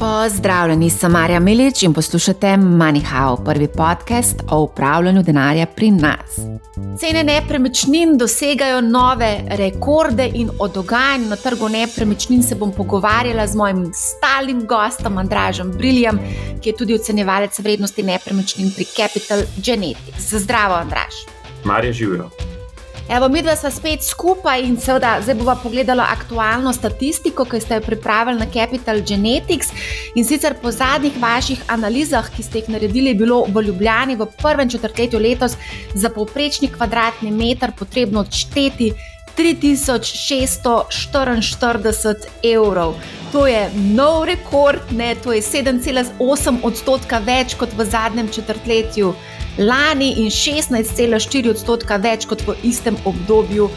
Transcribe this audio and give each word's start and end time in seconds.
Pozdravljeni, 0.00 0.90
sem 0.90 1.12
Marja 1.12 1.40
Milič 1.40 1.82
in 1.82 1.92
poslušate 1.92 2.46
MoneyHow, 2.46 3.44
prvi 3.44 3.68
podcast 3.68 4.36
o 4.50 4.60
upravljanju 4.62 5.22
denarja 5.22 5.66
pri 5.66 5.90
nas. 5.90 6.38
Cene 7.00 7.24
nepremičnin 7.24 8.18
dosegajo 8.18 8.80
nove 8.80 9.42
rekorde 9.48 10.30
in 10.34 10.50
o 10.58 10.68
dogajanju 10.68 11.28
na 11.28 11.36
trgu 11.36 11.68
nepremičnin 11.68 12.42
se 12.42 12.54
bom 12.54 12.72
pogovarjala 12.72 13.46
z 13.46 13.56
mojim 13.56 13.90
stalnim 13.94 14.66
gostom 14.66 15.18
Andražem 15.18 15.72
Briljem, 15.72 16.18
ki 16.62 16.68
je 16.68 16.76
tudi 16.76 16.94
ocenjevalec 16.94 17.58
vrednosti 17.58 18.02
nepremičnin 18.02 18.72
pri 18.76 18.84
Capital 18.84 19.42
Genetics. 19.56 20.34
Zdravo, 20.34 20.74
Andraž. 20.74 21.14
Marja 21.64 21.92
živijo. 21.92 22.30
Evo, 23.10 23.26
mi 23.28 23.42
dva 23.42 23.56
smo 23.56 23.70
spet 23.74 24.04
skupaj 24.06 24.62
in 24.62 24.76
seveda 24.78 25.16
zdaj 25.22 25.34
bomo 25.34 25.56
pogledali 25.62 26.02
aktualno 26.06 26.72
statistiko, 26.72 27.44
ki 27.44 27.60
ste 27.60 27.74
jo 27.74 27.80
pripravili 27.82 28.38
na 28.38 28.46
Capital 28.46 29.00
Genetics. 29.02 29.68
In 30.14 30.24
sicer 30.24 30.54
po 30.62 30.70
zadnjih 30.70 31.18
vaših 31.18 31.62
analizah, 31.74 32.30
ki 32.36 32.42
ste 32.42 32.58
jih 32.58 32.68
naredili, 32.70 33.10
je 33.10 33.14
bilo 33.14 33.44
v 33.48 33.62
Ljubljani 33.66 34.16
v 34.16 34.26
prvem 34.42 34.70
četrtletju 34.70 35.18
letos 35.18 35.56
za 35.94 36.08
povprečni 36.08 36.68
kvadratni 36.70 37.30
meter 37.30 37.72
potrebno 37.78 38.20
odšteti 38.20 38.92
3644 39.36 42.14
evrov. 42.54 42.94
To 43.32 43.46
je 43.46 43.70
nov 43.74 44.24
rekord, 44.24 44.80
ne? 44.90 45.14
to 45.14 45.32
je 45.32 45.42
7,8 45.42 46.58
odstotka 46.62 47.18
več 47.18 47.54
kot 47.58 47.68
v 47.76 47.84
zadnjem 47.90 48.28
četrtletju 48.28 49.14
lani 49.58 50.12
in 50.22 50.30
16,4 50.30 51.50
odstotka 51.50 51.96
več 51.96 52.26
kot 52.26 52.42
v 52.46 52.56
istem 52.62 52.96
obdobju 53.04 53.70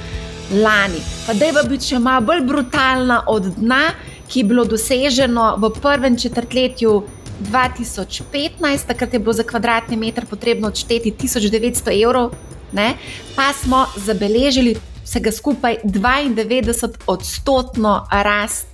lani. 0.51 1.01
Pa 1.27 1.33
da 1.33 1.45
je 1.45 1.63
biti 1.69 1.93
še 1.93 1.99
malo 1.99 2.25
bolj 2.25 2.43
brutalna 2.47 3.23
od 3.27 3.53
dna, 3.57 3.83
ki 4.27 4.39
je 4.39 4.49
bilo 4.49 4.65
doseženo 4.65 5.55
v 5.61 5.69
prvem 5.81 6.17
četrtletju 6.17 7.03
2015, 7.51 8.87
takrat 8.87 9.13
je 9.13 9.19
bilo 9.19 9.33
za 9.33 9.43
kvadratni 9.43 9.97
meter 9.97 10.25
potrebno 10.25 10.67
odšteti 10.67 11.13
1900 11.21 11.95
evrov, 12.03 12.33
ne? 12.71 12.93
pa 13.35 13.51
smo 13.53 13.85
zabeležili 13.97 14.75
vsega 15.03 15.31
skupaj 15.31 15.81
92 15.83 17.07
odstotno 17.07 18.05
rast 18.11 18.72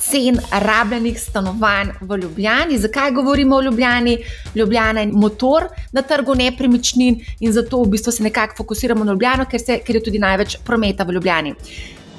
cen 0.00 0.38
rabljenih 0.50 1.20
stanovanj 1.20 1.92
v 2.00 2.18
Ljubljani. 2.22 2.78
Zakaj 2.78 3.10
govorimo 3.10 3.56
o 3.56 3.62
Ljubljani? 3.62 4.18
Ljubljana 4.54 5.00
je 5.00 5.12
motor 5.12 5.68
na 5.92 6.02
trgu 6.02 6.34
nepremičnin 6.34 7.20
in 7.40 7.52
zato 7.52 7.82
v 7.82 7.88
bistvu 7.88 8.12
se 8.12 8.22
nekako 8.22 8.56
fokusiramo 8.56 9.04
na 9.04 9.12
Ljubljano, 9.12 9.46
ker, 9.50 9.60
se, 9.60 9.78
ker 9.86 9.96
je 9.96 10.02
tudi 10.02 10.18
največ 10.18 10.56
prometa 10.64 11.04
v 11.04 11.12
Ljubljani. 11.12 11.54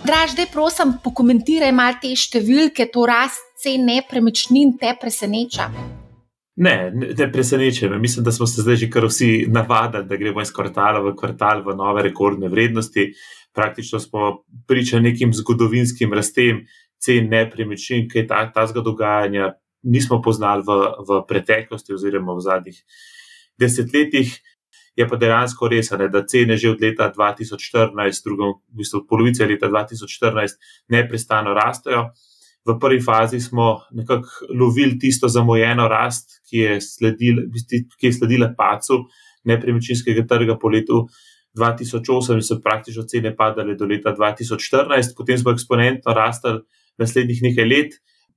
Draž, 0.06 0.36
da 0.38 0.46
prosim, 0.54 0.94
pokomentiraj 1.04 1.72
malo 1.74 1.98
te 2.02 2.14
številke, 2.16 2.92
to 2.94 3.06
rast 3.10 3.42
cen 3.58 3.88
nepremičnin 3.90 4.76
te 4.78 4.92
preseneča. 5.02 5.70
Ne, 6.56 6.76
ne 6.94 7.32
preseneča 7.32 7.90
me. 7.90 7.98
Mislim, 8.00 8.24
da 8.24 8.32
smo 8.32 8.48
se 8.48 8.62
zdaj 8.62 8.76
že 8.76 8.90
kar 8.90 9.06
vsi 9.10 9.48
navadili, 9.52 10.06
da 10.08 10.16
gremo 10.16 10.42
iz 10.42 10.54
kvartala 10.54 11.02
v 11.04 11.16
kvartal 11.18 11.66
v 11.66 11.76
nove 11.76 12.04
rekordne 12.04 12.48
vrednosti. 12.48 13.10
Praktično 13.56 14.00
smo 14.00 14.46
priča 14.68 15.00
nekim 15.00 15.34
zgodovinskim 15.34 16.14
rastem, 16.14 16.66
cen 17.02 17.30
nepremičnin, 17.30 18.10
kaj 18.12 18.28
ta, 18.30 18.42
tazga 18.54 18.84
dogajanja 18.86 19.54
nismo 19.86 20.22
poznali 20.22 20.66
v, 20.66 20.78
v 21.06 21.22
preteklosti 21.30 21.94
oziroma 21.94 22.34
v 22.34 22.46
zadnjih 22.46 22.78
desetletjih. 23.62 24.34
Je 24.96 25.04
pa 25.04 25.20
dejansko 25.20 25.68
res, 25.68 25.92
ne, 25.92 26.08
da 26.08 26.24
cene 26.24 26.56
že 26.56 26.72
od 26.72 26.80
leta 26.82 27.10
2014, 27.12 28.24
drugom, 28.24 28.64
v 28.72 28.80
bistvu 28.80 29.04
od 29.04 29.08
polovice 29.10 29.44
leta 29.44 29.68
2014, 29.68 30.56
neprestano 30.90 31.52
rastejo. 31.54 32.10
V 32.66 32.78
prvi 32.82 33.02
fazi 33.04 33.38
smo 33.44 33.84
nekako 33.92 34.56
lovili 34.56 34.98
tisto 34.98 35.28
zamujeno 35.28 35.86
rast, 35.92 36.40
ki 36.50 36.58
je, 36.58 36.80
sledil, 36.82 37.44
ki 38.00 38.08
je 38.08 38.14
sledila 38.14 38.50
pacu 38.58 39.04
nepremičninskega 39.46 40.26
trga 40.26 40.56
po 40.58 40.72
letu 40.74 41.04
2008 41.60 42.40
in 42.40 42.42
so 42.42 42.58
praktično 42.64 43.04
cene 43.04 43.36
padale 43.36 43.76
do 43.76 43.86
leta 43.86 44.16
2014, 44.16 45.14
potem 45.18 45.38
smo 45.38 45.52
eksponentno 45.52 46.16
rastali 46.16 46.64
naslednjih 47.02 47.42
nekaj 47.50 47.70
let. 47.70 47.96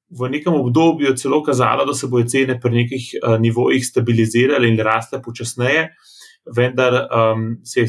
V 0.09 0.29
nekem 0.33 0.55
obdobju 0.55 1.11
je 1.11 1.17
celo 1.21 1.43
kazalo, 1.45 1.85
da 1.85 1.95
se 1.95 2.09
bodo 2.09 2.29
cene 2.29 2.57
pri 2.61 2.83
nekih 2.83 3.09
uh, 3.21 3.37
nivojih 3.41 3.85
stabilizirale 3.87 4.69
in 4.69 4.79
rasle 4.81 5.21
počasneje, 5.23 5.89
vendar 6.57 7.03
um, 7.13 7.59
se, 7.65 7.85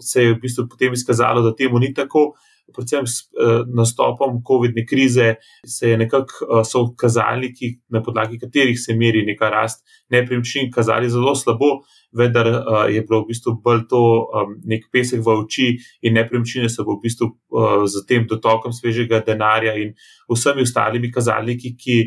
se 0.00 0.22
je 0.22 0.34
v 0.34 0.40
bistvu 0.42 0.68
potem 0.70 0.94
izkazalo, 0.94 1.42
da 1.42 1.56
temu 1.56 1.82
ni 1.82 1.90
tako. 1.94 2.32
Predvsem 2.74 3.06
s 3.06 3.30
uh, 3.30 3.62
nastopom 3.70 4.40
COVID-19 4.42 4.88
krize 4.90 5.34
se 5.66 5.90
je 5.90 5.98
nekako 5.98 6.46
uh, 6.46 6.62
so 6.66 6.94
kazalniki, 6.98 7.78
na 7.88 8.02
podlagi 8.02 8.38
katerih 8.38 8.78
se 8.80 8.94
meri 8.94 9.22
neka 9.26 9.50
rast 9.50 9.84
nepremičnin, 10.10 10.70
kazali 10.70 11.10
zelo 11.10 11.34
slabo, 11.34 11.82
vendar 12.12 12.46
uh, 12.46 12.86
je 12.90 13.02
bilo 13.02 13.22
v 13.22 13.30
bistvu 13.30 13.54
bolj 13.62 13.84
to 13.90 14.00
nek 14.64 14.88
pesek 14.92 15.22
v 15.22 15.36
oči 15.44 15.68
in 16.02 16.16
nepremičnine 16.18 16.70
so 16.72 16.84
v 16.86 16.98
bistvu 17.02 17.28
uh, 17.28 17.84
z 17.86 18.02
tem 18.08 18.26
dotokom 18.26 18.72
svežega 18.72 19.22
denarja 19.26 19.76
in 19.78 19.94
vsemi 20.30 20.66
ostalimi 20.66 21.12
kazalniki, 21.12 21.76
ki, 21.78 21.98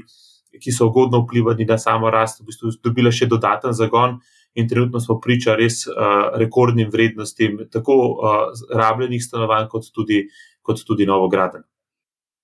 ki 0.60 0.76
so 0.76 0.90
ugodno 0.90 1.24
vplivali 1.24 1.66
na 1.66 1.78
samo 1.78 2.12
rast, 2.12 2.44
v 2.44 2.52
bistvu 2.52 2.76
dobile 2.84 3.16
še 3.16 3.30
dodaten 3.32 3.74
zagon. 3.74 4.20
In 4.58 4.66
trenutno 4.68 5.00
smo 5.00 5.20
priča 5.22 5.54
res 5.56 5.84
uh, 5.88 6.34
rekordnim 6.42 6.90
vrednostim, 6.90 7.60
tako 7.72 7.96
uh, 8.18 8.40
rabljenih 8.74 9.22
stanovanj, 9.22 9.68
kot 9.70 9.92
tudi, 9.94 10.24
kot 10.70 10.86
tudi 10.86 11.10
novogradenj. 11.10 11.66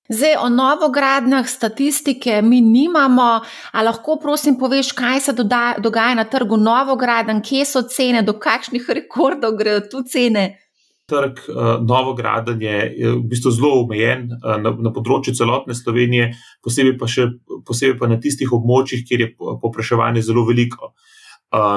Zdaj, 0.10 0.36
o 0.38 0.50
novogradnjah 0.50 1.48
statistike 1.50 2.42
mi 2.42 2.62
nimamo, 2.62 3.42
a 3.72 3.84
lahko 3.84 4.20
prosim 4.22 4.58
poveš, 4.60 4.92
kaj 4.94 5.20
se 5.20 5.34
dogaja 5.82 6.14
na 6.16 6.28
trgu 6.30 6.58
novogradenj, 6.62 7.42
kje 7.42 7.66
so 7.66 7.82
cene, 7.90 8.22
do 8.22 8.36
kakšnih 8.38 8.86
rekordov 9.00 9.58
grejo 9.58 9.82
tu 9.90 10.04
cene. 10.06 10.46
Trg 11.10 11.42
uh, 11.50 11.64
novogradenj 11.82 12.62
je, 12.66 12.78
je 12.98 13.16
v 13.16 13.24
bistvu 13.30 13.52
zelo 13.58 13.72
omejen 13.82 14.30
uh, 14.30 14.56
na, 14.62 14.76
na 14.78 14.94
področju 14.94 15.34
celotne 15.38 15.74
Slovenije, 15.78 16.32
posebej 16.66 16.96
pa, 17.02 17.10
še, 17.10 17.28
posebej 17.66 17.98
pa 17.98 18.10
na 18.10 18.22
tistih 18.22 18.54
območjih, 18.54 19.02
kjer 19.10 19.26
je 19.26 19.34
popraševanje 19.62 20.22
zelo 20.26 20.46
veliko. 20.46 20.94
Uh, 20.94 21.15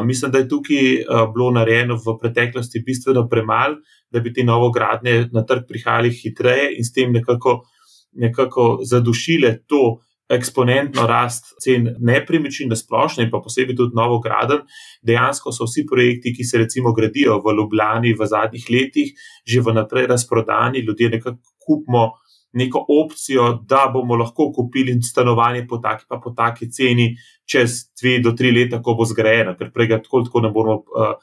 mislim, 0.04 0.30
da 0.32 0.38
je 0.38 0.48
tukaj 0.48 0.84
uh, 1.00 1.24
bilo 1.34 1.50
narejeno 1.54 1.96
v 1.96 2.16
preteklosti 2.20 2.82
bistveno 2.86 3.28
premalo, 3.28 3.76
da 4.10 4.20
bi 4.20 4.32
te 4.32 4.44
novogradnje 4.44 5.28
na 5.32 5.44
trg 5.46 5.66
prihajali 5.68 6.10
hitreje 6.10 6.72
in 6.78 6.84
s 6.84 6.92
tem 6.92 7.12
nekako 7.12 7.60
uh, 7.60 7.66
nekako 8.12 8.78
zadušile 8.82 9.58
to 9.66 10.00
eksponentno 10.28 11.06
rast 11.06 11.44
cen 11.64 11.94
nepremičnin 11.98 12.68
na 12.68 12.76
splošno 12.76 13.24
in 13.24 13.30
pa 13.30 13.40
posebej 13.40 13.76
tudi 13.76 13.96
novo 13.96 14.18
graden. 14.20 14.60
Dejansko 15.02 15.52
so 15.52 15.64
vsi 15.64 15.86
projekti, 15.88 16.34
ki 16.36 16.44
se 16.44 16.58
recimo 16.58 16.92
gradijo 16.92 17.38
v 17.44 17.54
Ljubljani 17.56 18.12
v 18.12 18.26
zadnjih 18.26 18.66
letih, 18.70 19.14
že 19.46 19.64
vnaprej 19.64 20.06
razprodani, 20.06 20.84
ljudje 20.84 21.08
nekako 21.16 21.38
kupimo 21.64 22.10
neko 22.52 22.84
opcijo, 22.88 23.48
da 23.68 23.90
bomo 23.92 24.16
lahko 24.16 24.52
kupili 24.52 24.94
stanovanje 25.02 25.66
po 25.68 25.78
taki, 25.78 26.04
pa 26.08 26.20
po 26.24 26.30
taki 26.36 26.70
ceni 26.72 27.16
čez 27.48 27.70
dve 28.00 28.18
do 28.24 28.32
tri 28.36 28.50
leta, 28.52 28.80
ko 28.82 28.94
bo 28.94 29.04
zgrajeno, 29.08 29.54
ker 29.58 29.70
prej 29.72 29.90
ga 29.92 30.00
tako, 30.04 30.22
tako 30.26 30.40
ne 30.44 30.50
bomo 30.52 30.78
uh, 30.80 31.14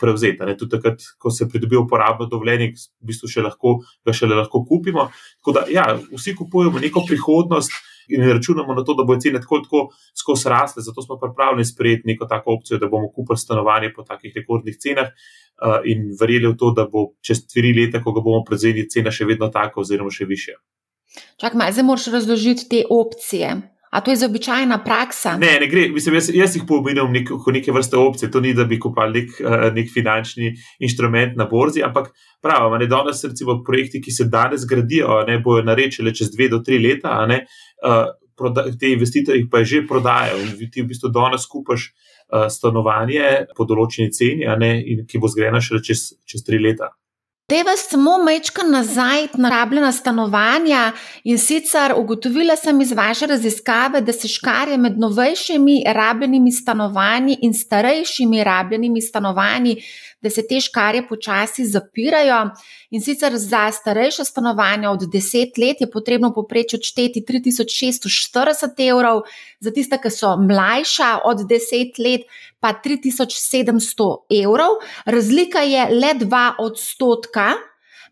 prevzeti. 0.00 0.54
Tudi 0.58 0.76
takrat, 0.76 1.02
ko 1.18 1.30
se 1.30 1.48
pridobi 1.48 1.78
uporabno 1.78 2.26
dovoljenje, 2.30 2.72
v 2.74 3.10
bistvu 3.10 3.30
še 3.30 3.46
lahko, 3.46 3.80
ga 4.06 4.14
šele 4.14 4.38
lahko 4.38 4.64
kupimo. 4.66 5.08
Tako 5.40 5.58
da, 5.58 5.66
ja, 5.70 5.88
vsi 6.12 6.34
kupujemo 6.38 6.82
neko 6.82 7.04
prihodnost. 7.08 7.74
In 8.08 8.24
računamo 8.28 8.74
na 8.74 8.84
to, 8.84 8.94
da 8.94 9.04
bo 9.04 9.16
cene 9.20 9.40
tako, 9.40 9.60
tako 9.64 9.88
skozi 10.18 10.48
rasle, 10.48 10.82
zato 10.82 11.02
smo 11.02 11.18
pripravljeni 11.20 11.64
sprejeti 11.64 12.08
neko 12.12 12.28
tako 12.30 12.58
opcijo, 12.58 12.78
da 12.78 12.88
bomo 12.88 13.08
kupili 13.12 13.38
stanovanje 13.38 13.92
po 13.96 14.02
takih 14.02 14.32
rekordnih 14.36 14.76
cenah, 14.80 15.08
uh, 15.08 15.80
in 15.84 16.10
verjeli 16.20 16.52
v 16.52 16.56
to, 16.58 16.72
da 16.76 16.86
bo 16.90 17.12
čez 17.24 17.44
tri 17.46 17.72
leta, 17.76 18.02
ko 18.02 18.12
ga 18.12 18.24
bomo 18.24 18.44
prevzeli, 18.46 18.88
cena 18.90 19.12
še 19.14 19.28
vedno 19.28 19.50
taka, 19.54 19.80
oziroma 19.80 20.12
še 20.12 20.28
više. 20.28 20.58
Čakaj, 21.40 21.72
zdaj 21.72 21.86
moraš 21.86 22.10
razložiti 22.12 22.68
te 22.70 22.82
opcije. 22.90 23.54
A 23.94 24.00
to 24.00 24.10
je 24.10 24.16
za 24.16 24.26
običajna 24.26 24.80
praksa? 24.84 25.36
Ne, 25.38 25.52
ne 25.60 25.66
gre. 25.70 25.86
Mislim, 25.88 26.16
jaz, 26.18 26.30
jaz 26.34 26.56
jih 26.56 26.64
pomenim 26.66 27.12
nek, 27.14 27.28
kot 27.30 27.54
neke 27.54 27.72
vrste 27.72 27.96
opcije. 27.96 28.30
To 28.34 28.40
ni, 28.42 28.50
da 28.54 28.64
bi 28.66 28.80
kupili 28.82 29.20
nek, 29.20 29.36
uh, 29.44 29.68
nek 29.74 29.92
finančni 29.94 30.50
inštrument 30.82 31.36
na 31.38 31.46
borzi, 31.46 31.84
ampak 31.86 32.10
pravno, 32.42 32.78
da 32.82 32.88
danes, 32.90 33.22
recimo, 33.24 33.60
projekti, 33.66 34.00
ki 34.02 34.10
se 34.10 34.26
danes 34.32 34.66
gradijo, 34.66 35.20
ne 35.28 35.38
bojo 35.38 35.62
narečili 35.62 36.14
čez 36.14 36.32
dve 36.34 36.50
do 36.50 36.58
tri 36.66 36.80
leta, 36.82 37.20
ne, 37.30 37.44
uh, 37.86 38.10
proda, 38.36 38.66
te 38.80 38.90
investitorji 38.96 39.46
pa 39.50 39.62
že 39.62 39.84
prodajajo 39.86 40.42
in 40.42 40.70
ti 40.74 40.82
v 40.82 40.88
bistvu 40.90 41.12
danes 41.14 41.46
kupaš 41.46 41.86
uh, 41.86 42.48
stanovanje 42.50 43.46
po 43.54 43.62
določeni 43.62 44.10
ceni, 44.10 44.50
ne, 44.58 44.74
in, 44.82 45.06
ki 45.06 45.22
bo 45.22 45.30
zgrajena 45.30 45.62
šele 45.62 45.84
čez, 45.86 46.08
čez 46.26 46.42
tri 46.42 46.58
leta. 46.58 46.90
Deva 47.48 47.76
samo 47.76 48.18
mečka 48.24 48.62
nazaj 48.62 49.26
na 49.34 49.48
rabljena 49.48 49.92
stanovanja 49.92 50.92
in 51.24 51.38
sicer 51.38 51.92
ugotovila 51.96 52.56
sem 52.56 52.80
iz 52.80 52.92
vaše 52.92 53.26
raziskave, 53.26 54.00
da 54.00 54.12
se 54.12 54.28
škarje 54.28 54.76
med 54.76 54.96
novejšimi 54.98 55.82
rabljenimi 55.86 56.52
stanovanji 56.52 57.36
in 57.42 57.52
starejšimi 57.54 58.44
rabljenimi 58.44 59.02
stanovanji, 59.02 59.76
da 60.24 60.30
se 60.30 60.46
te 60.48 60.60
škarje 60.60 61.02
počasi 61.08 61.66
zapirajo. 61.68 62.38
In 62.90 63.02
sicer 63.04 63.36
za 63.36 63.66
starejše 63.72 64.24
stanovanja 64.24 64.90
od 64.90 65.02
10 65.12 65.58
let 65.60 65.80
je 65.80 65.90
potrebno 65.90 66.32
poprečju 66.34 66.78
odšteti 66.78 67.24
3640 67.28 68.80
evrov, 68.88 69.22
za 69.60 69.70
tiste, 69.70 69.98
ki 70.00 70.10
so 70.10 70.36
mlajša 70.40 71.10
od 71.28 71.44
10 71.50 72.00
let, 72.00 72.24
pa 72.60 72.72
3700 72.84 74.42
evrov. 74.44 74.80
Razlika 75.04 75.60
je 75.60 75.86
le 75.92 76.14
2 76.24 76.52
odstotka. 76.58 77.52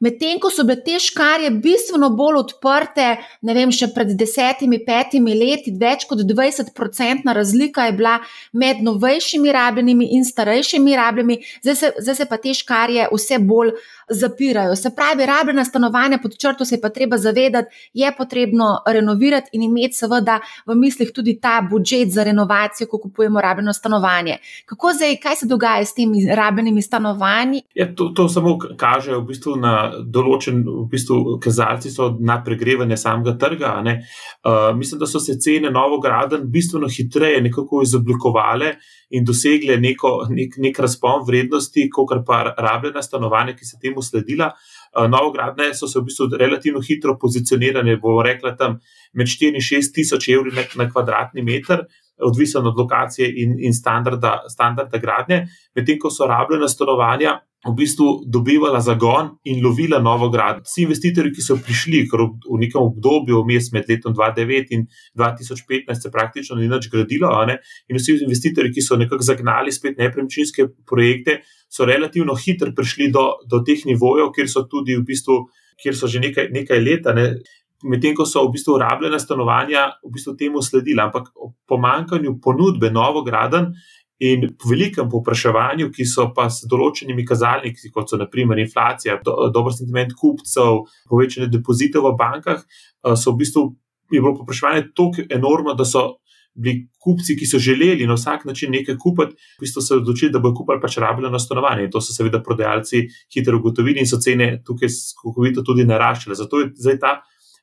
Medtem 0.03 0.41
ko 0.43 0.51
so 0.51 0.65
bile 0.67 0.81
te 0.83 0.97
škarje 0.99 1.51
bistveno 1.63 2.09
bolj 2.19 2.41
odprte, 2.41 3.05
ne 3.47 3.55
vem, 3.55 3.71
še 3.71 3.93
pred 3.95 4.11
desetimi, 4.19 4.81
petimi 4.83 5.37
leti, 5.39 5.71
več 5.79 6.09
kot 6.11 6.25
20-odstotna 6.27 7.35
razlika 7.37 7.87
je 7.87 7.95
bila 8.01 8.17
med 8.59 8.83
novejšimi 8.83 9.55
rabljenimi 9.55 10.11
in 10.17 10.27
starejšimi 10.27 10.97
rabljenimi, 10.99 11.39
zdaj 11.63 11.79
se, 11.79 11.93
zdaj 12.03 12.19
se 12.19 12.29
pa 12.31 12.41
te 12.43 12.55
škarje 12.59 13.07
vse 13.13 13.39
bolj 13.47 13.77
zapirajo. 14.11 14.77
Se 14.77 14.91
pravi, 14.97 15.27
rabljena 15.27 15.65
stanovanja 15.65 16.19
pod 16.23 16.39
črto 16.39 16.65
se 16.65 16.75
je 16.75 16.81
pa 16.81 16.89
treba 16.89 17.19
zavedati, 17.19 17.91
je 17.95 18.13
potrebno 18.19 18.65
renovirati 18.87 19.51
in 19.53 19.63
imeti 19.63 19.95
seveda 19.95 20.41
v 20.67 20.75
mislih 20.75 21.11
tudi 21.15 21.39
ta 21.41 21.61
budžet 21.71 22.09
za 22.13 22.25
renovacijo, 22.25 22.87
ko 22.87 22.99
kupujemo 22.99 23.41
rabljeno 23.41 23.73
stanovanje. 23.73 24.39
Kako 24.67 24.93
zdaj, 24.93 25.17
kaj 25.17 25.37
se 25.37 25.47
dogaja 25.47 25.85
s 25.85 25.95
temi 25.95 26.27
rabljenimi 26.35 26.83
stanovanji? 26.83 27.63
Ja, 27.75 27.95
to, 27.95 28.09
to 28.17 28.29
samo 28.29 28.59
kaže 28.77 29.17
v 29.17 29.23
bistvu 29.27 29.57
na 29.57 29.93
določen 30.05 30.63
v 30.67 30.87
bistvu, 30.91 31.39
kazalci 31.43 31.91
na 32.21 32.43
pregrevanje 32.45 32.97
samega 32.97 33.37
trga. 33.39 33.73
Uh, 33.83 34.77
mislim, 34.77 35.01
da 35.01 35.07
so 35.07 35.21
se 35.21 35.39
cene 35.41 35.71
novograden 35.71 36.51
bistveno 36.51 36.89
hitreje 36.89 37.41
nekako 37.43 37.83
izoblikovale 37.83 38.77
in 39.13 39.25
dosegle 39.29 39.77
neko, 39.81 40.13
nek, 40.33 40.57
nek 40.63 40.79
razpon 40.85 41.25
vrednosti, 41.27 41.85
kot 41.93 42.15
pa 42.27 42.43
rabljena 42.57 43.03
stanovanja, 43.05 43.55
ki 43.57 43.69
so 43.69 43.81
temu 43.83 44.03
sledila. 44.03 44.51
Uh, 44.93 45.09
novogradne 45.09 45.71
so 45.77 45.89
se 45.89 46.01
v 46.01 46.07
bistvu 46.09 46.29
relativno 46.41 46.81
hitro 46.85 47.19
pozicionirane, 47.21 47.99
bomo 48.01 48.25
rekli, 48.25 48.55
tam 48.59 48.79
med 49.13 49.29
4 49.29 49.53
in 49.53 49.65
6 49.65 49.93
tisoč 49.95 50.29
evri 50.33 50.55
na, 50.57 50.65
na 50.81 50.89
kvadratni 50.91 51.45
meter. 51.45 51.87
Odvisno 52.23 52.61
od 52.69 52.77
lokacije 52.79 53.27
in, 53.43 53.57
in 53.67 53.75
standarda, 53.75 54.45
standarda 54.49 54.99
gradnje, 55.01 55.47
medtem 55.75 55.99
ko 55.99 56.11
so 56.13 56.29
rabljena 56.29 56.69
stanovanja 56.69 57.41
v 57.63 57.75
bistvu 57.79 58.25
dobivala 58.27 58.81
zagon 58.83 59.37
in 59.45 59.63
lovila 59.63 60.01
novo 60.03 60.29
gradnjo. 60.31 60.65
Vsi 60.67 60.83
investitorji, 60.83 61.31
ki 61.37 61.45
so 61.45 61.57
prišli 61.63 62.03
v 62.11 62.59
nekem 62.59 62.81
obdobju, 62.83 63.39
vmes 63.45 63.71
med 63.73 63.87
letom 63.89 64.15
2009 64.19 64.75
in 64.75 64.87
2015, 65.15 66.03
se 66.03 66.11
praktično 66.11 66.59
ni 66.59 66.67
več 66.69 66.91
gradilo, 66.91 67.31
in 67.47 68.01
vsi 68.01 68.19
investitorji, 68.27 68.75
ki 68.75 68.83
so 68.83 68.99
nekako 68.99 69.23
zagnali 69.23 69.73
spet 69.73 69.99
nepremičninske 69.99 70.67
projekte, 70.87 71.41
so 71.71 71.87
relativno 71.87 72.35
hitro 72.35 72.75
prišli 72.75 73.13
do, 73.15 73.29
do 73.47 73.63
teh 73.63 73.87
nivojev, 73.87 74.35
kjer 74.35 74.51
so 74.51 74.67
tudi 74.67 74.99
v 74.99 75.07
bistvu, 75.07 75.39
kjer 75.79 75.97
so 75.97 76.11
že 76.11 76.21
nekaj, 76.21 76.51
nekaj 76.51 76.83
leta. 76.83 77.15
Ne, 77.15 77.35
Medtem 77.83 78.15
ko 78.15 78.23
so 78.23 78.45
v 78.47 78.53
bistvu 78.55 78.77
rabljena 78.79 79.19
stanovanja, 79.19 79.89
v 80.07 80.13
bistvu 80.15 80.37
temu 80.39 80.61
sledila, 80.63 81.09
ampak 81.09 81.33
pomankanju 81.67 82.37
ponudbe 82.39 82.93
novograden 82.95 83.73
In 84.23 84.53
po 84.55 84.71
velikem 84.71 85.09
povpraševanju, 85.11 85.89
ki 85.91 86.07
so 86.07 86.29
pa 86.37 86.47
s 86.53 86.67
določenimi 86.71 87.25
kazalniki, 87.27 87.91
kot 87.91 88.13
so 88.13 88.19
naprimer 88.21 88.61
inflacija, 88.63 89.19
do, 89.25 89.35
dober 89.55 89.75
sentiment 89.75 90.15
kupcev, 90.19 90.85
povečanje 91.11 91.49
depozitev 91.51 92.07
v 92.07 92.13
bankah, 92.21 92.63
eh, 92.63 93.17
so 93.19 93.35
v 93.35 93.43
bistvu 93.43 93.65
je 94.13 94.21
bilo 94.21 94.37
povpraševanje 94.39 94.93
tako 94.95 95.27
enormno, 95.27 95.75
da 95.75 95.85
so 95.89 96.23
bili 96.55 96.89
kupci, 97.01 97.37
ki 97.37 97.47
so 97.47 97.59
želeli 97.59 98.07
na 98.07 98.15
vsak 98.15 98.45
način 98.45 98.71
nekaj 98.73 98.97
kupiti, 99.01 99.33
v 99.59 99.65
bistvu 99.65 99.83
se 99.83 99.95
odločili, 99.97 100.33
da 100.33 100.39
bodo 100.39 100.55
kupili 100.61 100.81
pač 100.81 100.99
rabljeno 101.01 101.39
stanovanje. 101.39 101.85
In 101.85 101.91
to 101.91 102.01
so 102.01 102.13
seveda 102.13 102.43
prodajalci 102.43 103.07
hitro 103.35 103.59
ugotovili 103.59 104.01
in 104.01 104.07
so 104.07 104.21
cene 104.21 104.63
tukaj 104.65 104.89
skokovito 104.89 105.63
tudi 105.63 105.85
naraščale. 105.89 106.37
Zato 106.37 106.61
je 106.61 106.71
zdaj 106.75 106.99
ta 106.99 107.15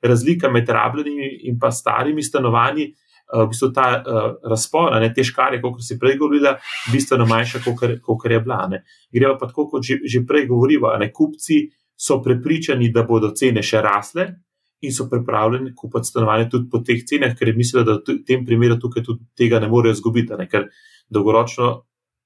razlika 0.02 0.50
med 0.50 0.70
rabljenimi 0.70 1.30
in 1.48 1.60
pa 1.60 1.72
starimi 1.72 2.24
stanovanji. 2.24 2.94
Eh, 3.30 3.44
v 3.44 3.48
bistvu 3.48 3.70
ta 3.70 4.02
uh, 4.02 4.32
razpor, 4.50 4.96
ne 4.98 5.12
te 5.14 5.22
škare, 5.24 5.60
kot 5.62 5.84
si 5.86 6.00
prej 6.02 6.18
govorila, 6.18 6.56
bistveno 6.90 7.28
manjša, 7.30 7.62
kot 8.02 8.26
je 8.26 8.40
bila. 8.42 8.64
Ne. 8.72 8.82
Greva 9.14 9.36
pa 9.38 9.46
tako, 9.52 9.68
kot 9.70 9.86
že, 9.86 10.00
že 10.02 10.24
prej 10.26 10.48
govorila, 10.50 10.98
ne 10.98 11.12
kupci 11.14 11.68
so 11.94 12.22
prepričani, 12.26 12.90
da 12.90 13.04
bodo 13.06 13.30
cene 13.38 13.62
še 13.62 13.84
rasle 13.86 14.26
in 14.82 14.94
so 14.96 15.06
pripravljeni 15.12 15.76
kupiti 15.76 16.08
stanovanje 16.08 16.48
tudi 16.50 16.70
po 16.72 16.80
teh 16.82 17.04
cenah, 17.06 17.36
ker 17.38 17.52
mislijo, 17.54 17.84
da 17.86 18.00
v 18.00 18.22
tem 18.26 18.46
primeru 18.48 18.80
tukaj 18.80 19.04
tudi 19.04 19.28
tega 19.38 19.60
ne 19.60 19.68
morejo 19.70 19.98
izgubiti, 19.98 20.34
ne, 20.40 20.48
ker 20.50 20.70
dolgoročno 21.12 21.70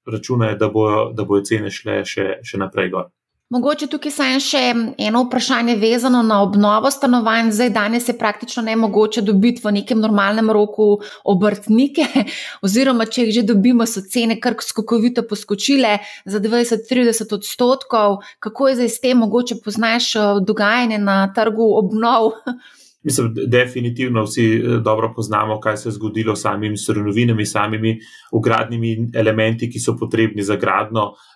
računajo, 0.08 0.56
da 0.56 0.68
bojo, 0.70 1.02
da 1.12 1.26
bojo 1.28 1.44
cene 1.44 1.72
šle 1.74 2.00
še, 2.08 2.28
še 2.46 2.60
naprej 2.62 2.92
gor. 2.94 3.10
Mogoče 3.52 3.86
tukaj 3.92 4.08
samo 4.10 4.38
še 4.40 4.60
eno 5.04 5.20
vprašanje 5.26 5.74
vezano 5.76 6.22
na 6.24 6.38
obnovo 6.42 6.88
stanovanj. 6.90 7.50
Zdaj, 7.52 7.70
danes 7.74 8.06
je 8.08 8.14
praktično 8.18 8.62
ne 8.64 8.76
mogoče 8.76 9.20
dobiti 9.20 9.60
v 9.64 9.72
nekem 9.78 10.00
normalnem 10.00 10.48
roku 10.50 10.86
obrtnike, 11.28 12.06
oziroma 12.64 13.04
če 13.04 13.26
jih 13.26 13.34
že 13.38 13.42
dobimo, 13.52 13.84
so 13.86 14.00
cene 14.00 14.38
kar 14.40 14.56
skokovito 14.64 15.26
poskočile 15.28 15.98
za 16.24 16.40
20-30 16.40 17.34
odstotkov. 17.36 18.22
Kako 18.40 18.70
je 18.70 18.78
zdaj 18.80 18.88
s 18.94 19.04
tem, 19.04 19.20
mogoče 19.20 19.60
poznaš 19.64 20.14
eh, 20.16 20.40
dogajanje 20.40 21.02
na 21.04 21.18
trgu 21.36 21.68
obnov? 21.82 22.32
Mislim, 23.04 23.34
definitivno 23.36 24.24
vsi 24.24 24.46
eh, 24.56 24.80
dobro 24.80 25.12
poznamo, 25.12 25.60
kaj 25.60 25.76
se 25.76 25.88
je 25.90 25.98
zgodilo 25.98 26.32
s 26.36 26.48
samimi 26.48 26.80
surovinami, 26.80 27.46
samimi 27.46 27.98
ugradnimi 28.32 29.10
elementi, 29.14 29.68
ki 29.68 29.84
so 29.84 29.98
potrebni 30.00 30.42
za 30.42 30.56
gradno 30.56 31.10
uh, 31.10 31.33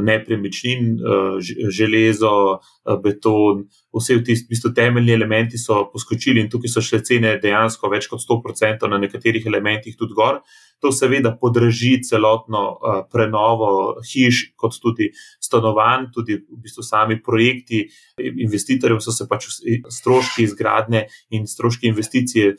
nepremičnin, 0.00 0.96
uh, 0.96 1.36
železo, 1.68 2.34
uh, 2.56 2.98
beton, 3.02 3.66
vse 3.92 4.16
ti 4.24 4.36
v 4.38 4.48
bistvu, 4.48 4.72
temeljni 4.74 5.12
elementi 5.12 5.60
so 5.60 5.82
poskočili 5.92 6.40
in 6.40 6.50
tukaj 6.50 6.72
so 6.72 6.82
šle 6.84 7.02
cene 7.04 7.36
dejansko 7.42 7.90
več 7.92 8.08
kot 8.08 8.22
100% 8.24 8.88
na 8.88 9.00
nekaterih 9.02 9.46
elementih 9.46 9.96
tudi 9.98 10.16
gor. 10.16 10.40
To 10.82 10.90
seveda 10.90 11.30
podraži 11.38 12.00
celotno 12.02 12.62
prenovo 13.12 14.00
hiš, 14.02 14.48
kot 14.58 14.74
tudi 14.82 15.12
stanovanj, 15.38 16.08
tudi 16.16 16.40
v 16.40 16.58
bistvu 16.64 16.82
sami 16.82 17.20
projekti. 17.22 17.84
Investitorjem 18.18 18.98
so 18.98 19.14
se 19.14 19.28
pač 19.30 19.46
stroški 19.86 20.42
izgradnje 20.48 21.04
in 21.38 21.46
stroški 21.46 21.86
investicije 21.92 22.56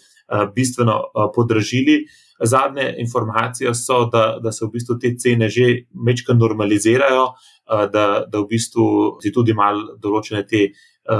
bistveno 0.56 1.02
podražili. 1.36 2.06
Zadnje 2.44 2.96
informacije 3.00 3.74
so, 3.74 4.06
da, 4.12 4.40
da 4.44 4.52
se 4.52 4.66
v 4.66 4.72
bistvu 4.74 4.98
te 5.00 5.14
cene 5.18 5.50
že 5.50 5.86
večkrat 6.08 6.38
normalizirajo, 6.38 7.28
da, 7.68 8.06
da 8.28 8.40
v 8.40 8.48
bistvu 8.50 8.88
tudi 9.34 9.54
malo 9.54 9.98
določene 10.02 10.44
te 10.48 10.68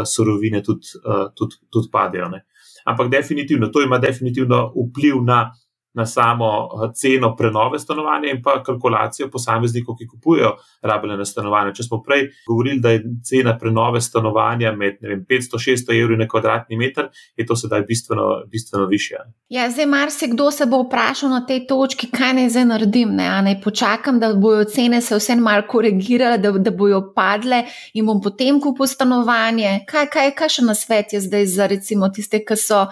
surovine 0.06 0.62
tudi, 0.64 0.98
tudi, 1.36 1.62
tudi 1.72 1.92
padejo. 1.92 2.30
Ne. 2.34 2.44
Ampak 2.86 3.12
definitivno, 3.12 3.70
to 3.72 3.82
ima 3.82 3.98
definitivno 4.00 4.66
vpliv 4.76 5.22
na 5.24 5.54
na 5.94 6.06
samo 6.06 6.46
eh, 6.46 6.92
ceno 6.96 7.36
prenove 7.36 7.80
stanovanja 7.80 8.32
in 8.32 8.42
pa 8.44 8.64
kalkulacijo 8.64 9.30
posameznikov, 9.32 9.96
ki 9.96 10.08
kupujejo 10.08 10.56
rabljene 10.82 11.26
stanovanja. 11.26 11.74
Če 11.74 11.84
smo 11.84 12.02
prej 12.04 12.28
govorili, 12.48 12.80
da 12.82 12.90
je 12.90 13.04
cena 13.24 13.58
prenove 13.60 14.02
stanovanja 14.02 14.72
med 14.76 14.98
500-600 15.02 16.00
evri 16.02 16.18
na 16.18 16.28
kvadratni 16.28 16.78
meter, 16.78 17.10
je 17.38 17.46
to 17.46 17.56
sedaj 17.56 17.82
bistveno, 17.82 18.44
bistveno 18.52 18.86
više. 18.86 19.16
Ja, 19.50 19.70
zdaj 19.72 19.86
marsikdo 19.86 20.52
se 20.52 20.66
bo 20.66 20.82
vprašal 20.84 21.30
na 21.30 21.46
tej 21.46 21.68
točki, 21.68 22.10
kaj 22.12 22.34
naj 22.34 22.50
zdaj 22.50 22.66
naredim. 22.66 23.16
Ne, 23.16 23.30
naj 23.42 23.62
počakam, 23.62 24.20
da 24.20 24.34
bojo 24.34 24.64
cene 24.64 25.02
se 25.02 25.16
vse 25.16 25.36
malo 25.36 25.68
korigirale, 25.70 26.38
da, 26.38 26.52
da 26.52 26.72
bojo 26.72 27.02
padle 27.16 27.64
in 27.94 28.06
bom 28.06 28.22
potem 28.22 28.62
kupil 28.62 28.88
stanovanje. 28.88 29.80
Kaj, 29.88 30.10
kaj, 30.10 30.32
kaj 30.38 30.56
še 30.58 30.66
na 30.66 30.76
svet 30.76 31.14
je 31.14 31.22
zdaj 31.22 31.46
za 31.46 31.68
recimo 31.68 32.10
tiste, 32.10 32.42
ki 32.46 32.58
so 32.58 32.88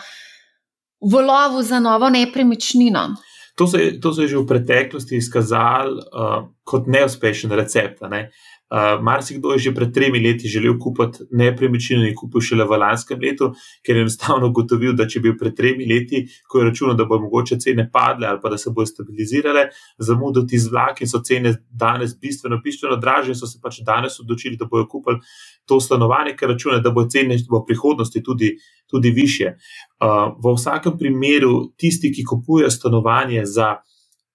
v 1.02 1.22
lovu 1.26 1.62
za 1.64 1.80
novo 1.80 2.10
nepremičnino. 2.10 3.16
To 3.56 3.68
se, 3.68 4.00
to 4.02 4.14
se 4.14 4.22
je 4.22 4.28
že 4.28 4.38
v 4.38 4.48
preteklosti 4.48 5.18
izkazalo 5.18 5.92
uh, 5.92 6.48
kot 6.64 6.88
neuspešen 6.88 7.52
recept. 7.52 8.02
Ne? 8.10 8.30
Uh, 8.72 9.04
Marsikdo 9.04 9.52
je 9.52 9.60
že 9.60 9.72
pred 9.76 9.92
tremi 9.94 10.20
leti 10.20 10.48
želel 10.48 10.78
kupiti 10.80 11.26
nepremičnino 11.32 12.06
in 12.08 12.16
kupil 12.16 12.42
šele 12.42 12.64
v 12.64 12.78
lanskem 12.80 13.20
letu, 13.20 13.50
ker 13.84 13.96
je 13.96 14.06
enostavno 14.06 14.48
ugotovil, 14.48 14.94
da 14.96 15.04
če 15.12 15.20
bi 15.20 15.34
pred 15.38 15.58
tremi 15.58 15.84
leti, 15.86 16.22
ko 16.48 16.62
je 16.62 16.70
računal, 16.70 16.96
da 16.96 17.04
bo 17.06 17.20
mogoče 17.20 17.60
cene 17.60 17.90
padle 17.92 18.28
ali 18.28 18.40
pa 18.40 18.50
da 18.50 18.58
se 18.58 18.72
bodo 18.72 18.88
stabilizirale, 18.88 19.66
zamudil 20.00 20.48
ti 20.48 20.60
zlak 20.60 21.02
in 21.04 21.12
so 21.12 21.20
cene 21.20 21.52
danes 21.68 22.16
bistveno, 22.16 22.62
bistveno 22.64 22.96
dražje, 22.96 23.36
so 23.36 23.48
se 23.48 23.60
pač 23.60 23.82
danes 23.84 24.16
odločili, 24.24 24.56
da 24.56 24.66
bodo 24.72 24.88
kupili 24.88 25.20
to 25.68 25.80
stanovanje, 25.80 26.38
ker 26.40 26.56
računajo, 26.56 26.80
da 26.80 26.96
bo 26.96 27.04
cene 27.12 27.36
v 27.36 27.64
prihodnosti 27.68 28.24
tudi, 28.24 28.56
tudi 28.88 29.12
više. 29.12 29.58
Uh, 30.00 30.32
v 30.40 30.56
vsakem 30.56 30.96
primeru, 30.98 31.74
tisti, 31.76 32.12
ki 32.16 32.24
kupujejo 32.24 32.72
stanovanje 32.72 33.44
za 33.46 33.82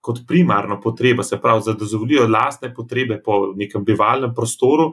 kot 0.06 0.22
primarno 0.26 0.78
potrebo, 0.80 1.24
se 1.26 1.40
pravi, 1.42 1.64
da 1.66 1.74
dozvolijo 1.74 2.28
lastne 2.30 2.70
potrebe 2.74 3.18
po 3.24 3.52
nekem 3.56 3.84
bivalnem 3.84 4.34
prostoru, 4.34 4.92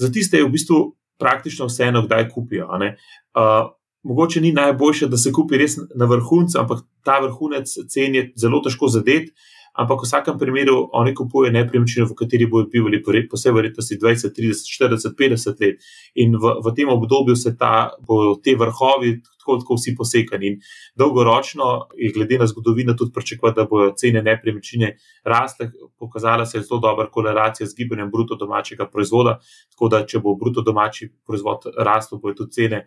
za 0.00 0.08
tiste 0.12 0.40
je 0.40 0.46
v 0.46 0.54
bistvu 0.54 0.78
praktično 1.20 1.68
vseeno, 1.68 2.06
kdaj 2.06 2.30
kupijo. 2.32 2.70
Uh, 2.72 3.68
mogoče 4.02 4.40
ni 4.40 4.52
najboljše, 4.56 5.10
da 5.12 5.20
se 5.20 5.32
kupi 5.32 5.60
res 5.60 5.76
na 5.94 6.08
vrhuncu, 6.08 6.56
ampak 6.60 6.80
ta 7.04 7.18
vrhunec 7.20 7.68
cen 7.92 8.16
je 8.16 8.30
zelo 8.40 8.62
težko 8.64 8.88
zadeti. 8.88 9.34
Ampak 9.74 10.02
v 10.02 10.06
vsakem 10.06 10.38
primeru 10.38 10.88
oni 10.92 11.14
kupujejo 11.14 11.52
nepremičnino, 11.52 12.08
v 12.10 12.16
kateri 12.18 12.46
bodo 12.46 12.70
bivali 12.70 13.02
po 13.02 13.36
vsej 13.36 13.52
verjetnosti 13.52 13.98
20, 13.98 14.34
30, 14.36 14.66
40, 14.66 15.16
50 15.16 15.60
let. 15.60 15.76
In 16.14 16.36
v, 16.36 16.54
v 16.64 16.74
tem 16.74 16.88
obdobju 16.88 17.36
se 17.36 17.56
ta, 17.56 17.90
bodo 18.00 18.40
te 18.42 18.56
vrhovi 18.58 19.20
tako, 19.40 19.58
tako 19.58 19.74
vsi 19.74 19.94
posekani. 19.96 20.46
In 20.46 20.58
dolgoročno 20.94 21.88
je 21.96 22.12
glede 22.12 22.38
na 22.38 22.46
zgodovino 22.46 22.94
tudi 22.94 23.12
pričakovati, 23.12 23.56
da 23.56 23.64
bodo 23.64 23.94
cene 23.96 24.22
nepremičnine 24.22 24.96
rasle. 25.24 25.70
Pokazala 25.98 26.46
se 26.46 26.58
je 26.58 26.62
zelo 26.62 26.80
dobra 26.80 27.10
korelacija 27.10 27.66
z 27.66 27.74
gibanjem 27.76 28.10
bruto 28.10 28.36
domačega 28.36 28.88
proizvoda, 28.90 29.38
tako 29.70 29.88
da 29.88 30.04
če 30.06 30.18
bo 30.18 30.34
bruto 30.34 30.62
domači 30.62 31.10
proizvod 31.26 31.70
rastel, 31.78 32.18
bodo 32.18 32.44
tudi 32.44 32.52
cene 32.52 32.86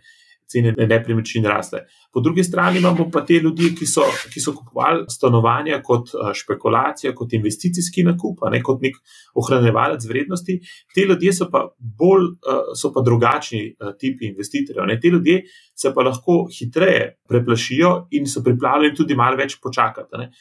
cene 0.53 0.73
nepremičnin 0.77 1.45
rasle. 1.49 1.83
Po 2.13 2.21
drugi 2.21 2.43
strani 2.43 2.79
imamo 2.79 3.09
pa 3.11 3.23
te 3.25 3.39
ljudi, 3.41 3.71
ki 3.77 3.87
so, 3.89 4.05
ki 4.33 4.41
so 4.41 4.53
kupovali 4.55 5.05
stanovanja 5.09 5.81
kot 5.85 6.13
eh, 6.13 6.31
špekulacija, 6.37 7.13
kot 7.17 7.33
investicijski 7.33 8.05
nakup, 8.07 8.45
ne 8.53 8.61
kot 8.63 8.85
nek 8.85 8.99
ohranjevalec 9.41 10.05
vrednosti. 10.09 10.59
Te 10.95 11.07
ljudje 11.09 11.33
so 11.33 11.49
pa 11.51 11.65
bolj, 11.77 12.29
eh, 12.37 12.73
so 12.79 12.93
pa 12.93 13.03
drugačni 13.05 13.63
eh, 13.65 13.93
tipi 13.99 14.29
investitorjev. 14.31 14.87
Ne. 14.89 14.99
Te 14.99 15.13
ljudje 15.13 15.41
se 15.75 15.93
pa 15.93 16.05
lahko 16.05 16.43
hitreje 16.53 17.13
preplašijo 17.29 17.93
in 18.11 18.29
so 18.29 18.43
pripravljeni 18.45 18.95
tudi 18.95 19.17
malo 19.17 19.39
več 19.39 19.57
počakati. 19.63 20.21
Ne. 20.21 20.31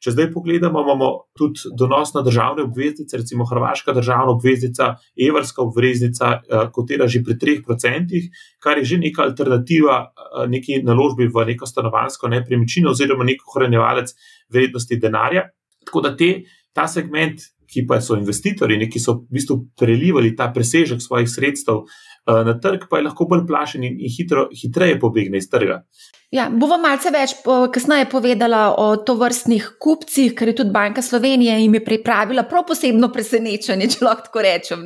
Če 0.00 0.14
zdaj 0.14 0.30
pogledamo, 0.32 0.80
imamo 0.80 1.08
tudi 1.36 1.70
donos 1.76 2.14
na 2.14 2.22
državne 2.24 2.64
obveznice, 2.64 3.18
recimo 3.20 3.44
Hrvaška 3.44 3.92
državna 3.92 4.32
obveznica, 4.32 4.94
Evrska 5.28 5.62
obveznica, 5.62 6.30
eh, 6.40 6.70
kotira 6.72 7.08
že 7.08 7.20
pri 7.24 7.36
3%, 7.36 8.22
kar 8.58 8.78
je 8.78 8.84
že 8.84 8.98
neka 8.98 9.22
alternativa 9.22 10.00
eh, 10.08 10.48
neki 10.48 10.80
naložbi 10.82 11.28
v 11.28 11.46
neko 11.52 11.66
stanovansko 11.66 12.28
nepremičnino 12.28 12.90
oziroma 12.90 13.24
nek 13.28 13.44
ohranjevalec 13.44 14.14
vrednosti 14.48 14.96
denarja. 14.96 15.50
Tako 15.84 16.00
da 16.00 16.16
te, 16.16 16.32
ta 16.72 16.88
segment, 16.88 17.40
ki 17.70 17.84
pa 17.86 18.00
so 18.02 18.16
investitorji, 18.18 18.88
ki 18.90 18.98
so 18.98 19.20
v 19.20 19.36
bistvu 19.36 19.56
prelivali 19.78 20.32
ta 20.36 20.48
presežek 20.50 21.02
svojih 21.02 21.28
sredstev 21.30 21.84
na 22.26 22.54
trg, 22.60 22.86
pa 22.90 22.98
je 22.98 23.06
lahko 23.08 23.26
bolj 23.30 23.46
plašen 23.48 23.84
in 23.84 23.98
hitro, 24.16 24.48
hitreje 24.62 24.98
pobegne 25.00 25.38
iz 25.38 25.48
trga. 25.50 25.82
Ja, 26.30 26.44
bomo 26.46 26.76
malce 26.78 27.10
več 27.10 27.32
kasneje 27.74 28.06
povedala 28.10 28.68
o 28.78 28.92
tovrstnih 29.02 29.64
kupcih, 29.82 30.34
ker 30.38 30.52
je 30.52 30.60
tudi 30.60 30.70
Banka 30.70 31.02
Slovenije 31.02 31.56
jim 31.58 31.74
je 31.74 31.84
pripravila 31.84 32.44
prav 32.46 32.68
posebno 32.68 33.10
presenečenje, 33.10 33.88
če 33.96 34.04
lahko 34.06 34.28
tako 34.28 34.44
rečem. 34.46 34.84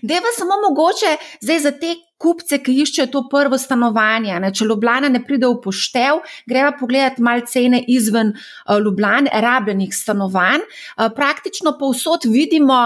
Deva 0.00 0.32
samo 0.38 0.56
mogoče 0.64 1.18
zdaj 1.42 1.60
za 1.66 1.74
te 1.82 1.98
kupce, 2.20 2.58
ki 2.60 2.74
iščejo 2.82 3.08
to 3.12 3.22
prvo 3.32 3.58
stanovanje. 3.58 4.36
Ne? 4.42 4.52
Če 4.52 4.66
Ljubljana 4.68 5.08
ne 5.12 5.22
pride 5.24 5.48
v 5.48 5.56
poštev, 5.64 6.20
greva 6.48 6.74
pogledati 6.76 7.24
malo 7.24 7.46
cene 7.48 7.80
izven 7.88 8.34
uh, 8.34 8.76
Ljubljana, 8.82 9.40
rabljenih 9.44 9.94
stanovanj. 9.96 10.64
Uh, 10.64 11.08
praktično 11.16 11.74
povsod 11.80 12.28
vidimo 12.28 12.82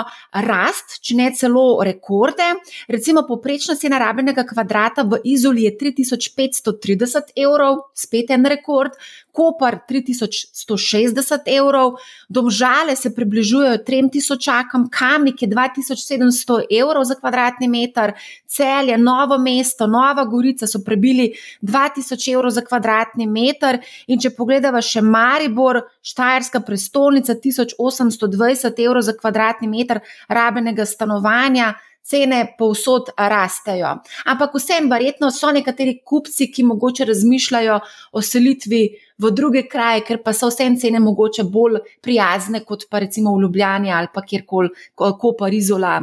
rast, 0.47 1.01
če 1.05 1.19
ne 1.19 1.31
celo 1.35 1.67
rekorde. 1.87 2.53
Recimo, 2.89 3.25
poprečna 3.27 3.75
cena 3.85 3.99
rabljenega 4.01 4.47
kvadrata 4.49 5.03
v 5.03 5.19
Izoli 5.25 5.67
je 5.67 5.75
3530 5.77 7.35
evrov, 7.37 7.83
spet 7.95 8.31
en 8.33 8.47
rekord. 8.49 8.97
Kopar 9.35 9.81
3160 9.91 11.49
evrov, 11.51 11.97
domžale 12.29 12.95
se 12.97 13.11
približujejo 13.15 13.81
3000, 13.87 14.85
kamnik 14.95 15.43
je 15.43 15.49
2700 15.49 16.61
evrov 16.81 17.05
za 17.05 17.19
kvadratni 17.19 17.69
meter, 17.69 18.13
celje, 18.47 18.99
novo 18.99 19.39
mesto, 19.39 19.87
Nova 19.91 20.25
Gorica 20.25 20.67
so 20.71 20.81
prebili 20.87 21.33
2000 21.63 22.33
evrov 22.35 22.55
za 22.55 22.63
kvadratni 22.63 23.27
meter. 23.27 23.81
In 24.07 24.23
če 24.23 24.31
pogledamo 24.37 24.81
še 24.81 25.03
Maribor, 25.03 25.83
Štajerska 26.03 26.63
prestolnica, 26.63 27.35
1820 27.35 28.85
evrov 28.87 29.03
za 29.03 29.17
kvadratni 29.19 29.69
meter 29.69 30.01
rabenega 30.29 30.87
stanovanja 30.87 31.75
cene 32.05 32.41
povsod 32.59 33.11
rastejo. 33.17 33.95
Ampak 34.31 34.57
vsem, 34.59 34.91
verjetno 34.91 35.31
so 35.33 35.51
nekateri 35.53 35.99
kupci, 36.05 36.51
ki 36.53 36.67
mogoče 36.69 37.09
razmišljajo 37.09 37.79
o 38.13 38.23
selitvi 38.23 38.83
v 39.19 39.31
druge 39.33 39.65
kraje, 39.71 40.05
ker 40.09 40.21
pa 40.25 40.35
so 40.37 40.51
vsem 40.53 40.77
cene 40.81 41.01
mogoče 41.01 41.47
bolj 41.49 41.81
prijazne 42.05 42.65
kot 42.65 42.89
pa 42.91 43.01
recimo 43.05 43.37
v 43.37 43.47
Ljubljani 43.47 43.93
ali 43.93 44.13
pa 44.13 44.23
kjerkoli, 44.23 44.75
ko 44.95 45.35
pa 45.39 45.49
Rizola. 45.49 46.03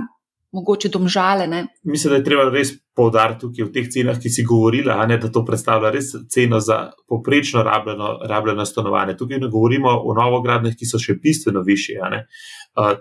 Mogoče 0.51 0.89
domžale. 0.91 1.48
Ne? 1.48 1.62
Mislim, 1.88 2.12
da 2.12 2.17
je 2.20 2.25
treba 2.25 2.50
res 2.51 2.74
poudariti 2.96 3.39
tukaj 3.46 3.65
v 3.65 3.72
teh 3.72 3.86
cenah, 3.88 4.17
ki 4.20 4.29
si 4.29 4.43
govorila, 4.43 4.98
ne, 5.08 5.15
da 5.17 5.29
to 5.31 5.46
predstavlja 5.48 5.93
res 5.96 6.12
ceno 6.29 6.60
za 6.60 6.91
poprečno 7.08 7.63
rabljeno, 7.63 8.17
rabljeno 8.27 8.65
stanovanje. 8.65 9.15
Tukaj 9.17 9.39
ne 9.39 9.48
govorimo 9.48 9.93
o 9.96 10.15
novogradnjah, 10.17 10.75
ki 10.75 10.89
so 10.89 11.00
še 11.00 11.15
bistveno 11.24 11.63
više 11.63 12.00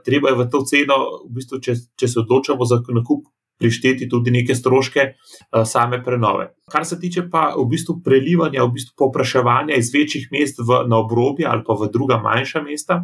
treba 0.04 0.28
je 0.28 0.35
v 0.35 0.49
to 0.50 0.62
ceno, 0.66 0.97
v 1.26 1.35
bistvu, 1.35 1.61
če, 1.62 1.75
če 1.99 2.09
se 2.09 2.19
odločamo 2.21 2.64
za 2.64 2.80
nakup, 2.95 3.28
prišteti 3.61 4.09
tudi 4.09 4.33
neke 4.33 4.54
stroške 4.54 5.02
uh, 5.04 5.66
same 5.69 6.00
prenove. 6.04 6.47
Kar 6.73 6.87
se 6.88 6.97
tiče 7.00 7.26
pa 7.30 7.50
v 7.59 7.66
bistvu 7.69 7.99
prelivanja, 8.04 8.64
v 8.64 8.73
bistvu 8.78 8.97
popraševanja 8.97 9.76
iz 9.76 9.92
večjih 9.92 10.30
mest 10.33 10.62
v, 10.64 10.85
na 10.88 11.02
obrobje 11.04 11.47
ali 11.47 11.64
pa 11.66 11.76
v 11.76 11.90
druga 11.92 12.16
manjša 12.25 12.62
mesta, 12.64 13.02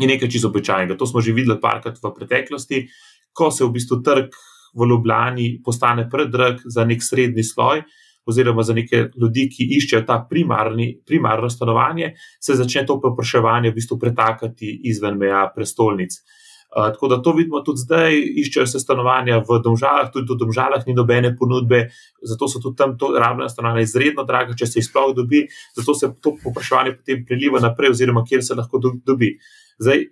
je 0.00 0.08
nekaj 0.08 0.30
čisto 0.32 0.48
običajnega. 0.48 0.96
To 0.96 1.06
smo 1.06 1.20
že 1.20 1.36
videli 1.36 1.60
parkrat 1.60 2.00
v 2.00 2.14
preteklosti, 2.16 2.80
ko 3.34 3.50
se 3.50 3.64
v 3.64 3.72
bistvu 3.74 4.00
trg 4.06 4.30
v 4.74 4.88
Ljubljani 4.90 5.60
postane 5.64 6.08
predrag 6.10 6.62
za 6.64 6.84
nek 6.84 7.02
srednji 7.02 7.44
sloj. 7.44 7.84
Oziroma 8.24 8.62
za 8.64 8.72
neke 8.72 9.10
ljudi, 9.20 9.50
ki 9.52 9.66
iščejo 9.76 10.06
ta 10.08 10.16
primarni, 10.30 10.94
primarno 11.06 11.50
stanovanje, 11.52 12.14
se 12.40 12.56
začne 12.56 12.86
to 12.88 12.96
popraševanje 13.00 13.68
v 13.68 13.76
bistvu 13.76 13.98
pretakati 14.00 14.70
izven 14.88 15.18
meja 15.20 15.42
prestolnic. 15.52 16.16
Uh, 16.74 16.88
tako 16.92 17.08
da 17.08 17.20
to 17.22 17.34
vidimo 17.36 17.60
tudi 17.60 17.84
zdaj, 17.84 18.16
iščejo 18.40 18.64
se 18.66 18.80
stanovanja 18.80 19.42
v 19.44 19.60
Domžalah, 19.62 20.08
tudi 20.10 20.32
v 20.32 20.38
Domžalah 20.40 20.82
ni 20.88 20.94
nobene 20.96 21.34
ponudbe, 21.36 21.84
zato 22.24 22.48
so 22.48 22.62
tudi 22.64 22.80
tam 22.80 22.96
rabljena 22.98 23.48
stanovanja 23.52 23.84
izredno 23.84 24.24
draga, 24.24 24.56
če 24.58 24.66
se 24.66 24.80
jih 24.80 24.88
sploh 24.88 25.12
dobi, 25.14 25.44
zato 25.76 25.94
se 25.94 26.10
to 26.18 26.34
popraševanje 26.42 26.96
potem 26.96 27.22
preliva 27.28 27.60
naprej, 27.62 27.92
oziroma 27.92 28.24
kjer 28.24 28.42
se 28.42 28.56
lahko 28.58 28.80
dobi. 28.82 29.34
Zdaj, 29.78 30.08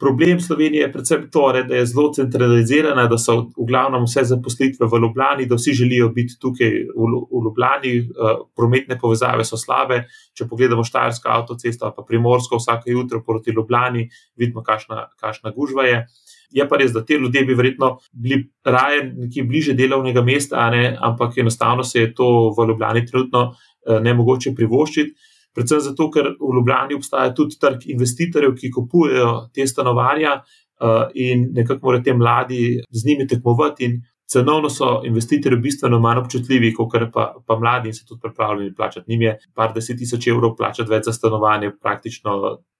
Problem 0.00 0.40
Slovenije 0.40 0.82
je 0.82 0.92
predvsem 0.92 1.28
to, 1.32 1.52
da 1.68 1.76
je 1.76 1.86
zelo 1.86 2.12
centralizirana, 2.12 3.04
da 3.06 3.18
so 3.18 3.34
v 3.52 3.66
glavnem 3.68 4.06
vse 4.08 4.24
zaposlitve 4.30 4.86
v 4.88 5.00
Ljubljani, 5.02 5.46
da 5.46 5.58
vsi 5.58 5.74
želijo 5.76 6.08
biti 6.08 6.38
tukaj 6.40 6.70
v, 6.96 7.08
Ljubljani, 7.44 7.92
uh, 8.00 8.46
prometne 8.56 8.96
povezave 8.98 9.44
so 9.44 9.60
slabe. 9.60 10.06
Če 10.32 10.48
pogledamo 10.48 10.84
Štajersko 10.84 11.28
avtocesto 11.28 11.84
ali 11.84 11.94
pa 11.96 12.04
Primorsko, 12.08 12.56
vsake 12.56 12.90
jutro 12.90 13.20
proti 13.26 13.52
Ljubljani, 13.52 14.08
vidimo, 14.36 14.64
kakšna 14.64 15.52
gužva 15.56 15.84
je. 15.84 16.06
Je 16.50 16.64
pa 16.68 16.80
res, 16.80 16.94
da 16.96 17.04
te 17.04 17.18
ljudje 17.20 17.44
bi 17.44 17.54
verjetno 17.54 17.98
bili 18.12 18.40
raje 18.64 19.04
nekje 19.12 19.44
bliže 19.44 19.74
delovnega 19.76 20.22
mesta, 20.24 20.70
ne, 20.70 20.96
ampak 21.00 21.36
enostavno 21.38 21.84
se 21.84 22.00
je 22.00 22.14
to 22.14 22.54
v 22.56 22.70
Ljubljani 22.72 23.04
trenutno 23.06 23.50
uh, 23.50 24.00
ne 24.00 24.14
mogoče 24.14 24.54
privoščiti 24.56 25.29
predvsem 25.54 25.80
zato, 25.80 26.08
ker 26.10 26.32
v 26.38 26.54
Ljubljani 26.56 26.96
obstaja 26.98 27.34
tudi 27.34 27.58
trg 27.60 27.86
investitorjev, 27.94 28.54
ki 28.58 28.70
kupujejo 28.74 29.32
te 29.54 29.66
stanovanja 29.66 30.38
uh, 30.40 31.10
in 31.14 31.48
nekako 31.56 31.88
morajo 31.88 32.06
te 32.06 32.14
mladi 32.14 32.62
z 32.90 33.06
njimi 33.06 33.26
tekmovati. 33.26 33.92
Cenovno 34.30 34.68
so 34.70 35.00
investitorji 35.04 35.58
bistveno 35.58 35.98
manj 36.00 36.20
občutljivi, 36.20 36.70
kot 36.74 36.92
pa, 37.12 37.32
pa 37.46 37.58
mladi 37.58 37.90
in 37.90 37.94
so 37.94 38.04
tudi 38.06 38.20
pripravljeni 38.22 38.74
plačati. 38.74 39.10
Njim 39.10 39.22
je 39.22 39.38
par 39.54 39.72
deset 39.74 39.98
tisoč 39.98 40.28
evrov 40.30 40.54
plačati 40.56 40.90
več 40.90 41.08
za 41.10 41.12
stanovanje, 41.12 41.72
praktično 41.82 42.36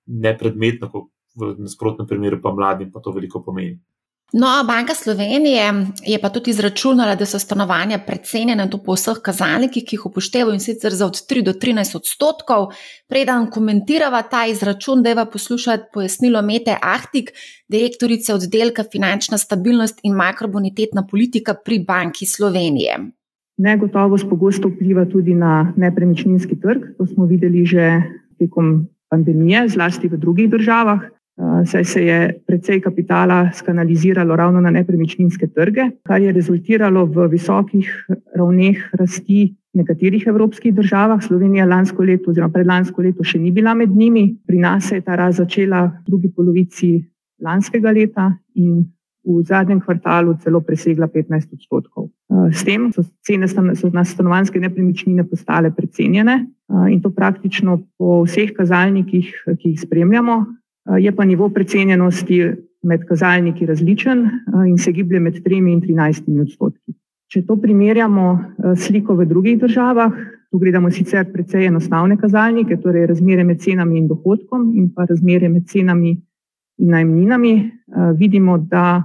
nepredmetno, 0.06 0.90
kot 0.90 1.10
v 1.34 1.54
nasprotnem 1.58 2.06
primeru 2.06 2.38
pa 2.42 2.52
mladim, 2.54 2.92
pa 2.92 3.02
to 3.02 3.10
veliko 3.14 3.42
pomeni. 3.42 3.80
No, 4.32 4.46
Banka 4.66 4.94
Slovenije 4.94 5.62
je 6.06 6.18
pa 6.22 6.28
tudi 6.28 6.50
izračunala, 6.50 7.14
da 7.14 7.26
so 7.26 7.38
stanovanja 7.38 7.98
precenjena 8.06 8.68
po 8.84 8.94
vseh 8.94 9.18
kazalnikih, 9.22 9.84
ki 9.84 9.96
jih 9.96 10.06
upoštevajo 10.06 10.54
in 10.54 10.60
sicer 10.60 10.94
za 10.94 11.06
od 11.06 11.18
3 11.30 11.42
do 11.42 11.52
13 11.52 11.96
odstotkov. 11.96 12.68
Preden 13.08 13.50
komentirava 13.50 14.22
ta 14.22 14.46
izračun, 14.46 15.02
da 15.02 15.08
je 15.08 15.14
va 15.14 15.24
poslušati 15.26 15.90
pojasnilo 15.92 16.42
Mete 16.42 16.76
Ahtik, 16.82 17.32
direktorice 17.68 18.34
oddelka 18.34 18.84
finančna 18.92 19.38
stabilnost 19.38 20.00
in 20.02 20.14
makrobonitetna 20.14 21.06
politika 21.10 21.54
pri 21.64 21.84
Banki 21.88 22.26
Slovenije. 22.26 22.98
Negotovost 23.58 24.28
pogosto 24.30 24.68
vpliva 24.68 25.04
tudi 25.04 25.34
na 25.34 25.72
nepremičninski 25.76 26.60
trg. 26.60 26.94
To 26.98 27.06
smo 27.06 27.26
videli 27.26 27.66
že 27.66 28.02
tekom 28.38 28.86
pandemije, 29.08 29.68
zlasti 29.68 30.08
v 30.08 30.16
drugih 30.16 30.50
državah. 30.50 31.00
Saj 31.64 31.84
se 31.84 32.02
je 32.04 32.40
precej 32.46 32.80
kapitala 32.80 33.52
skanaliziralo 33.52 34.36
ravno 34.36 34.60
na 34.60 34.70
nepremičninske 34.70 35.46
trge, 35.46 35.90
kar 36.04 36.20
je 36.20 36.32
rezultiralo 36.32 37.06
v 37.06 37.28
visokih 37.32 37.88
ravneh 38.36 38.90
rasti 38.92 39.54
v 39.74 39.80
nekaterih 39.80 40.26
evropskih 40.26 40.74
državah. 40.74 41.22
Slovenija 41.22 41.66
lansko 41.66 42.04
leto 42.04 42.30
oziroma 42.30 42.52
predlansko 42.52 43.02
leto 43.02 43.24
še 43.24 43.38
ni 43.38 43.50
bila 43.50 43.74
med 43.74 43.90
njimi. 43.90 44.36
Pri 44.46 44.58
nas 44.58 44.88
se 44.88 44.98
je 44.98 45.06
ta 45.06 45.16
rast 45.16 45.38
začela 45.38 45.86
v 45.86 46.10
drugi 46.10 46.32
polovici 46.34 46.98
lanskega 47.40 47.92
leta 47.92 48.32
in 48.54 48.84
v 49.24 49.42
zadnjem 49.44 49.80
kvartalu 49.80 50.34
celo 50.40 50.60
presegla 50.60 51.08
15 51.08 51.52
odstotkov. 51.52 52.08
S 52.52 52.64
tem 52.64 52.88
so 52.92 53.04
cene 53.24 53.48
so 53.48 53.90
na 53.92 54.04
stanovanske 54.04 54.60
nepremičnine 54.60 55.24
postale 55.28 55.70
precenjene 55.70 56.46
in 56.90 57.00
to 57.00 57.10
praktično 57.10 57.80
po 57.98 58.22
vseh 58.24 58.52
kazalnikih, 58.56 59.28
ki 59.60 59.74
jih 59.74 59.80
spremljamo, 59.80 60.44
je 60.98 61.12
pa 61.16 61.24
nivo 61.24 61.48
precenjenosti 61.48 62.40
med 62.82 63.04
kazalniki 63.08 63.66
različen 63.66 64.24
in 64.66 64.78
se 64.78 64.92
giblje 64.92 65.20
med 65.20 65.34
3 65.44 65.60
in 65.72 65.80
13 65.80 66.40
odstotki. 66.40 66.94
Če 67.30 67.44
to 67.46 67.56
primerjamo 67.60 68.38
s 68.74 68.88
sliko 68.88 69.14
v 69.14 69.26
drugih 69.26 69.58
državah, 69.60 70.12
tu 70.50 70.58
gledamo 70.58 70.90
sicer 70.90 71.28
precej 71.32 71.68
enostavne 71.68 72.16
kazalnike, 72.18 72.80
torej 72.82 73.06
razmere 73.06 73.44
med 73.44 73.60
cenami 73.62 73.98
in 73.98 74.08
dohodkom 74.08 74.72
in 74.74 74.88
pa 74.94 75.06
razmere 75.06 75.48
med 75.48 75.68
cenami 75.68 76.16
in 76.80 76.90
najmninami, 76.90 77.70
vidimo, 78.18 78.58
da 78.58 79.04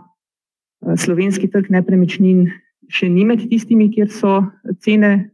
slovenski 0.98 1.52
trg 1.52 1.70
nepremičnin 1.70 2.48
še 2.90 3.10
ni 3.10 3.26
med 3.26 3.44
tistimi, 3.50 3.92
kjer 3.94 4.10
so 4.10 4.40
cene 4.82 5.30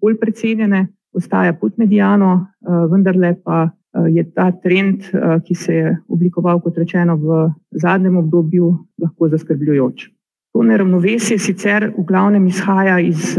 bolj 0.00 0.18
precenjene, 0.20 0.88
ostaja 1.16 1.54
pod 1.56 1.78
medijano, 1.78 2.48
vendarle 2.90 3.34
pa 3.44 3.70
je 4.08 4.24
ta 4.34 4.50
trend, 4.52 5.08
ki 5.44 5.54
se 5.54 5.74
je 5.74 5.96
oblikoval, 6.08 6.60
kot 6.60 6.78
rečeno, 6.78 7.16
v 7.16 7.48
zadnjem 7.70 8.16
obdobju, 8.16 8.70
lahko 9.00 9.28
zaskrbljujoč. 9.28 10.08
To 10.52 10.62
neravnovesje 10.62 11.38
sicer 11.38 11.90
v 11.96 12.04
glavnem 12.04 12.46
izhaja 12.46 12.98
iz 13.00 13.36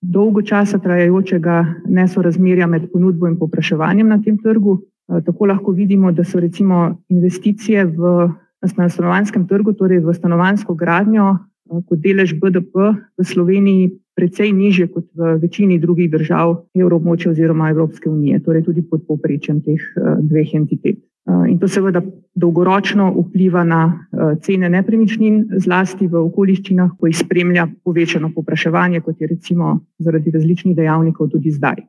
dolgo 0.00 0.42
časa 0.42 0.78
trajajočega 0.78 1.64
nesorazmerja 1.86 2.66
med 2.66 2.88
ponudbo 2.92 3.28
in 3.28 3.38
popraševanjem 3.38 4.08
na 4.08 4.20
tem 4.22 4.38
trgu. 4.38 4.78
Tako 5.08 5.46
lahko 5.46 5.72
vidimo, 5.72 6.12
da 6.12 6.24
so 6.24 6.40
recimo 6.40 6.98
investicije 7.08 7.84
v 7.86 8.28
na 8.76 8.88
stanovanjskem 8.88 9.46
trgu, 9.48 9.72
torej 9.72 10.02
v 10.02 10.14
stanovansko 10.14 10.74
gradnjo, 10.74 11.36
kot 11.68 12.00
delež 12.02 12.34
BDP 12.34 12.94
v 13.18 13.24
Sloveniji 13.24 13.92
precej 14.18 14.50
nižje 14.52 14.88
kot 14.90 15.06
v 15.14 15.36
večini 15.42 15.78
drugih 15.78 16.10
držav 16.10 16.56
evroobmočja 16.74 17.30
oziroma 17.30 17.70
Evropske 17.70 18.10
unije, 18.10 18.40
torej 18.42 18.64
tudi 18.66 18.82
pod 18.82 19.06
povprečjem 19.06 19.60
teh 19.62 19.84
dveh 20.18 20.54
entitet. 20.58 20.98
In 21.48 21.58
to 21.60 21.68
seveda 21.68 22.00
dolgoročno 22.34 23.10
vpliva 23.12 23.62
na 23.64 23.82
cene 24.42 24.70
nepremičnin, 24.72 25.42
zlasti 25.60 26.08
v 26.08 26.22
okoliščinah, 26.24 26.94
ko 26.98 27.10
jih 27.10 27.18
spremlja 27.20 27.66
povečano 27.84 28.32
popraševanje, 28.34 29.02
kot 29.04 29.20
je 29.20 29.28
recimo 29.28 29.76
zaradi 30.00 30.32
različnih 30.34 30.76
dejavnikov 30.76 31.28
tudi 31.34 31.52
zdaj. 31.52 31.84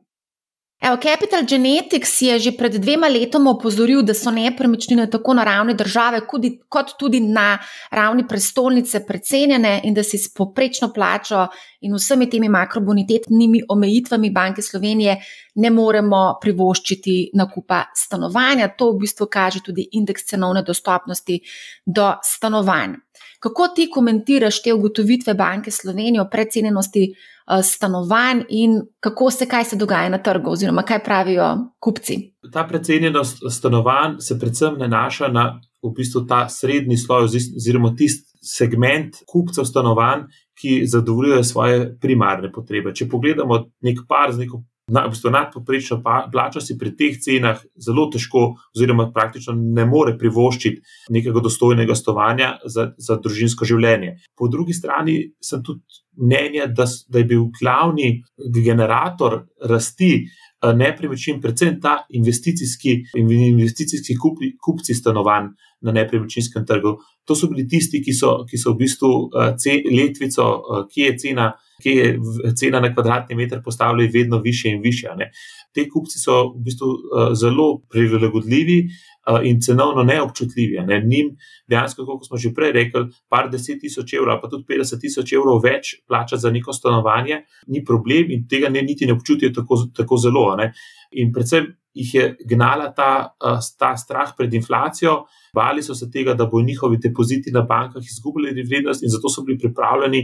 Evo, 0.82 0.96
Capital 0.96 1.44
Genetics 1.44 2.22
je 2.22 2.38
že 2.38 2.50
pred 2.56 2.72
dvema 2.80 3.08
letoma 3.08 3.50
opozoril, 3.50 4.00
da 4.02 4.14
so 4.16 4.30
nepremičnine 4.32 5.10
tako 5.12 5.34
na 5.36 5.44
ravni 5.44 5.74
države, 5.74 6.22
kot 6.68 6.94
tudi 6.98 7.20
na 7.20 7.58
ravni 7.90 8.24
prestolnice 8.28 9.02
precenjene 9.06 9.80
in 9.84 9.94
da 9.94 10.02
si 10.02 10.18
s 10.18 10.32
poprečno 10.32 10.88
plačo 10.92 11.46
in 11.80 11.92
vsemi 11.94 12.30
temi 12.30 12.48
makrobonitetnimi 12.48 13.60
omejitvami 13.68 14.30
Banke 14.30 14.62
Slovenije 14.62 15.18
ne 15.54 15.70
moremo 15.70 16.38
privoščiti 16.40 17.30
nakupa 17.34 17.84
stanovanja. 17.94 18.70
To 18.78 18.92
v 18.94 19.02
bistvu 19.04 19.26
kaže 19.26 19.60
tudi 19.60 19.84
indeks 19.92 20.24
cenovne 20.32 20.62
dostopnosti 20.62 21.40
do 21.84 22.14
stanovanj. 22.24 22.96
Kako 23.40 23.68
ti 23.76 23.90
komentiraš 23.90 24.62
te 24.62 24.72
ugotovitve 24.72 25.34
Banke 25.34 25.70
Slovenije 25.70 26.22
o 26.22 26.28
precenjenosti 26.30 27.14
stanovanj 27.64 28.44
in 28.48 28.80
kako 29.00 29.30
se, 29.30 29.46
kaj 29.48 29.64
se 29.64 29.76
dogaja 29.76 30.08
na 30.08 30.18
trgu, 30.22 30.50
oziroma 30.50 30.82
kaj 30.82 31.02
pravijo 31.04 31.48
kupci. 31.80 32.18
Ta 32.52 32.66
precenjenost 32.68 33.42
stanovanj 33.50 34.18
se 34.20 34.38
predvsem 34.38 34.78
nanaša 34.78 35.28
na 35.28 35.60
v 35.82 35.92
bistvu 35.96 36.26
ta 36.28 36.48
srednji 36.48 36.96
sloj, 36.96 37.24
oziroma 37.56 37.94
tisti 37.96 38.30
segment 38.42 39.16
kupcev 39.26 39.64
stanovanj, 39.64 40.24
ki 40.60 40.86
zadovoljujejo 40.86 41.44
svoje 41.44 41.98
primarne 42.00 42.52
potrebe. 42.52 42.92
Če 42.94 43.08
pogledamo 43.08 43.62
nek 43.84 44.04
par 44.08 44.32
z 44.32 44.44
neko 44.44 44.62
na, 44.90 45.06
v 45.06 45.14
bistvu 45.14 45.30
nadpoprečno 45.30 46.00
plačo 46.32 46.60
si 46.60 46.76
pri 46.78 46.92
teh 46.98 47.16
cenah 47.22 47.62
zelo 47.78 48.08
težko, 48.10 48.44
oziroma 48.74 49.10
praktično 49.14 49.54
ne 49.54 49.86
more 49.86 50.16
privoščiti 50.18 50.82
nekega 51.14 51.42
dostojnega 51.44 51.94
stovanja 51.94 52.56
za, 52.64 52.90
za 52.98 53.18
družinsko 53.22 53.68
življenje. 53.68 54.16
Po 54.36 54.50
drugi 54.50 54.74
strani 54.76 55.20
sem 55.40 55.62
tudi 55.66 56.02
mnenja, 56.20 56.66
da, 56.66 56.86
da 57.08 57.22
je 57.22 57.28
bil 57.30 57.46
glavni 57.60 58.10
generator 58.54 59.44
rasti 59.70 60.12
eh, 60.20 60.74
nepremičnin, 60.74 61.40
predvsem 61.40 61.78
ta 61.80 62.00
investicijski, 62.10 62.98
investicijski 63.16 64.18
kupi, 64.18 64.54
kupci 64.58 64.94
stanovanj 64.94 65.52
na 65.86 65.94
nepremičninskem 65.96 66.66
trgu. 66.66 66.98
To 67.24 67.36
so 67.36 67.48
bili 67.48 67.68
tisti, 67.68 68.02
ki 68.04 68.12
so, 68.12 68.40
ki 68.48 68.58
so 68.58 68.74
v 68.74 68.82
bistvu 68.82 69.10
uh, 69.30 69.52
ce, 69.56 69.78
letvico, 69.86 70.46
uh, 70.60 70.86
ki 70.90 71.06
je 71.06 71.18
cena, 71.22 71.52
ki 71.82 71.90
je 71.90 72.18
cena 72.56 72.80
na 72.80 72.92
kvadratni 72.94 73.36
meter 73.36 73.62
postavljala 73.64 74.10
vedno 74.14 74.40
više 74.40 74.68
in 74.68 74.82
više. 74.82 75.08
Ne. 75.16 75.30
Te 75.74 75.88
kupci 75.88 76.18
so 76.18 76.42
v 76.54 76.64
bistvu 76.64 76.88
uh, 76.88 77.32
zelo 77.34 77.80
prilagodljivi 77.90 78.78
uh, 78.84 79.40
in 79.44 79.60
cenovno 79.60 80.02
neobčutljivi. 80.02 80.84
Ne. 80.86 81.00
Nim 81.00 81.34
dejansko, 81.70 82.06
kot 82.06 82.26
smo 82.28 82.36
že 82.36 82.54
prej 82.54 82.72
rekli, 82.72 83.06
par 83.28 83.50
deset 83.50 83.80
tisoč 83.80 84.14
evrov, 84.18 84.40
pa 84.42 84.48
tudi 84.48 84.64
50 84.68 85.00
tisoč 85.00 85.32
evrov 85.32 85.62
več 85.64 85.94
plačati 86.08 86.42
za 86.42 86.50
neko 86.50 86.72
stanovanje, 86.72 87.44
ni 87.68 87.84
problem 87.84 88.30
in 88.30 88.46
tega 88.48 88.68
ne, 88.68 88.82
niti 88.82 89.06
ne 89.06 89.16
občutijo 89.18 89.54
tako, 89.54 89.84
tako 89.96 90.16
zelo. 90.16 90.48
Ne. 90.56 90.72
In 91.10 91.32
predvsem 91.32 91.66
jih 91.94 92.14
je 92.14 92.24
gnala 92.46 92.92
ta, 92.94 93.34
ta 93.78 93.96
strah 93.96 94.30
pred 94.38 94.54
inflacijo, 94.54 95.24
bali 95.54 95.82
so 95.82 95.94
se 95.94 96.10
tega, 96.10 96.34
da 96.34 96.46
bo 96.46 96.62
njihovi 96.62 97.00
depoziti 97.02 97.50
na 97.50 97.62
bankah 97.66 98.02
izgubili 98.02 98.62
vrednost, 98.62 99.02
in 99.02 99.10
zato 99.10 99.28
so 99.28 99.42
bili 99.42 99.58
pripravljeni 99.58 100.22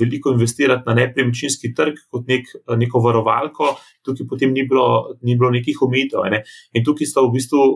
veliko 0.00 0.32
investirati 0.34 0.82
na 0.86 0.94
nepremičninski 0.94 1.74
trg 1.74 2.02
kot 2.10 2.26
nek, 2.26 2.50
neko 2.76 3.00
varovalko, 3.00 3.76
tukaj 4.02 4.26
potem 4.26 4.52
ni 4.52 4.66
bilo, 4.66 5.14
ni 5.22 5.38
bilo 5.38 5.50
nekih 5.50 5.82
omejitev. 5.82 6.26
Ne. 6.30 6.42
In 6.74 6.84
tukaj 6.84 7.06
sta 7.06 7.22
v 7.22 7.34
bistvu. 7.38 7.70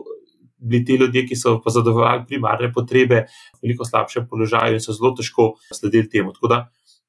Bili 0.64 0.84
ti 0.84 0.94
ljudje, 0.96 1.26
ki 1.28 1.36
so 1.36 1.58
pa 1.60 1.68
zadovoljili 1.68 2.24
primarne 2.26 2.70
potrebe, 2.72 3.18
veliko 3.60 3.84
slabše 3.84 4.22
položaje 4.30 4.78
in 4.78 4.80
so 4.80 4.94
zelo 4.96 5.10
težko 5.12 5.50
sledili 5.68 6.08
temu. 6.08 6.32
Tako 6.32 6.48
da 6.48 6.58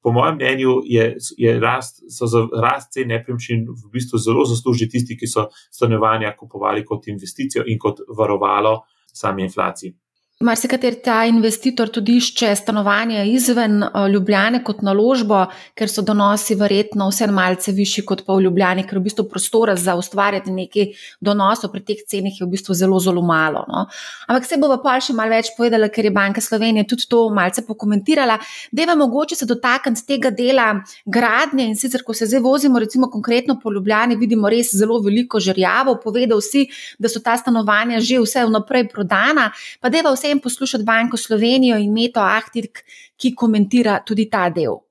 po 0.06 0.12
mojem 0.12 0.36
mnenju, 0.38 0.72
je, 0.84 1.16
je 1.36 1.60
rast, 1.60 1.96
so 2.14 2.28
za 2.30 2.44
rast 2.62 2.92
cen 2.94 3.08
nepremičnin 3.10 3.64
v 3.66 3.88
bistvu 3.90 4.20
zelo 4.22 4.44
zaslužili 4.46 4.86
tisti, 4.92 5.16
ki 5.18 5.26
so 5.26 5.48
stanovanja 5.74 6.30
kupovali 6.38 6.84
kot 6.86 7.08
investicijo 7.10 7.64
in 7.66 7.78
kot 7.82 8.04
varovalo 8.18 8.76
sami 9.10 9.42
inflaciji. 9.42 9.90
Mar 10.40 10.56
se 10.60 10.68
kater 10.68 10.92
ta 11.00 11.22
investitor 11.24 11.88
tudi 11.88 12.18
išče 12.20 12.50
stanovanje 12.60 13.22
izven 13.32 13.82
eh, 13.82 13.94
Ljubljane 14.12 14.58
kot 14.64 14.82
naložbo, 14.84 15.38
ker 15.72 15.88
so 15.88 16.02
donosi 16.04 16.52
verjetno 16.60 17.06
vse 17.08 17.24
malce 17.32 17.72
višji 17.72 18.02
kot 18.04 18.20
pa 18.26 18.34
v 18.36 18.42
Ljubljani, 18.44 18.82
ker 18.84 18.98
v 18.98 19.06
bistvu 19.06 19.24
prostora 19.30 19.72
za 19.80 19.94
ustvarjati 19.96 20.52
nekaj 20.52 20.90
donosov 21.24 21.72
pri 21.72 21.80
teh 21.88 22.02
cenih 22.04 22.36
je 22.36 22.44
v 22.44 22.50
bistvu 22.52 22.76
zelo, 22.76 22.98
zelo 23.00 23.22
malo. 23.24 23.62
No? 23.70 23.86
Ampak 24.28 24.44
se 24.44 24.58
bo 24.60 24.68
pa 24.82 24.98
še 25.00 25.14
malo 25.16 25.32
več 25.32 25.54
povedala, 25.56 25.88
ker 25.88 26.04
je 26.04 26.12
Banka 26.12 26.44
Slovenije 26.44 26.84
tudi 26.84 27.08
to 27.08 27.22
malce 27.32 27.64
pokomentirala. 27.64 28.36
Deva 28.76 28.92
mogoče 28.92 29.40
se 29.40 29.48
dotakniti 29.48 30.04
tega 30.04 30.34
dela 30.36 30.68
gradnje 31.06 31.64
in 31.64 31.80
sicer, 31.80 32.04
ko 32.04 32.12
se 32.12 32.28
zdaj 32.28 32.44
vozimo 32.44 32.76
recimo 32.76 33.08
konkretno 33.08 33.56
po 33.62 33.72
Ljubljani, 33.72 34.20
vidimo 34.20 34.52
res 34.52 34.74
zelo 34.76 35.00
veliko 35.00 35.40
žrjavo, 35.40 35.96
povedal 36.04 36.44
si, 36.44 36.68
da 37.00 37.08
so 37.08 37.24
ta 37.24 37.40
stanovanja 37.40 38.04
že 38.04 38.20
vse 38.20 38.44
vnaprej 38.44 38.90
prodana, 38.92 39.48
pa 39.80 39.88
deva 39.88 40.12
vse 40.12 40.25
vsem 40.26 40.40
poslušati 40.42 40.84
Banko 40.84 41.16
Slovenijo 41.16 41.78
in 41.78 41.92
Meto 41.92 42.20
Ahtirk, 42.20 42.82
ki 43.16 43.34
komentira 43.34 44.00
tudi 44.06 44.28
ta 44.30 44.50
del. 44.50 44.82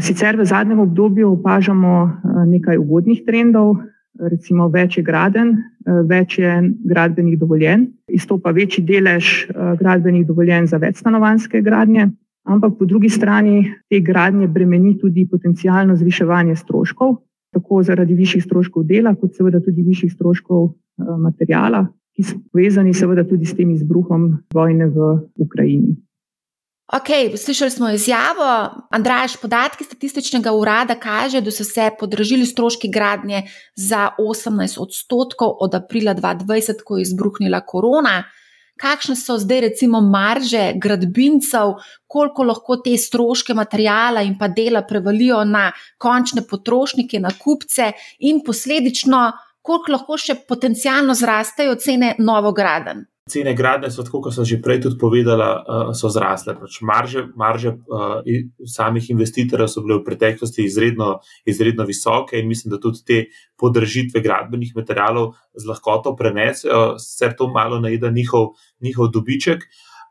Sicer 0.00 0.36
v 0.36 0.44
zadnjem 0.44 0.80
obdobju 0.80 1.32
opažamo 1.32 2.20
nekaj 2.46 2.78
ugodnih 2.78 3.22
trendov, 3.26 3.76
recimo 4.20 4.68
več 4.68 4.98
je 4.98 5.02
graden, 5.02 5.56
več 6.08 6.38
je 6.38 6.52
gradbenih 6.84 7.38
dovoljenj, 7.40 7.86
izstopa 8.12 8.52
večji 8.52 8.84
delež 8.84 9.48
gradbenih 9.80 10.26
dovoljenj 10.26 10.68
za 10.70 10.78
večstanovanske 10.78 11.62
gradnje, 11.62 12.10
ampak 12.44 12.76
po 12.78 12.84
drugi 12.84 13.08
strani 13.08 13.72
te 13.88 14.00
gradnje 14.00 14.46
bremeni 14.48 14.98
tudi 15.00 15.26
potencijalno 15.30 15.96
zviševanje 15.96 16.56
stroškov, 16.60 17.16
tako 17.52 17.82
zaradi 17.82 18.14
višjih 18.14 18.44
stroškov 18.44 18.84
dela, 18.84 19.16
kot 19.16 19.34
seveda 19.34 19.64
tudi 19.64 19.82
višjih 19.82 20.12
stroškov 20.12 20.68
materijala, 21.18 21.86
ki 22.16 22.24
so 22.28 22.38
povezani 22.52 22.94
seveda 22.94 23.24
tudi 23.28 23.48
s 23.48 23.56
tem 23.56 23.70
izbruhom 23.72 24.42
vojne 24.54 24.88
v 24.92 25.12
Ukrajini. 25.40 25.96
Ok, 26.92 27.08
slišali 27.36 27.70
smo 27.70 27.88
izjavo. 27.90 28.70
Andraš, 28.90 29.36
podatki 29.40 29.84
statističnega 29.84 30.52
urada 30.52 30.94
kaže, 31.00 31.40
da 31.40 31.50
so 31.50 31.64
se 31.64 31.88
podražili 32.00 32.46
stroški 32.46 32.90
gradnje 32.92 33.42
za 33.74 34.10
18 34.18 34.80
odstotkov 34.80 35.56
od 35.60 35.74
aprila 35.74 36.14
2020, 36.14 36.84
ko 36.84 36.98
je 36.98 37.02
izbruhnila 37.02 37.60
korona. 37.60 38.24
Kakšne 38.80 39.16
so 39.16 39.38
zdaj, 39.38 39.60
recimo, 39.60 40.00
marže 40.00 40.72
gradbincev, 40.76 41.78
koliko 42.06 42.44
lahko 42.44 42.76
te 42.84 42.96
stroške 42.98 43.54
materijala 43.54 44.20
in 44.22 44.36
pa 44.38 44.48
dela 44.48 44.82
prevalijo 44.82 45.44
na 45.44 45.70
končne 45.98 46.44
potrošnike, 46.50 47.20
na 47.20 47.30
kupce 47.38 47.92
in 48.18 48.42
posledično 48.44 49.30
koliko 49.62 49.96
lahko 49.96 50.18
še 50.18 50.42
potencialno 50.48 51.14
zrastejo 51.14 51.78
cene 51.80 52.14
novograden? 52.18 53.06
Cene 53.30 53.52
gradne 53.54 53.86
so, 53.94 54.02
tako 54.02 54.18
kot 54.24 54.34
sem 54.34 54.44
že 54.44 54.56
prej 54.58 54.80
tudi 54.82 54.98
povedala, 54.98 55.48
uh, 55.62 55.90
so 55.94 56.08
zrasle. 56.10 56.56
Pač 56.58 56.80
marže 56.82 57.22
marže 57.38 57.70
uh, 57.70 58.18
samih 58.66 59.06
investitorjev 59.14 59.70
so 59.70 59.84
bile 59.84 60.00
v 60.00 60.06
preteklosti 60.08 60.66
izredno, 60.66 61.20
izredno 61.46 61.86
visoke 61.86 62.40
in 62.40 62.50
mislim, 62.50 62.74
da 62.74 62.80
tudi 62.82 63.04
te 63.06 63.18
podržitve 63.62 64.24
gradbenih 64.24 64.74
materijalov 64.74 65.36
z 65.54 65.70
lahkoto 65.70 66.16
prenesejo, 66.18 66.98
se 66.98 67.30
to 67.38 67.46
malo 67.46 67.78
najde 67.78 68.10
njihov, 68.10 68.56
njihov 68.82 69.14
dobiček. 69.14 69.62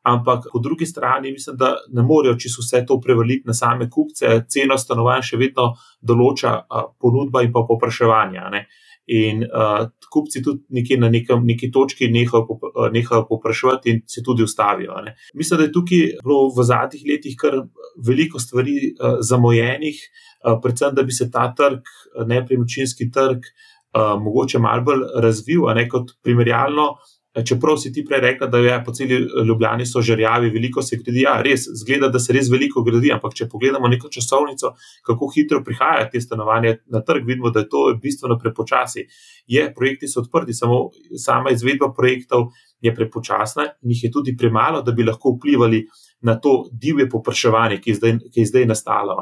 Ampak 0.08 0.48
po 0.54 0.60
drugi 0.60 0.88
strani 0.88 1.36
mislim, 1.36 1.58
da 1.60 1.76
ne 1.92 2.02
morejo 2.08 2.40
čisto 2.40 2.64
vse 2.64 2.86
to 2.88 2.96
prevaliti 3.04 3.44
na 3.46 3.54
same 3.54 3.90
kupce, 3.90 4.46
ceno 4.48 4.78
stanovanj 4.80 5.28
še 5.34 5.38
vedno 5.38 5.74
določa 6.00 6.56
uh, 6.64 6.88
ponudba 6.96 7.44
in 7.44 7.52
pa 7.52 7.68
popraševanje. 7.68 8.64
In 9.12 9.44
uh, 9.44 9.90
kupci 10.12 10.40
tudi 10.44 10.64
nekje 10.78 10.98
na 11.00 11.10
nekem, 11.12 11.44
neki 11.46 11.72
točki 11.72 12.08
nehajo 12.12 13.26
popraševati 13.30 13.92
in 13.92 14.02
se 14.08 14.24
tudi 14.24 14.44
ustavijo. 14.44 15.02
Ne. 15.06 15.16
Mislim, 15.36 15.60
da 15.60 15.68
je 15.68 15.74
tukaj 15.76 16.04
bilo 16.24 16.48
v 16.56 16.64
zadnjih 16.68 17.04
letih 17.10 17.36
kar 17.40 17.60
veliko 18.08 18.40
stvari 18.40 18.78
uh, 18.94 19.20
zamojenih, 19.20 20.00
uh, 20.46 20.60
predvsem 20.64 20.96
da 20.96 21.04
bi 21.04 21.12
se 21.12 21.32
ta 21.32 21.50
trg, 21.58 21.92
nepremičninski 22.28 23.10
trg, 23.12 23.50
uh, 23.96 24.16
mogoče 24.24 24.60
malo 24.60 24.88
bolj 24.88 25.04
razvil, 25.24 25.68
ne 25.76 25.88
kot 25.90 26.16
primerjalno. 26.24 26.94
Čeprav 27.32 27.78
si 27.80 27.94
ti 27.96 28.04
prej 28.04 28.20
rekel, 28.20 28.50
da 28.52 28.60
je 28.60 28.74
po 28.84 28.92
celi 28.92 29.16
Ljubljani 29.48 29.86
so 29.88 30.02
žrjavi, 30.04 30.50
veliko 30.52 30.82
se 30.84 30.98
gradi, 31.00 31.22
ja, 31.24 31.38
res, 31.42 31.64
zgleda, 31.80 32.10
da 32.12 32.20
se 32.20 32.34
res 32.36 32.50
veliko 32.52 32.84
gradi, 32.84 33.08
ampak 33.16 33.38
če 33.40 33.48
pogledamo 33.48 33.88
neko 33.88 34.10
časovnico, 34.12 34.74
kako 35.08 35.30
hitro 35.36 35.62
prihajajo 35.64 36.10
te 36.12 36.22
stanovanja 36.22 36.76
na 36.92 37.00
trg, 37.08 37.24
vidimo, 37.28 37.50
da 37.56 37.64
je 37.64 37.70
to 37.72 37.86
bistveno 38.04 38.36
prepočasi. 38.40 39.06
Je, 39.48 39.64
projekti 39.76 40.12
so 40.12 40.26
odprti, 40.26 40.54
samo 40.54 40.90
sama 41.16 41.56
izvedba 41.56 41.94
projektov 41.96 42.50
je 42.84 42.92
prepočasna 42.96 43.70
in 43.80 43.96
jih 43.96 44.04
je 44.04 44.12
tudi 44.12 44.36
premalo, 44.38 44.82
da 44.84 44.92
bi 44.92 45.08
lahko 45.08 45.38
vplivali 45.38 45.86
na 46.28 46.36
to 46.36 46.66
divje 46.72 47.08
popraševanje, 47.10 47.80
ki 47.80 47.94
je 47.94 47.96
zdaj, 47.96 48.18
ki 48.28 48.44
je 48.44 48.52
zdaj 48.52 48.68
nastalo. 48.68 49.16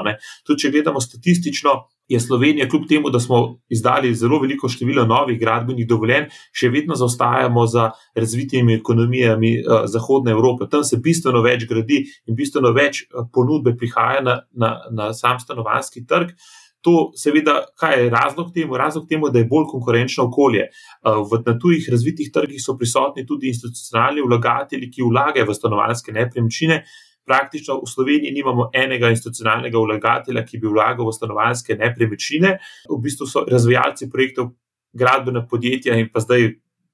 Tudi 0.47 0.65
če 0.65 0.73
gledamo 0.73 1.01
statistično, 1.03 1.77
je 2.09 2.19
Slovenija, 2.19 2.69
kljub 2.69 2.87
temu, 2.89 3.09
da 3.09 3.19
smo 3.19 3.59
izdali 3.69 4.13
zelo 4.15 4.39
veliko 4.39 4.69
število 4.69 5.05
novih 5.05 5.39
gradbenih 5.39 5.87
dovoljenj, 5.87 6.31
še 6.51 6.71
vedno 6.73 6.95
zaostajamo 6.97 7.65
za 7.67 7.91
razvitimi 8.15 8.73
ekonomijami 8.79 9.51
uh, 9.59 9.83
Zahodne 9.85 10.31
Evrope. 10.31 10.65
Tam 10.69 10.83
se 10.83 10.97
bistveno 10.97 11.43
več 11.45 11.67
gradi 11.69 12.01
in 12.25 12.35
bistveno 12.35 12.73
več 12.73 13.03
uh, 13.05 13.27
ponudbe 13.33 13.75
prihaja 13.77 14.23
na, 14.25 14.39
na, 14.51 14.71
na 14.89 15.13
sam 15.13 15.37
stanovanski 15.39 16.05
trg. 16.09 16.33
To, 16.87 17.11
seveda, 17.19 17.59
kaj 17.77 17.97
je 18.01 18.09
razlog 18.09 18.53
temu? 18.55 18.77
Razlog 18.79 19.05
temu, 19.09 19.29
da 19.29 19.41
je 19.43 19.49
bolj 19.51 19.67
konkurenčno 19.69 20.25
okolje. 20.31 20.69
Uh, 21.03 21.21
v 21.29 21.57
tujih 21.61 21.91
razvitih 21.93 22.31
trgih 22.33 22.63
so 22.63 22.73
prisotni 22.79 23.27
tudi 23.27 23.51
institucionalni 23.53 24.25
vlagatelji, 24.25 24.89
ki 24.89 25.05
vlagajo 25.05 25.45
v 25.45 25.57
stanovanske 25.59 26.15
nepremičnine 26.15 26.81
praktično 27.29 27.77
v 27.83 27.89
Sloveniji 27.89 28.33
nimamo 28.33 28.69
enega 28.73 29.11
institucionalnega 29.13 29.77
vlagatelja, 29.77 30.45
ki 30.45 30.57
bi 30.57 30.71
vlagal 30.73 31.05
v 31.05 31.13
stanovanske 31.13 31.77
nepremičnine. 31.77 32.55
V 32.89 32.97
bistvu 33.03 33.29
so 33.29 33.45
razvijalci 33.45 34.09
projektov 34.09 34.55
gradbena 34.97 35.45
podjetja 35.45 35.97
in 36.01 36.09
pa 36.09 36.23
zdaj 36.25 36.49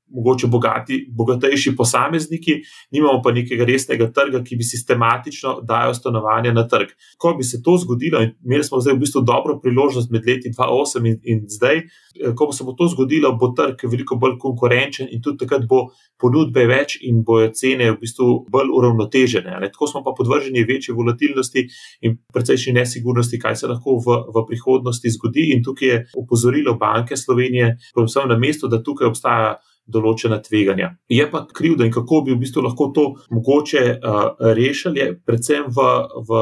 mogoče 0.08 0.48
bogati, 0.48 1.08
bogatejši 1.12 1.76
posamezniki, 1.76 2.52
nimamo 2.92 3.22
pa 3.24 3.32
nekega 3.32 3.66
resnega 3.66 4.12
trga, 4.14 4.44
ki 4.44 4.56
bi 4.56 4.64
sistematično 4.64 5.60
dajal 5.64 5.94
stanovanja 5.94 6.54
na 6.54 6.68
trg. 6.68 6.94
Ko 7.18 7.34
bi 7.38 7.44
se 7.44 7.62
to 7.64 7.78
zgodilo, 7.82 8.22
in 8.22 8.32
imeli 8.46 8.64
smo 8.64 8.80
zdaj 8.82 8.96
v 8.96 9.04
bistvu 9.04 9.22
dobro 9.22 9.60
priložnost 9.64 10.12
med 10.12 10.28
leti 10.28 10.52
2008 10.58 11.10
in, 11.10 11.20
in 11.24 11.44
zdaj, 11.50 11.78
eh, 11.78 12.34
ko 12.36 12.52
se 12.54 12.64
bo 12.64 12.74
to 12.78 12.88
zgodilo, 12.88 13.34
bo 13.40 13.52
trg 13.58 13.88
veliko 13.92 14.16
bolj 14.16 14.38
konkurenčen 14.40 15.08
in 15.12 15.22
tudi 15.22 15.44
takrat 15.44 15.68
bo 15.68 15.88
ponudbe 16.22 16.66
več 16.68 16.98
in 17.02 17.24
bojo 17.24 17.50
cene 17.54 17.92
v 17.92 18.00
bistvu 18.00 18.46
bolj 18.52 18.72
uravnotežene. 18.78 19.60
Ne? 19.62 19.72
Tako 19.74 19.88
smo 19.88 20.04
pa 20.04 20.14
podvrženi 20.18 20.64
večji 20.64 20.96
volatilnosti 20.96 21.68
in 22.02 22.18
precejšnji 22.34 22.74
nesigurnosti, 22.80 23.40
kaj 23.40 23.56
se 23.56 23.68
lahko 23.68 23.98
v, 24.00 24.22
v 24.36 24.46
prihodnosti 24.48 25.12
zgodi. 25.18 25.50
In 25.56 25.64
tukaj 25.64 25.88
je 25.88 26.02
upozorilo 26.18 26.78
banke 26.80 27.18
Slovenije, 27.18 27.76
predvsem 27.96 28.30
na 28.30 28.38
mestu, 28.38 28.68
da 28.72 28.84
tukaj 28.84 29.08
obstaja 29.12 29.56
določena 29.88 30.40
tveganja. 30.42 30.96
Je 31.10 31.26
pa 31.32 31.46
krivda 31.46 31.86
in 31.86 31.94
kako 31.94 32.24
bi 32.26 32.34
v 32.34 32.42
bistvu 32.42 32.66
lahko 32.66 32.92
to 32.96 33.06
mogoče 33.34 33.84
uh, 33.96 34.24
rešili, 34.58 35.12
predvsem 35.26 35.68
v, 35.70 35.86
v, 36.26 36.42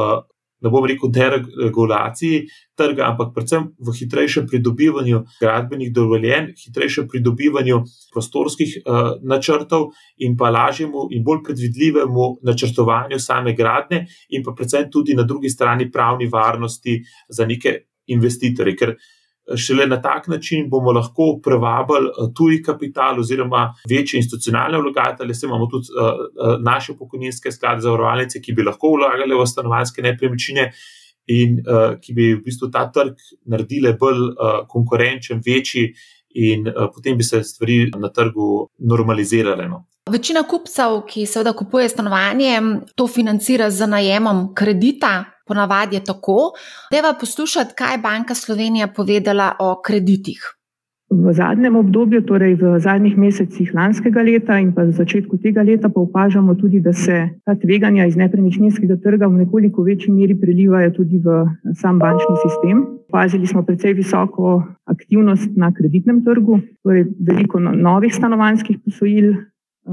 ne 0.64 0.72
bom 0.72 0.86
rekel, 0.88 1.12
deregulaciji 1.12 2.40
trga, 2.78 3.10
ampak 3.12 3.34
predvsem 3.36 3.68
v 3.78 3.94
hitrejšem 4.00 4.48
pridobivanju 4.48 5.22
gradbenih 5.42 5.92
dovoljenj, 5.94 6.54
hitrejšem 6.64 7.08
pridobivanju 7.12 7.82
prostorskih 8.14 8.76
uh, 8.80 9.14
načrtov 9.22 9.90
in 10.24 10.38
pa 10.40 10.50
lažjemu 10.54 11.08
in 11.12 11.24
bolj 11.24 11.44
predvidljivemu 11.50 12.30
načrtovanju 12.48 13.20
same 13.20 13.52
gradne, 13.56 14.06
in 14.30 14.44
pa 14.46 14.56
predvsem 14.56 14.88
tudi 14.90 15.16
na 15.18 15.28
drugi 15.28 15.52
strani 15.52 15.90
pravni 15.92 16.30
varnosti 16.32 17.02
za 17.28 17.46
neke 17.46 17.82
investitorje. 18.06 18.76
Ker 18.76 18.96
Šele 19.56 19.86
na 19.86 20.00
tak 20.02 20.28
način 20.28 20.70
bomo 20.70 20.92
lahko 20.92 21.40
privabili 21.44 22.08
eh, 22.08 22.32
tuji 22.36 22.62
kapital 22.62 23.20
oziroma 23.20 23.74
večje 23.90 24.18
institucionalne 24.18 24.78
vlagatelje, 24.78 25.34
se 25.34 25.46
imamo 25.46 25.66
tudi 25.66 25.92
uh, 25.92 26.56
naše 26.64 26.94
pokojninske 26.98 27.52
sklade 27.52 27.80
za 27.80 27.90
varovalnice, 27.90 28.40
ki 28.40 28.52
bi 28.52 28.64
lahko 28.64 28.94
vlagali 28.96 29.36
v 29.36 29.46
stanovanske 29.46 30.02
nepremičnine 30.02 30.70
in 31.26 31.60
ki 32.00 32.12
bi 32.12 32.26
v 32.34 32.40
bistvu 32.44 32.68
ta 32.72 32.82
trg 32.92 33.20
naredile 33.48 33.94
bolj 34.00 34.34
konkurenčen, 34.68 35.40
večji 35.46 35.86
in 36.34 36.68
uh, 36.68 36.88
potem 36.94 37.16
bi 37.16 37.24
se 37.24 37.42
stvari 37.44 37.90
na 37.96 38.08
trgu 38.08 38.68
normalizirale. 38.78 39.68
No. 39.68 39.84
Večina 40.10 40.42
kupcev, 40.42 41.00
ki 41.08 41.26
seveda 41.26 41.54
kupuje 41.56 41.88
stanovanje, 41.88 42.58
to 42.94 43.06
financira 43.06 43.70
z 43.70 43.86
najemom 43.86 44.50
kredita, 44.54 45.24
ponavadi 45.46 45.96
je 45.96 46.04
tako. 46.04 46.52
Deva 46.92 47.14
poslušati, 47.20 47.74
kaj 47.74 47.94
je 47.94 47.98
Banka 47.98 48.34
Slovenija 48.34 48.88
povedala 48.92 49.54
o 49.58 49.80
kreditih. 49.82 50.54
V 51.12 51.32
zadnjem 51.32 51.76
obdobju, 51.76 52.24
torej 52.24 52.56
v 52.56 52.80
zadnjih 52.80 53.16
mesecih 53.16 53.70
lanskega 53.76 54.24
leta 54.24 54.56
in 54.58 54.72
pa 54.72 54.88
v 54.88 54.92
začetku 54.96 55.36
tega 55.38 55.62
leta, 55.62 55.92
pa 55.92 56.00
opažamo 56.00 56.56
tudi, 56.56 56.80
da 56.80 56.92
se 56.92 57.28
ta 57.44 57.54
tveganja 57.54 58.08
iz 58.08 58.16
nepremičninskega 58.16 58.96
trga 59.04 59.28
v 59.28 59.44
nekoliko 59.44 59.84
večji 59.84 60.12
meri 60.12 60.34
prelivajo 60.34 60.90
tudi 60.96 61.20
v 61.20 61.44
sam 61.76 62.00
bančni 62.00 62.34
sistem. 62.42 63.04
Opazili 63.12 63.46
smo 63.46 63.62
precej 63.62 63.94
visoko 63.94 64.64
aktivnost 64.90 65.52
na 65.56 65.70
kreditnem 65.70 66.24
trgu, 66.24 66.58
torej 66.82 67.06
veliko 67.20 67.60
no-, 67.60 67.76
novih 67.76 68.14
stanovanjskih 68.14 68.80
posojil, 68.82 69.36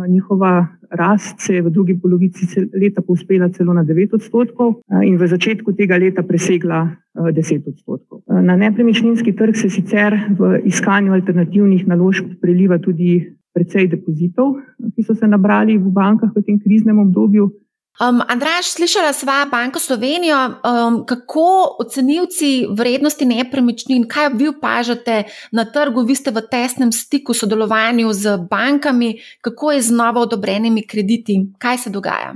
njihova 0.08 0.68
rast 0.90 1.40
se 1.40 1.56
je 1.56 1.62
v 1.62 1.70
drugi 1.70 2.00
polovici 2.00 2.46
leta 2.82 3.02
povzpela 3.02 3.50
celo 3.50 3.74
na 3.74 3.84
9 3.84 4.16
odstotkov 4.16 4.82
in 5.04 5.18
v 5.18 5.28
začetku 5.28 5.74
tega 5.74 5.98
leta 5.98 6.24
presegla 6.24 6.88
10 7.16 7.68
odstotkov. 7.68 8.24
Na 8.28 8.56
nepremičninski 8.56 9.36
trg 9.36 9.56
se 9.56 9.70
sicer 9.70 10.16
v 10.40 10.62
iskanju 10.66 11.14
alternativnih 11.14 11.88
naložb 11.88 12.40
preliva 12.42 12.80
tudi 12.80 13.36
precej 13.54 13.88
depozitov, 13.88 14.56
ki 14.96 15.04
so 15.04 15.16
se 15.16 15.28
nabrali 15.28 15.78
v 15.78 15.92
bankah 15.92 16.32
v 16.36 16.44
tem 16.44 16.60
kriznem 16.60 17.00
obdobju. 17.00 17.52
Um, 18.00 18.22
Andraš, 18.28 18.72
slišala 18.72 19.12
sva 19.14 19.46
Banko 19.52 19.80
Slovenijo, 19.80 20.38
um, 20.38 21.02
kako 21.06 21.76
ocenilci 21.80 22.68
vrednosti 22.72 23.26
nepremičnin, 23.26 24.08
kaj 24.08 24.30
vi 24.34 24.48
opažate 24.48 25.24
na 25.52 25.66
trgu, 25.66 26.06
vi 26.08 26.16
ste 26.16 26.32
v 26.32 26.42
tesnem 26.52 26.92
stiku, 26.92 27.34
sodelovanju 27.34 28.14
z 28.14 28.38
bankami, 28.50 29.20
kako 29.42 29.72
je 29.72 29.82
z 29.82 29.92
novo 29.92 30.24
odobrenimi 30.24 30.88
krediti, 30.88 31.36
kaj 31.60 31.78
se 31.78 31.90
dogaja? 31.90 32.34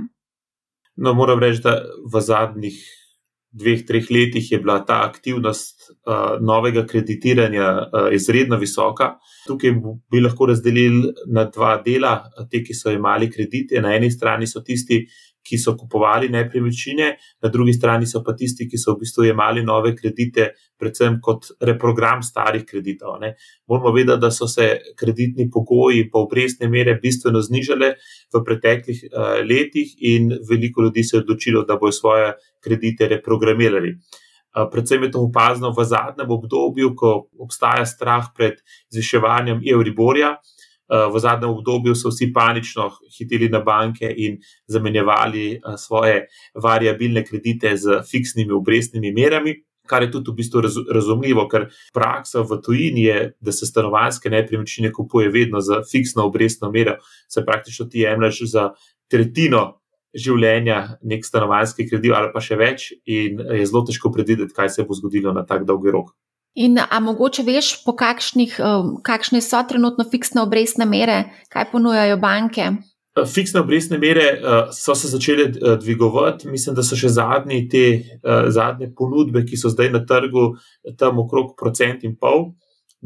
No, 0.96 1.14
moram 1.14 1.40
reči, 1.40 1.64
da 1.64 1.80
v 2.12 2.20
zadnjih 2.20 2.76
dveh, 3.56 3.82
treh 3.88 4.10
letih 4.10 4.52
je 4.52 4.58
bila 4.60 4.78
ta 4.84 5.00
aktivnost 5.08 5.88
uh, 5.88 6.36
novega 6.40 6.84
kreditiranja 6.86 7.68
uh, 7.72 8.08
izredno 8.12 8.58
visoka. 8.60 9.14
Tukaj 9.46 9.72
bi 10.12 10.20
lahko 10.20 10.50
razdelili 10.52 11.12
na 11.32 11.46
dva 11.48 11.76
dela, 11.84 12.18
te, 12.50 12.60
ki 12.62 12.74
so 12.76 12.92
imeli 12.92 13.30
kredite. 13.32 13.80
Na 13.80 13.94
eni 13.96 14.10
strani 14.12 14.46
so 14.46 14.60
tisti, 14.60 15.06
ki 15.06 15.25
so 15.54 15.76
kupovali 15.78 16.26
nepremičnine, 16.34 17.06
na 17.42 17.48
drugi 17.48 17.72
strani 17.72 18.06
so 18.10 18.24
pa 18.26 18.34
tisti, 18.34 18.66
ki 18.66 18.78
so 18.78 18.96
v 18.96 19.04
bistvu 19.04 19.28
jemali 19.28 19.62
nove 19.62 19.92
kredite, 19.94 20.48
predvsem 20.74 21.20
kot 21.22 21.52
reprogram 21.62 22.24
starih 22.26 22.66
kreditov. 22.66 23.20
Ne. 23.22 23.36
Moramo 23.70 23.94
vedeti, 23.94 24.18
da 24.20 24.32
so 24.34 24.50
se 24.50 24.66
kreditni 24.98 25.46
pogoji 25.52 26.02
in 26.02 26.10
obrestne 26.12 26.68
mere 26.68 26.98
bistveno 27.02 27.40
znižale 27.40 27.94
v 28.34 28.44
preteklih 28.44 29.06
uh, 29.06 29.38
letih, 29.46 29.94
in 30.10 30.32
veliko 30.50 30.82
ljudi 30.82 31.06
se 31.06 31.16
je 31.16 31.22
odločilo, 31.22 31.62
da 31.62 31.78
bojo 31.78 31.94
svoje 31.94 32.34
kredite 32.64 33.08
reprogramirali. 33.14 33.94
Uh, 33.94 34.66
predvsem 34.72 35.06
je 35.06 35.14
to 35.14 35.22
opazno 35.30 35.70
v 35.70 35.84
zadnjem 35.84 36.30
obdobju, 36.30 36.94
ko 36.98 37.28
obstaja 37.38 37.86
strah 37.86 38.32
pred 38.34 38.58
zviševanjem 38.90 39.62
Euriborja. 39.62 40.34
Eh, 40.34 40.55
v 40.88 41.18
zadnjem 41.18 41.50
obdobju 41.50 41.94
so 41.94 42.10
vsi 42.10 42.30
panično 42.32 42.90
hiteli 43.18 43.48
na 43.48 43.60
banke 43.60 44.12
in 44.16 44.38
zamenjevali 44.66 45.46
eh, 45.52 45.76
svoje 45.78 46.26
variabilne 46.54 47.24
kredite 47.24 47.76
z 47.76 48.02
fiksnimi 48.10 48.52
obrestnimi 48.52 49.12
merami. 49.12 49.62
kar 49.86 50.02
je 50.02 50.10
tudi 50.10 50.30
v 50.30 50.34
bistvu 50.34 50.60
razumljivo, 50.90 51.44
ker 51.46 51.68
praksa 51.94 52.42
v 52.42 52.56
tujini 52.58 53.04
je, 53.04 53.18
da 53.40 53.52
se 53.52 53.66
stanovanske 53.66 54.30
nepremičnine 54.30 54.90
kupuje 54.92 55.28
vedno 55.30 55.60
za 55.60 55.78
fiksno 55.92 56.24
obrestno 56.26 56.72
mero, 56.74 56.96
se 57.28 57.44
praktično 57.46 57.86
ti 57.86 58.02
jemliš 58.02 58.40
za 58.50 58.72
tretjino 59.08 59.78
življenja 60.14 60.98
nek 61.02 61.24
stanovanski 61.24 61.86
kredit 61.86 62.12
ali 62.18 62.32
pa 62.34 62.42
še 62.42 62.58
več, 62.58 62.92
in 63.06 63.38
je 63.38 63.66
zelo 63.66 63.84
težko 63.86 64.10
predvideti, 64.10 64.54
kaj 64.56 64.74
se 64.74 64.84
bo 64.88 64.94
zgodilo 64.98 65.32
na 65.32 65.46
tak 65.46 65.62
dolgi 65.68 65.94
rok. 65.94 66.16
In 66.56 66.78
a 66.80 67.00
mogoče 67.00 67.42
veš, 67.44 67.70
po 67.84 67.92
kakšnih, 67.92 68.56
um, 68.64 68.92
kakšne 69.04 69.42
so 69.44 69.60
trenutno 69.68 70.06
fiksne 70.08 70.40
obrestne 70.40 70.86
mere, 70.88 71.18
kaj 71.52 71.66
ponujajo 71.72 72.16
banke? 72.16 72.70
Fiksne 73.28 73.60
obrestne 73.60 73.98
mere 74.00 74.24
uh, 74.36 74.70
so 74.72 74.94
se 74.96 75.10
začele 75.12 75.50
dvigovati, 75.82 76.48
mislim, 76.48 76.76
da 76.76 76.84
so 76.84 76.96
še 76.96 77.10
zadnji 77.12 77.62
te 77.72 77.84
zadnje 78.52 78.88
ponudbe, 78.96 79.44
ki 79.44 79.56
so 79.60 79.72
zdaj 79.72 79.90
na 79.92 80.00
trgu, 80.08 80.46
tam 81.00 81.20
okrog 81.24 81.52
procent 81.60 82.04
in 82.08 82.16
pol. 82.16 82.54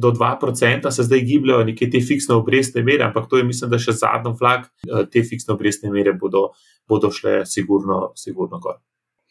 Do 0.00 0.12
2% 0.14 0.86
se 0.94 1.04
zdaj 1.08 1.24
gibljajo 1.26 1.64
neke 1.66 1.90
te 1.90 1.98
fiksne 2.00 2.36
obrestne 2.38 2.84
mere, 2.86 3.02
ampak 3.08 3.26
to 3.30 3.40
je, 3.40 3.48
mislim, 3.50 3.70
da 3.70 3.82
še 3.82 3.96
zadnji 3.98 4.36
vlak, 4.38 4.70
te 5.10 5.24
fiksne 5.26 5.56
obrestne 5.56 5.90
mere 5.90 6.14
bodo, 6.14 6.52
bodo 6.88 7.10
šle, 7.10 7.42
sigurno, 7.50 8.12
sigurno 8.14 8.62
gor. 8.62 8.78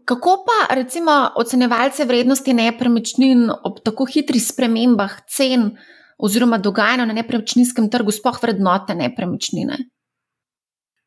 Kako 0.10 0.32
pa, 0.48 0.74
recimo, 0.76 1.12
ocenjevalce 1.38 2.06
vrednosti 2.10 2.54
nepremičnin 2.54 3.45
ob 3.63 3.78
tako 3.86 4.08
hitrih 4.10 4.41
spremembah 4.41 5.19
cen 5.30 5.69
oziroma 6.17 6.58
dogajanja 6.58 7.06
na 7.06 7.13
nepremičninskem 7.22 7.91
trgu, 7.93 8.12
sploh 8.12 8.41
vrednote 8.41 8.95
nepremičnine? 8.98 9.78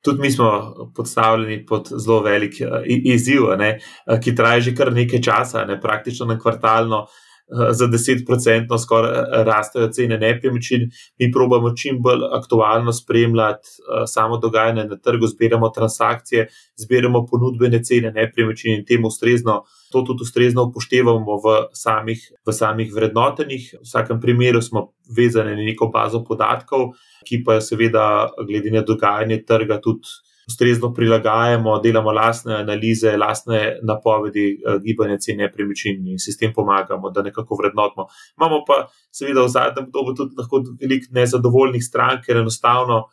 tudi 0.02 0.20
mi 0.20 0.30
smo 0.30 0.74
podstavljeni 0.96 1.66
pod 1.66 1.88
zelo 1.96 2.20
velik 2.22 2.54
uh, 2.60 2.82
izziv, 2.86 3.42
ne, 3.58 3.78
uh, 4.06 4.18
ki 4.20 4.34
traja 4.34 4.60
že 4.60 4.74
kar 4.74 4.92
nekaj 4.92 5.22
časa, 5.22 5.64
ne, 5.64 5.80
praktično 5.80 6.26
na 6.26 6.38
kvartalno. 6.38 7.06
Eh, 7.06 7.31
za 7.72 7.86
10% 7.86 8.78
skoraj 8.78 9.44
rastejo 9.44 9.88
cene 9.88 10.18
nepremičnin, 10.18 10.90
mi 11.18 11.32
probujemo 11.32 11.74
čim 11.76 12.00
bolj 12.02 12.24
aktualno 12.32 12.92
spremljati 12.92 13.68
samo 14.06 14.38
dogajanje 14.38 14.84
na 14.84 14.96
trgu, 14.96 15.26
zbiramo 15.26 15.68
transakcije, 15.68 16.48
zbiramo 16.76 17.26
ponudbene 17.26 17.82
cene 17.84 18.12
nepremičnin 18.12 18.78
in 18.78 18.84
temu 18.86 19.06
ustrezno, 19.06 19.62
to 19.92 20.02
tudi 20.02 20.22
ustrezno 20.22 20.64
upoštevamo 20.64 21.36
v 21.44 21.56
samih, 21.72 22.32
v 22.46 22.52
samih 22.52 22.92
vrednotenih. 22.94 23.70
V 23.80 23.84
vsakem 23.84 24.20
primeru 24.20 24.62
smo 24.62 24.88
vezani 25.16 25.56
na 25.56 25.62
neko 25.62 25.90
bazo 25.92 26.24
podatkov, 26.24 26.92
ki 27.28 27.42
pa 27.44 27.58
je 27.58 27.66
seveda, 27.68 28.30
glede 28.46 28.70
na 28.70 28.80
dogajanje 28.86 29.42
trga, 29.46 29.80
tudi 29.80 30.08
ustrezno 30.46 30.92
prilagajamo, 30.92 31.78
delamo 31.78 32.12
lastne 32.12 32.54
analize, 32.54 33.16
lastne 33.16 33.78
napovedi 33.82 34.46
eh, 34.52 34.78
gibanja 34.84 35.18
cen 35.18 35.38
nepremičnin 35.42 36.12
in 36.14 36.18
si 36.18 36.32
s 36.32 36.40
tem 36.40 36.52
pomagamo, 36.52 37.10
da 37.10 37.22
nekako 37.22 37.58
vrednotimo. 37.60 38.06
Imamo 38.36 38.62
pa 38.66 38.86
seveda 39.10 39.46
v 39.46 39.48
zadnjem 39.48 39.88
obdobju 39.88 40.14
tudi 40.14 40.76
veliko 40.80 41.14
nezadovoljnih 41.18 41.84
strank, 41.84 42.26
ker 42.26 42.42
enostavno 42.42 43.04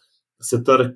se 0.41 0.63
trg 0.63 0.95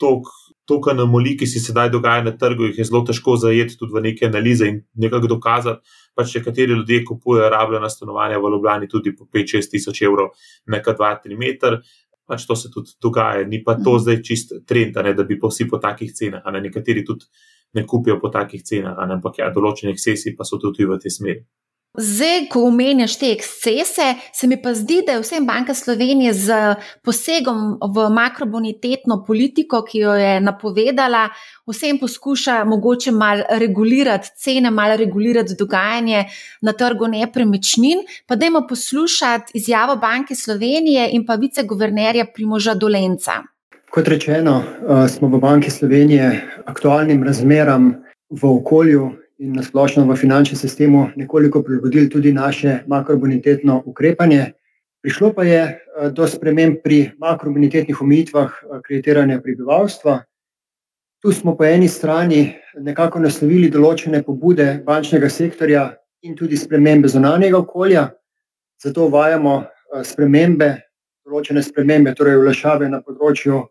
tok. 0.00 0.32
To, 0.64 0.78
kar 0.80 0.94
nam 0.96 1.10
moli, 1.12 1.34
ki 1.36 1.44
se 1.44 1.60
sedaj 1.60 1.90
dogaja 1.92 2.22
na 2.24 2.30
trgu, 2.40 2.70
je 2.72 2.84
zelo 2.88 3.02
težko 3.04 3.34
zajeti 3.36 3.74
tudi 3.76 3.92
v 3.92 4.00
neke 4.06 4.24
analize 4.24 4.64
in 4.64 4.78
nekako 4.96 5.28
dokazati, 5.34 5.84
pa 6.16 6.24
če 6.24 6.40
kateri 6.40 6.72
ljudje 6.72 7.02
kupujejo 7.04 7.50
rabljena 7.52 7.90
stanovanja 7.92 8.38
v 8.40 8.52
Ljubljani 8.54 8.88
tudi 8.88 9.12
po 9.12 9.26
5-6 9.28 9.68
tisoč 9.74 10.00
evrov, 10.08 10.30
nekaj 10.72 10.96
2-3 10.96 11.36
metre 11.36 11.82
pač 12.26 12.46
to 12.48 12.56
se 12.56 12.70
tudi 12.72 12.94
dogaja, 13.02 13.44
ni 13.48 13.62
pa 13.64 13.74
to 13.74 13.96
mhm. 13.96 14.04
zdaj 14.04 14.22
čist 14.24 14.54
trend, 14.66 14.96
ne, 14.96 15.14
da 15.14 15.26
bi 15.28 15.38
pa 15.40 15.50
vsi 15.52 15.68
po 15.70 15.80
takih 15.82 16.12
cenah, 16.14 16.46
ne, 16.52 16.62
nekateri 16.64 17.04
tudi 17.04 17.28
ne 17.74 17.84
kupijo 17.86 18.20
po 18.22 18.30
takih 18.32 18.62
cenah, 18.62 18.96
ne, 19.06 19.18
ampak 19.18 19.42
ja, 19.42 19.50
določene 19.52 19.92
ekscesi 19.92 20.34
pa 20.38 20.46
so 20.48 20.60
tudi 20.62 20.86
v 20.88 20.98
tej 21.02 21.12
smeri. 21.18 21.44
Zdaj, 21.98 22.48
ko 22.50 22.64
omenjaš 22.66 23.12
te 23.18 23.28
ekscese, 23.30 24.06
se 24.34 24.46
mi 24.50 24.56
pa 24.62 24.72
zdi, 24.74 24.96
da 25.06 25.12
je 25.12 25.20
vsem 25.22 25.44
Banka 25.46 25.74
Slovenije 25.74 26.32
z 26.34 26.56
posegom 27.06 27.78
v 27.94 28.08
makrobonitetno 28.10 29.20
politiko, 29.26 29.84
ki 29.86 29.98
jo 30.02 30.16
je 30.18 30.40
napovedala, 30.42 31.28
vsem 31.70 32.00
poskuša 32.02 32.64
mogoče 32.64 33.14
malo 33.14 33.46
regulirati 33.60 34.34
cene, 34.36 34.74
malo 34.74 34.96
regulirati 34.96 35.54
dogajanje 35.58 36.24
na 36.62 36.72
trgu 36.72 37.06
nepremičnin. 37.06 38.02
Pa 38.26 38.36
dajmo 38.36 38.66
poslušati 38.68 39.54
izjavo 39.54 39.96
Banke 39.96 40.34
Slovenije 40.34 41.08
in 41.12 41.26
pa 41.26 41.34
viceguvernerja 41.34 42.26
Primoža 42.34 42.74
Dolenca. 42.74 43.32
Kot 43.90 44.08
rečeno, 44.08 44.62
eh, 44.62 45.08
smo 45.08 45.28
v 45.28 45.38
Banki 45.38 45.70
Slovenije 45.70 46.42
aktualnim 46.66 47.22
razmeram 47.24 47.94
v 48.30 48.44
okolju 48.44 49.12
in 49.38 49.54
nasplošno 49.56 50.04
v 50.06 50.16
finančnem 50.16 50.56
sistemu 50.56 51.08
nekoliko 51.16 51.62
prilagodili 51.62 52.08
tudi 52.10 52.32
naše 52.32 52.78
makrobonitetno 52.86 53.82
ukrepanje. 53.86 54.52
Prišlo 55.02 55.32
pa 55.32 55.44
je 55.44 55.62
eh, 55.62 55.78
do 56.10 56.26
sprememb 56.26 56.76
pri 56.84 57.10
makrobonitetnih 57.18 58.02
omejitvah 58.02 58.50
eh, 58.50 58.80
kreditiranja 58.84 59.40
prebivalstva. 59.40 60.22
Tu 61.22 61.32
smo 61.32 61.56
po 61.56 61.64
eni 61.64 61.88
strani 61.88 62.54
nekako 62.80 63.20
naslovili 63.20 63.70
določene 63.70 64.22
pobude 64.22 64.80
bančnega 64.86 65.28
sektorja 65.28 65.90
in 66.22 66.36
tudi 66.36 66.56
spremembe 66.56 67.08
zonalnega 67.08 67.58
okolja, 67.58 68.08
zato 68.80 69.08
uvajamo 69.10 69.54
eh, 69.60 70.04
spremembe, 70.04 70.70
določene 71.26 71.62
spremembe, 71.62 72.14
torej 72.14 72.40
vlašave 72.40 72.88
na 72.88 73.02
področju 73.02 73.64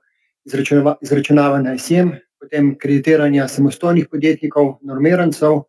izračunavanja 0.44 1.74
izjem, 1.78 2.12
potem 2.44 2.74
kreditiranja 2.80 3.48
samostojnih 3.48 4.10
podjetnikov, 4.12 4.78
normirancev 4.84 5.62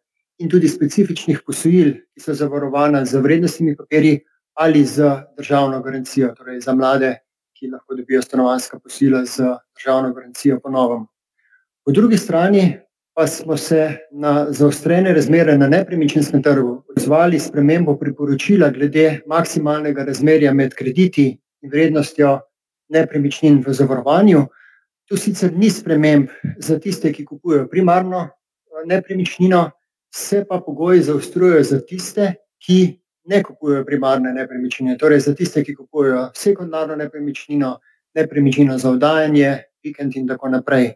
in 0.43 0.51
tudi 0.51 0.69
specifičnih 0.69 1.43
posojil, 1.47 1.93
ki 2.15 2.23
so 2.23 2.35
zavarovana 2.35 3.05
z 3.07 3.23
vrednostnimi 3.23 3.77
papirji 3.79 4.21
ali 4.59 4.85
z 4.85 5.07
državno 5.39 5.81
garancijo, 5.83 6.33
torej 6.35 6.61
za 6.61 6.75
mlade, 6.75 7.13
ki 7.55 7.71
lahko 7.71 7.95
dobijo 7.95 8.23
stanovanska 8.23 8.79
posojila 8.79 9.25
z 9.25 9.55
državno 9.79 10.13
garancijo 10.15 10.61
po 10.61 10.71
novem. 10.71 11.07
Po 11.85 11.93
drugi 11.93 12.19
strani 12.19 12.79
pa 13.15 13.27
smo 13.27 13.57
se 13.57 13.97
na 14.11 14.47
zaostrene 14.51 15.13
razmere 15.15 15.59
na 15.59 15.69
nepremičninskem 15.69 16.43
trgu 16.43 16.83
odzvali 16.97 17.39
s 17.39 17.51
premembo 17.53 17.97
priporočila 17.99 18.71
glede 18.71 19.21
maksimalnega 19.27 20.05
razmerja 20.05 20.55
med 20.55 20.75
krediti 20.75 21.39
in 21.63 21.71
vrednostjo 21.71 22.41
nepremičnin 22.89 23.63
v 23.67 23.73
zavarovanju. 23.73 24.47
Tu 25.09 25.17
sicer 25.17 25.53
ni 25.53 25.71
sprememb 25.71 26.29
za 26.59 26.79
tiste, 26.81 27.13
ki 27.13 27.25
kupujejo 27.25 27.69
primarno 27.69 28.21
eh, 28.25 28.87
nepremičnino, 28.87 29.71
se 30.15 30.45
pa 30.49 30.61
pogoji 30.61 31.03
zaostrujejo 31.03 31.63
za 31.63 31.81
tiste, 31.81 32.35
ki 32.67 32.79
ne 33.25 33.43
kupujejo 33.43 33.85
primarne 33.85 34.33
nepremičnine, 34.33 34.97
torej 34.99 35.21
za 35.21 35.35
tiste, 35.35 35.65
ki 35.65 35.75
kupujejo 35.75 36.31
sekundarno 36.37 36.97
nepremičnino, 36.97 37.79
nepremičnino 38.15 38.79
za 38.79 38.91
oddajanje, 38.91 39.57
vikend 39.85 40.17
in 40.17 40.29
tako 40.29 40.49
naprej. 40.49 40.95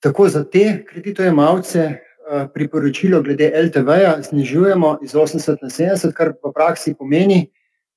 Tako 0.00 0.28
za 0.28 0.44
te 0.44 0.84
kreditojemalce 0.88 1.80
eh, 1.80 2.46
priporočilo 2.54 3.22
glede 3.22 3.52
LTV-ja 3.54 4.20
znižujemo 4.22 4.98
iz 5.02 5.14
80 5.14 5.56
na 5.62 5.68
70, 5.68 6.12
kar 6.12 6.32
v 6.44 6.52
praksi 6.54 6.94
pomeni, 6.94 7.48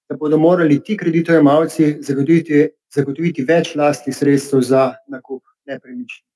da 0.10 0.17
bodo 0.17 0.38
morali 0.38 0.84
ti 0.84 0.97
kreditojemalci 0.97 1.97
zagotoviti 2.02 2.67
zagotoviti 2.93 3.45
več 3.47 3.73
lastnih 3.75 4.15
sredstev 4.15 4.62
za 4.62 4.93
nakup 5.10 5.41
nepremičnin. 5.65 6.27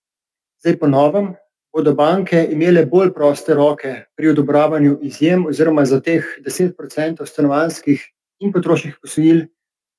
Zdaj, 0.63 0.77
po 0.81 0.89
novem, 0.89 1.35
bodo 1.73 1.93
banke 1.93 2.39
imele 2.51 2.85
bolj 2.89 3.11
proste 3.13 3.53
roke 3.53 3.93
pri 4.17 4.31
odobravanju 4.33 4.97
izjem, 5.05 5.45
oziroma 5.45 5.85
za 5.85 5.99
teh 6.01 6.25
10% 6.45 7.25
stanovanjskih 7.25 8.01
in 8.41 8.53
potrošnih 8.53 8.97
posojil 9.01 9.45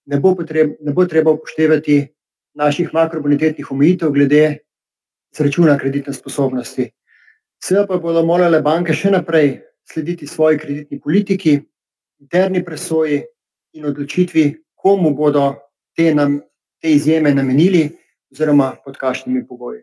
ne 0.09 0.19
bo, 0.19 0.35
potreb, 0.35 0.75
ne 0.81 0.93
bo 0.93 1.07
treba 1.07 1.31
upoštevati 1.37 2.01
naših 2.59 2.91
makrobonitetnih 2.95 3.71
omejitev 3.71 4.11
glede 4.11 4.59
izračuna 5.35 5.79
kreditne 5.79 6.13
sposobnosti. 6.13 6.91
Seveda 7.63 7.87
pa 7.87 7.99
bodo 8.03 8.25
morale 8.27 8.63
banke 8.63 8.95
še 8.97 9.13
naprej 9.15 9.59
slediti 9.89 10.27
svoji 10.27 10.59
kreditni 10.59 11.01
politiki, 11.01 11.59
interni 12.19 12.65
presoji 12.65 13.23
in 13.79 13.87
odločitvi, 13.87 14.47
komu 14.75 15.15
bodo 15.15 15.53
te 15.97 16.15
nam 16.15 16.41
te 16.81 16.93
izjeme 16.93 17.35
namenili, 17.35 17.89
oziroma 18.33 18.73
pod 18.85 18.97
kakšnimi 18.97 19.47
pogoji. 19.47 19.83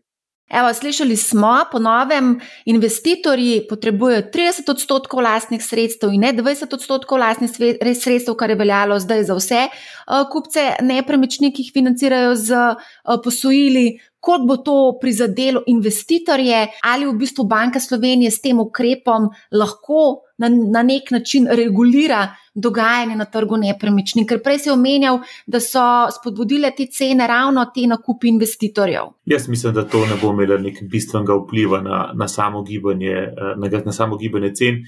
Evo, 0.49 0.73
slišali 0.73 1.15
smo, 1.17 1.57
po 1.71 1.79
novem, 1.79 2.39
investitorji 2.65 3.63
potrebujejo 3.69 4.21
30 4.33 4.69
odstotkov 4.71 5.19
vlastnih 5.19 5.63
sredstev 5.63 6.13
in 6.13 6.21
ne 6.21 6.33
20 6.37 6.73
odstotkov 6.73 7.17
vlastnih 7.17 7.49
sredstev, 7.97 8.35
kar 8.37 8.53
je 8.53 8.55
veljalo 8.59 8.99
zdaj 8.99 9.23
za 9.23 9.37
vse 9.39 9.63
uh, 9.65 10.27
kupce 10.29 10.67
nepremičnin, 10.85 11.49
ki 11.49 11.65
jih 11.65 11.71
financirajo 11.73 12.35
z 12.35 12.59
uh, 12.61 13.17
posojili. 13.23 13.97
Kot 14.19 14.45
bo 14.45 14.57
to 14.57 14.97
prizadelo 15.01 15.63
investitorje, 15.67 16.67
ali 16.83 17.09
v 17.09 17.17
bistvu 17.17 17.43
Banka 17.49 17.79
Slovenije 17.79 18.31
s 18.31 18.41
tem 18.41 18.61
ukrepom 18.61 19.31
lahko 19.51 20.21
na, 20.37 20.49
na 20.49 20.81
nek 20.85 21.11
način 21.11 21.49
regulira 21.49 22.35
dogajanje 22.55 23.15
na 23.15 23.25
trgu 23.25 23.57
nepremičnin. 23.59 24.25
Ker 24.27 24.39
prej 24.43 24.63
si 24.65 24.71
omenjal, 24.71 25.19
da 25.47 25.59
so 25.59 25.83
spodbudile 26.15 26.71
te 26.77 26.87
cene 26.87 27.27
ravno 27.27 27.65
te 27.75 27.83
nakupi 27.87 28.31
investitorjev. 28.31 29.11
Jaz 29.25 29.49
mislim, 29.51 29.73
da 29.75 29.83
to 29.87 30.05
ne 30.05 30.15
bo 30.21 30.31
imelo 30.33 30.57
nek 30.63 30.79
bistvenega 30.91 31.35
vpliva 31.43 31.81
na, 31.81 32.05
na, 32.15 32.27
samo 32.27 32.63
gibanje, 32.63 33.11
eh, 33.11 33.57
na, 33.57 33.81
na 33.85 33.91
samo 33.91 34.17
gibanje 34.17 34.53
cen. 34.55 34.85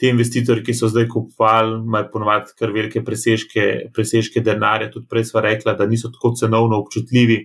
ti 0.00 0.08
investitorji, 0.08 0.62
ki 0.64 0.72
so 0.72 0.88
zdaj 0.88 1.04
kupovali, 1.12 1.74
imajo 1.84 2.06
ponovadi 2.12 2.54
kar 2.58 2.70
velike 2.72 3.02
presežke, 3.04 3.64
presežke 3.92 4.40
denarja. 4.40 4.88
Tudi 4.94 5.04
prej 5.10 5.26
smo 5.28 5.42
rekli, 5.44 5.74
da 5.76 5.86
niso 5.86 6.08
tako 6.08 6.30
cenovno 6.40 6.78
občutljivi. 6.80 7.42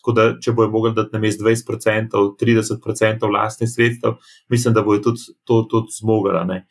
Tako 0.00 0.14
da, 0.16 0.24
če 0.40 0.54
bojo 0.56 0.70
mogli 0.72 0.94
dati 0.96 1.12
na 1.12 1.20
mest 1.20 1.42
20%, 1.44 2.22
30% 2.40 3.28
vlastnih 3.28 3.68
sredstev, 3.68 4.16
mislim, 4.48 4.74
da 4.74 4.82
bojo 4.86 5.02
tudi 5.10 5.34
to 5.44 5.60
tudi 5.68 5.92
zmogli. 5.98 6.62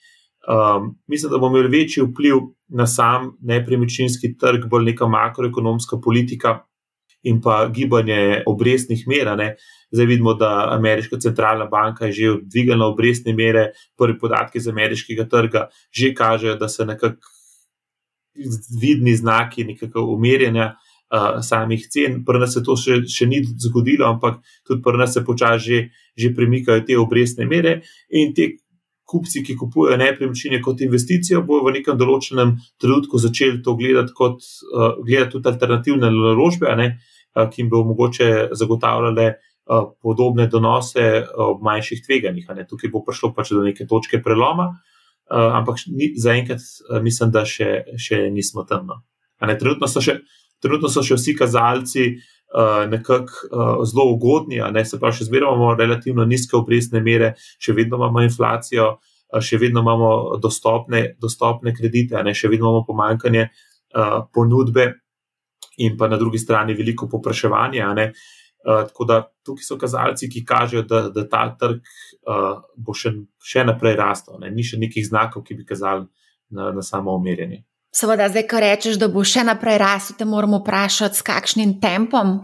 Um, 0.50 0.96
mislim, 1.08 1.32
da 1.32 1.38
bomo 1.38 1.58
imeli 1.58 1.78
večji 1.78 2.04
vpliv 2.04 2.36
na 2.68 2.88
sam 2.88 3.38
nepremičninski 3.42 4.38
trg, 4.38 4.66
bolj 4.70 4.86
neka 4.86 5.08
makroekonomska 5.08 5.98
politika 6.04 6.60
in 7.24 7.42
pa 7.42 7.68
gibanje 7.70 8.44
obrestnih 8.48 9.04
mer. 9.08 9.28
Zdaj 9.92 10.06
vidimo, 10.06 10.34
da 10.34 10.70
ameriška 10.72 11.20
centralna 11.20 11.66
banka 11.66 12.06
je 12.06 12.12
že 12.12 12.34
dvignila 12.42 12.88
obrestne 12.88 13.34
mere, 13.34 13.72
prvi 13.98 14.18
podatki 14.20 14.58
iz 14.58 14.68
ameriškega 14.68 15.28
trga 15.30 15.68
že 15.92 16.14
kažejo, 16.14 16.56
da 16.56 16.70
se 16.70 16.86
nekako 16.86 17.18
vidni 18.82 19.16
znaki 19.16 19.64
nekega 19.64 20.02
umirjanja 20.02 20.76
uh, 21.14 21.44
samih 21.44 21.88
cen. 21.90 22.24
Pri 22.26 22.40
nas 22.40 22.54
se 22.54 22.64
to 22.64 22.78
še, 22.78 23.04
še 23.06 23.28
ni 23.28 23.44
zgodilo, 23.44 24.08
ampak 24.08 24.40
tudi 24.68 24.82
pri 24.82 24.98
nas 24.98 25.14
se 25.14 25.26
počasi 25.26 25.66
že, 25.66 25.90
že 26.18 26.34
premikajo 26.36 26.86
te 26.88 26.98
obrestne 26.98 27.46
mere 27.46 27.82
in 28.10 28.34
te. 28.34 28.50
Kupci, 29.10 29.42
ki 29.42 29.56
kupujejo 29.58 29.98
nepremičnine 29.98 30.60
kot 30.62 30.82
investicijo, 30.86 31.42
bodo 31.46 31.66
v 31.66 31.80
nekem 31.80 31.98
določenem 31.98 32.56
trenutku 32.82 33.18
začeli 33.18 33.64
to 33.66 33.74
gledati 33.80 34.14
kot 34.14 34.44
uh, 34.70 35.00
gledati 35.02 35.34
tudi 35.38 35.50
alternativne 35.50 36.12
naložbe, 36.14 36.70
uh, 36.70 37.48
ki 37.50 37.64
jim 37.64 37.72
bo 37.72 37.82
mogoče 37.90 38.52
zagotavljale 38.54 39.32
uh, 39.34 39.40
podobne 40.02 40.48
donose 40.48 41.26
ob 41.38 41.62
manjših 41.62 42.04
tveganjih. 42.06 42.50
Tukaj 42.70 42.92
bo 42.92 43.04
prišlo 43.06 43.34
pač 43.34 43.54
do 43.54 43.64
neke 43.64 43.86
točke 43.86 44.22
preloma, 44.24 44.72
eh, 45.30 45.50
ampak 45.60 45.78
zaenkrat 46.18 46.62
mislim, 47.04 47.32
da 47.32 47.46
še, 47.46 47.98
še 47.98 48.30
nismo 48.34 48.66
tam. 48.66 48.88
No. 48.90 49.02
Trenutno, 49.40 49.88
trenutno 50.60 50.90
so 50.90 51.04
še 51.06 51.20
vsi 51.20 51.36
kazalci 51.38 52.10
nekako 52.90 53.84
zelo 53.86 54.08
ugodni, 54.16 54.58
ne? 54.74 54.82
se 54.86 54.98
pravi, 54.98 55.20
še 55.20 55.28
zmeraj 55.28 55.52
imamo 55.54 55.74
relativno 55.78 56.26
nizke 56.26 56.58
obrestne 56.58 57.02
mere, 57.06 57.36
še 57.62 57.76
vedno 57.78 58.00
imamo 58.00 58.24
inflacijo, 58.26 58.88
še 59.38 59.60
vedno 59.62 59.84
imamo 59.86 60.40
dostopne, 60.42 61.04
dostopne 61.22 61.76
kredite, 61.78 62.18
ne? 62.26 62.34
še 62.34 62.50
vedno 62.50 62.72
imamo 62.72 62.88
pomankanje 62.88 63.46
ponudbe. 64.34 64.90
In 65.80 65.94
pa 65.96 66.10
na 66.12 66.18
drugi 66.20 66.42
strani 66.42 66.74
veliko 66.76 67.08
popraševanja. 67.08 67.94
Uh, 67.94 68.40
Eh, 68.66 68.88
tako 68.88 69.06
da 69.06 69.32
tukaj 69.46 69.64
so 69.64 69.78
kazalci, 69.78 70.28
ki 70.30 70.44
kažejo, 70.46 70.82
da, 70.84 71.02
da 71.16 71.24
ta 71.30 71.46
trg 71.60 71.78
uh, 71.80 72.58
bo 72.76 72.92
še, 72.92 73.14
še 73.40 73.64
naprej 73.64 73.96
rastel. 73.96 74.36
Ne? 74.44 74.50
Ni 74.52 74.66
še 74.68 74.80
nekih 74.82 75.06
znakov, 75.08 75.46
ki 75.48 75.56
bi 75.56 75.64
kazali 75.68 76.04
na, 76.52 76.68
na 76.76 76.84
samo 76.84 77.16
umirjenje. 77.16 77.64
Seveda, 77.96 78.30
zdaj, 78.30 78.46
ko 78.48 78.60
rečeš, 78.62 79.00
da 79.02 79.10
bo 79.10 79.24
še 79.26 79.44
naprej 79.48 79.80
rastel, 79.82 80.20
te 80.20 80.26
moramo 80.30 80.62
vprašati, 80.62 81.18
s 81.18 81.26
kakšnim 81.26 81.80
tempom 81.82 82.38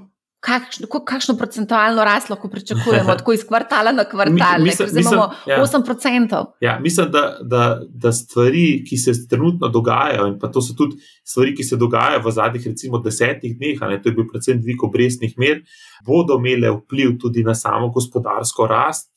kakšno, 0.46 0.88
kakšno 1.06 1.36
procentualno 1.38 2.04
rast 2.06 2.30
lahko 2.30 2.50
pričakujemo, 2.50 3.16
tako 3.20 3.34
iz 3.34 3.44
kvartala 3.48 3.92
na 3.92 4.06
kvartal, 4.10 4.60
Mi, 4.60 4.70
mislim, 4.70 4.90
mislim, 4.94 5.20
ja. 5.48 5.64
8%. 5.64 6.44
Ja, 6.62 6.80
mislim, 6.80 7.12
da, 7.12 7.38
da, 7.42 7.82
da 7.90 8.12
stvari, 8.12 8.84
ki 8.90 8.98
se 8.98 9.14
trenutno 9.30 9.68
dogajajo, 9.68 10.28
in 10.28 10.40
pa 10.40 10.52
to 10.52 10.62
so 10.62 10.76
tudi 10.78 10.98
stvari, 11.24 11.56
ki 11.56 11.64
se 11.64 11.80
dogajajo 11.82 12.22
v 12.26 12.32
zadnjih, 12.32 12.68
recimo, 12.68 13.02
desetih 13.02 13.58
dneh, 13.58 13.82
ne, 13.90 14.02
to 14.02 14.10
je 14.10 14.18
bil 14.20 14.30
predvsem 14.32 14.62
dvig 14.62 14.84
obrestnih 14.84 15.34
mer, 15.42 15.64
bodo 16.06 16.38
imele 16.42 16.72
vpliv 16.80 17.18
tudi 17.22 17.44
na 17.44 17.56
samo 17.56 17.90
gospodarsko 17.90 18.68
rast. 18.68 19.12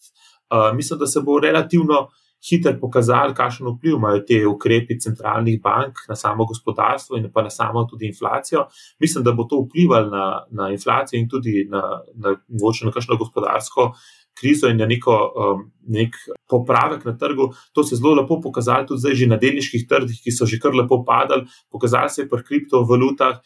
Uh, 0.49 0.73
mislim, 0.77 0.99
da 0.99 1.07
se 1.07 1.21
bo 1.21 1.37
relativno 1.41 2.09
hitro 2.45 2.75
pokazali, 2.81 3.35
kakšen 3.35 3.67
vpliv 3.67 3.97
imajo 3.97 4.23
te 4.29 4.39
ukrepi 4.47 4.99
centralnih 5.01 5.61
bank 5.63 6.05
na 6.09 6.17
samo 6.17 6.47
gospodarstvo 6.47 7.17
in 7.19 7.31
pa 7.33 7.43
na 7.43 7.51
samo 7.51 7.85
tudi 7.85 8.07
inflacijo. 8.07 8.67
Mislim, 9.01 9.25
da 9.25 9.33
bo 9.33 9.45
to 9.45 9.65
vplivalo 9.67 10.11
na, 10.11 10.27
na 10.51 10.71
inflacijo 10.71 11.21
in 11.21 11.29
tudi 11.29 11.67
na, 11.71 11.83
na, 12.15 12.37
na 12.85 12.93
kakšno 12.93 13.17
gospodarsko 13.17 13.93
krizo 14.41 14.69
in 14.69 14.77
na 14.77 14.87
neko, 14.87 15.15
um, 15.35 15.65
nek 15.89 16.15
popravek 16.51 17.05
na 17.05 17.17
trgu. 17.19 17.51
To 17.73 17.85
se 17.85 17.95
je 17.95 17.99
zelo 17.99 18.15
lepo 18.15 18.41
pokazalo 18.41 18.87
tudi 18.87 19.01
zdaj, 19.01 19.15
že 19.15 19.27
na 19.27 19.37
delniških 19.37 19.87
trgih, 19.89 20.21
ki 20.23 20.35
so 20.35 20.47
že 20.47 20.61
kar 20.63 20.75
lepo 20.75 21.03
padali. 21.05 21.49
Pokazalo 21.73 22.09
se 22.09 22.23
je 22.23 22.29
pri 22.29 22.45
kriptovalutah, 22.45 23.41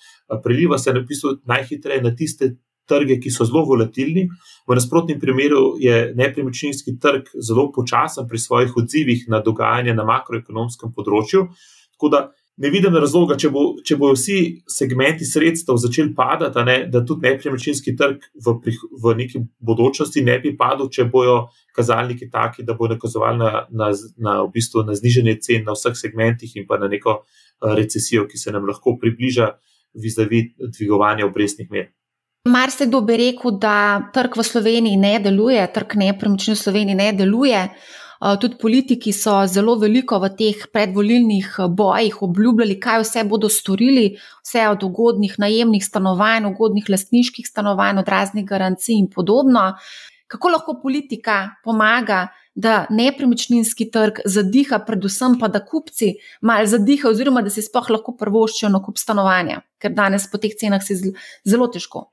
preliva 0.44 0.78
se 0.78 0.90
je 0.90 1.00
napisal 1.00 1.38
najhitreje 1.48 2.02
na 2.02 2.14
tiste 2.16 2.56
trge, 2.92 3.16
ki 3.22 3.32
so 3.32 3.46
zelo 3.48 3.64
volatilni. 3.68 4.28
V 4.68 4.76
nasprotnem 4.76 5.20
primeru 5.20 5.78
je 5.80 6.12
nepremičninski 6.18 6.98
trg 7.00 7.32
zelo 7.40 7.70
počasen 7.72 8.28
pri 8.28 8.38
svojih 8.38 8.76
odzivih 8.84 9.24
na 9.32 9.40
dogajanje 9.40 9.96
na 9.96 10.06
makroekonomskem 10.08 10.92
področju. 10.92 11.48
Tako 11.96 12.12
da 12.12 12.22
ne 12.56 12.70
vidim 12.70 12.94
razloga, 13.00 13.36
če, 13.40 13.48
bo, 13.52 13.62
če 13.84 13.96
bojo 13.98 14.16
vsi 14.16 14.38
segmenti 14.70 15.26
sredstev 15.26 15.78
začeli 15.80 16.12
padati, 16.14 16.64
ne, 16.66 16.76
da 16.92 17.00
tudi 17.06 17.30
nepremičninski 17.30 17.94
trg 17.96 18.26
v, 18.44 18.54
v 19.02 19.14
neki 19.22 19.40
bodočnosti 19.64 20.24
ne 20.24 20.36
bi 20.42 20.52
padel, 20.58 20.90
če 20.92 21.08
bojo 21.10 21.38
kazalniki 21.74 22.28
taki, 22.30 22.66
da 22.68 22.76
bo 22.78 22.90
nakazovali 22.92 23.40
na, 23.40 23.64
na, 23.70 23.90
na, 24.20 24.36
v 24.44 24.52
bistvu 24.54 24.84
na 24.86 24.96
znižanje 24.98 25.38
cen 25.42 25.64
na 25.66 25.76
vseh 25.78 25.96
segmentih 25.98 26.52
in 26.60 26.68
pa 26.68 26.78
na 26.82 26.90
neko 26.92 27.22
recesijo, 27.62 28.28
ki 28.28 28.38
se 28.38 28.52
nam 28.52 28.68
lahko 28.68 28.98
približa 29.00 29.54
vizavi 29.94 30.44
dvigovanja 30.60 31.26
obrestnih 31.26 31.70
mer. 31.72 31.90
Mar 32.44 32.70
se 32.70 32.86
kdo 32.86 33.00
bi 33.06 33.16
rekel, 33.16 33.52
da 33.62 34.10
trg 34.14 34.34
v 34.36 34.42
Sloveniji 34.42 34.96
ne 34.98 35.18
deluje, 35.22 35.62
trg 35.74 35.94
nepremičnin 35.94 36.56
v 36.56 36.58
Sloveniji 36.58 36.96
ne 36.98 37.12
deluje. 37.14 37.58
Eh, 37.62 38.36
tudi 38.42 38.56
politiki 38.58 39.12
so 39.14 39.36
zelo 39.46 39.76
veliko 39.78 40.18
v 40.18 40.30
teh 40.34 40.64
predvolilnih 40.74 41.52
eh, 41.58 41.68
bojih 41.70 42.16
obljubljali, 42.26 42.80
kaj 42.82 43.04
vse 43.04 43.22
bodo 43.30 43.46
storili, 43.48 44.16
vse 44.42 44.64
od 44.68 44.82
ugodnih 44.82 45.36
najemnih 45.38 45.84
stanovanj, 45.86 46.48
ugodnih 46.50 46.90
lastniških 46.90 47.46
stanovanj, 47.46 48.00
od 48.02 48.10
raznih 48.10 48.46
garancij 48.46 48.96
in 48.98 49.06
podobno. 49.10 49.76
Kako 50.26 50.48
lahko 50.48 50.74
politika 50.82 51.36
pomaga, 51.64 52.26
da 52.54 52.86
nepremičninski 52.90 53.86
trg 53.90 54.18
zadiha, 54.26 54.80
predvsem 54.86 55.38
pa 55.38 55.46
da 55.48 55.62
kupci 55.62 56.16
malo 56.42 56.66
zadihajo, 56.66 57.14
oziroma 57.14 57.42
da 57.42 57.54
si 57.54 57.62
sploh 57.62 57.90
lahko 57.94 58.16
prvoščijo 58.18 58.72
nakup 58.74 58.98
stanovanja, 58.98 59.62
ker 59.78 59.94
danes 59.94 60.26
po 60.26 60.42
teh 60.42 60.58
cenah 60.58 60.82
se 60.82 60.98
zelo 61.46 61.70
težko. 61.70 62.08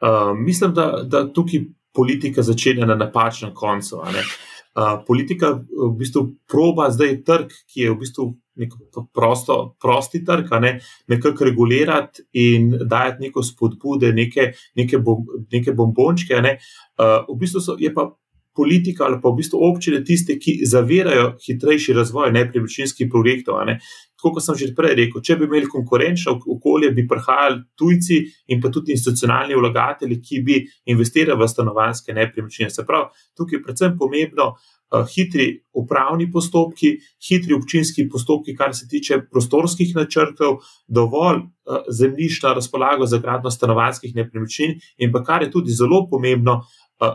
Uh, 0.00 0.38
mislim, 0.38 0.74
da, 0.74 1.02
da 1.04 1.26
tukaj 1.32 1.60
politika 1.92 2.42
začenja 2.42 2.86
na 2.86 2.94
napačnem 2.94 3.54
koncu. 3.54 3.96
Uh, 3.96 5.02
politika 5.06 5.50
v 5.86 5.90
bistvu 5.98 6.22
proba 6.48 6.90
zdaj 6.90 7.22
trg, 7.24 7.52
ki 7.72 7.80
je 7.84 7.90
v 7.90 7.98
bistvu 8.00 8.28
nek 8.60 8.72
prosto, 9.14 9.74
prosti 9.80 10.22
trg, 10.24 10.48
ne, 10.60 10.72
nekako 11.08 11.44
regulirati 11.44 12.22
in 12.32 12.70
dajati 12.80 13.26
neko 13.26 13.42
spodbude, 13.42 14.12
neke, 14.12 14.52
neke, 14.76 14.98
bom, 14.98 15.26
neke 15.52 15.74
bombončke. 15.76 16.40
Ne. 16.44 16.56
Uh, 16.96 17.20
v 17.28 17.38
bistvu 17.40 17.64
so, 17.64 17.76
je 17.80 17.92
pa 17.94 18.10
politika 18.56 19.04
ali 19.06 19.20
pa 19.22 19.30
v 19.30 19.40
bistvu 19.40 19.60
občine 19.70 20.02
tiste, 20.04 20.36
ki 20.38 20.60
zavirajo 20.66 21.34
hitrejši 21.44 21.94
razvoj 21.96 22.32
nepremičninskih 22.34 23.08
projektov. 23.10 23.62
Ne. 23.66 23.78
Tako 24.20 24.34
kot 24.36 24.44
sem 24.44 24.58
že 24.60 24.74
prej 24.76 24.98
rekel, 24.98 25.22
če 25.24 25.38
bi 25.40 25.46
imeli 25.48 25.68
konkurenčno 25.70 26.34
okolje, 26.52 26.90
bi 26.92 27.06
prihajali 27.08 27.62
tujci 27.78 28.18
in 28.52 28.60
pa 28.60 28.68
tudi 28.68 28.92
institucionalni 28.92 29.56
vlagatelji, 29.56 30.18
ki 30.20 30.42
bi 30.44 30.58
investirali 30.92 31.40
v 31.40 31.48
stanovanske 31.48 32.12
nepremičnine. 32.12 32.68
Se 32.68 32.84
pravi, 32.84 33.08
tukaj 33.32 33.56
je 33.58 33.62
predvsem 33.64 33.96
pomembno. 33.96 34.52
Uh, 34.90 35.04
hitri 35.06 35.44
upravni 35.78 36.24
postopki, 36.34 36.96
hitri 37.22 37.54
občinski 37.54 38.08
postopki, 38.10 38.56
kar 38.58 38.72
se 38.74 38.88
tiče 38.90 39.20
prostorskih 39.30 39.92
načrtov, 39.94 40.56
dovolj 40.90 41.44
uh, 41.44 41.84
zemljišč 41.86 42.42
na 42.42 42.56
razpolago 42.58 43.06
za 43.06 43.20
gradno 43.22 43.52
stanovanskih 43.54 44.16
nepremičnin, 44.18 44.80
in 44.98 45.12
pa 45.14 45.22
kar 45.22 45.46
je 45.46 45.52
tudi 45.54 45.70
zelo 45.70 46.08
pomembno, 46.10 46.64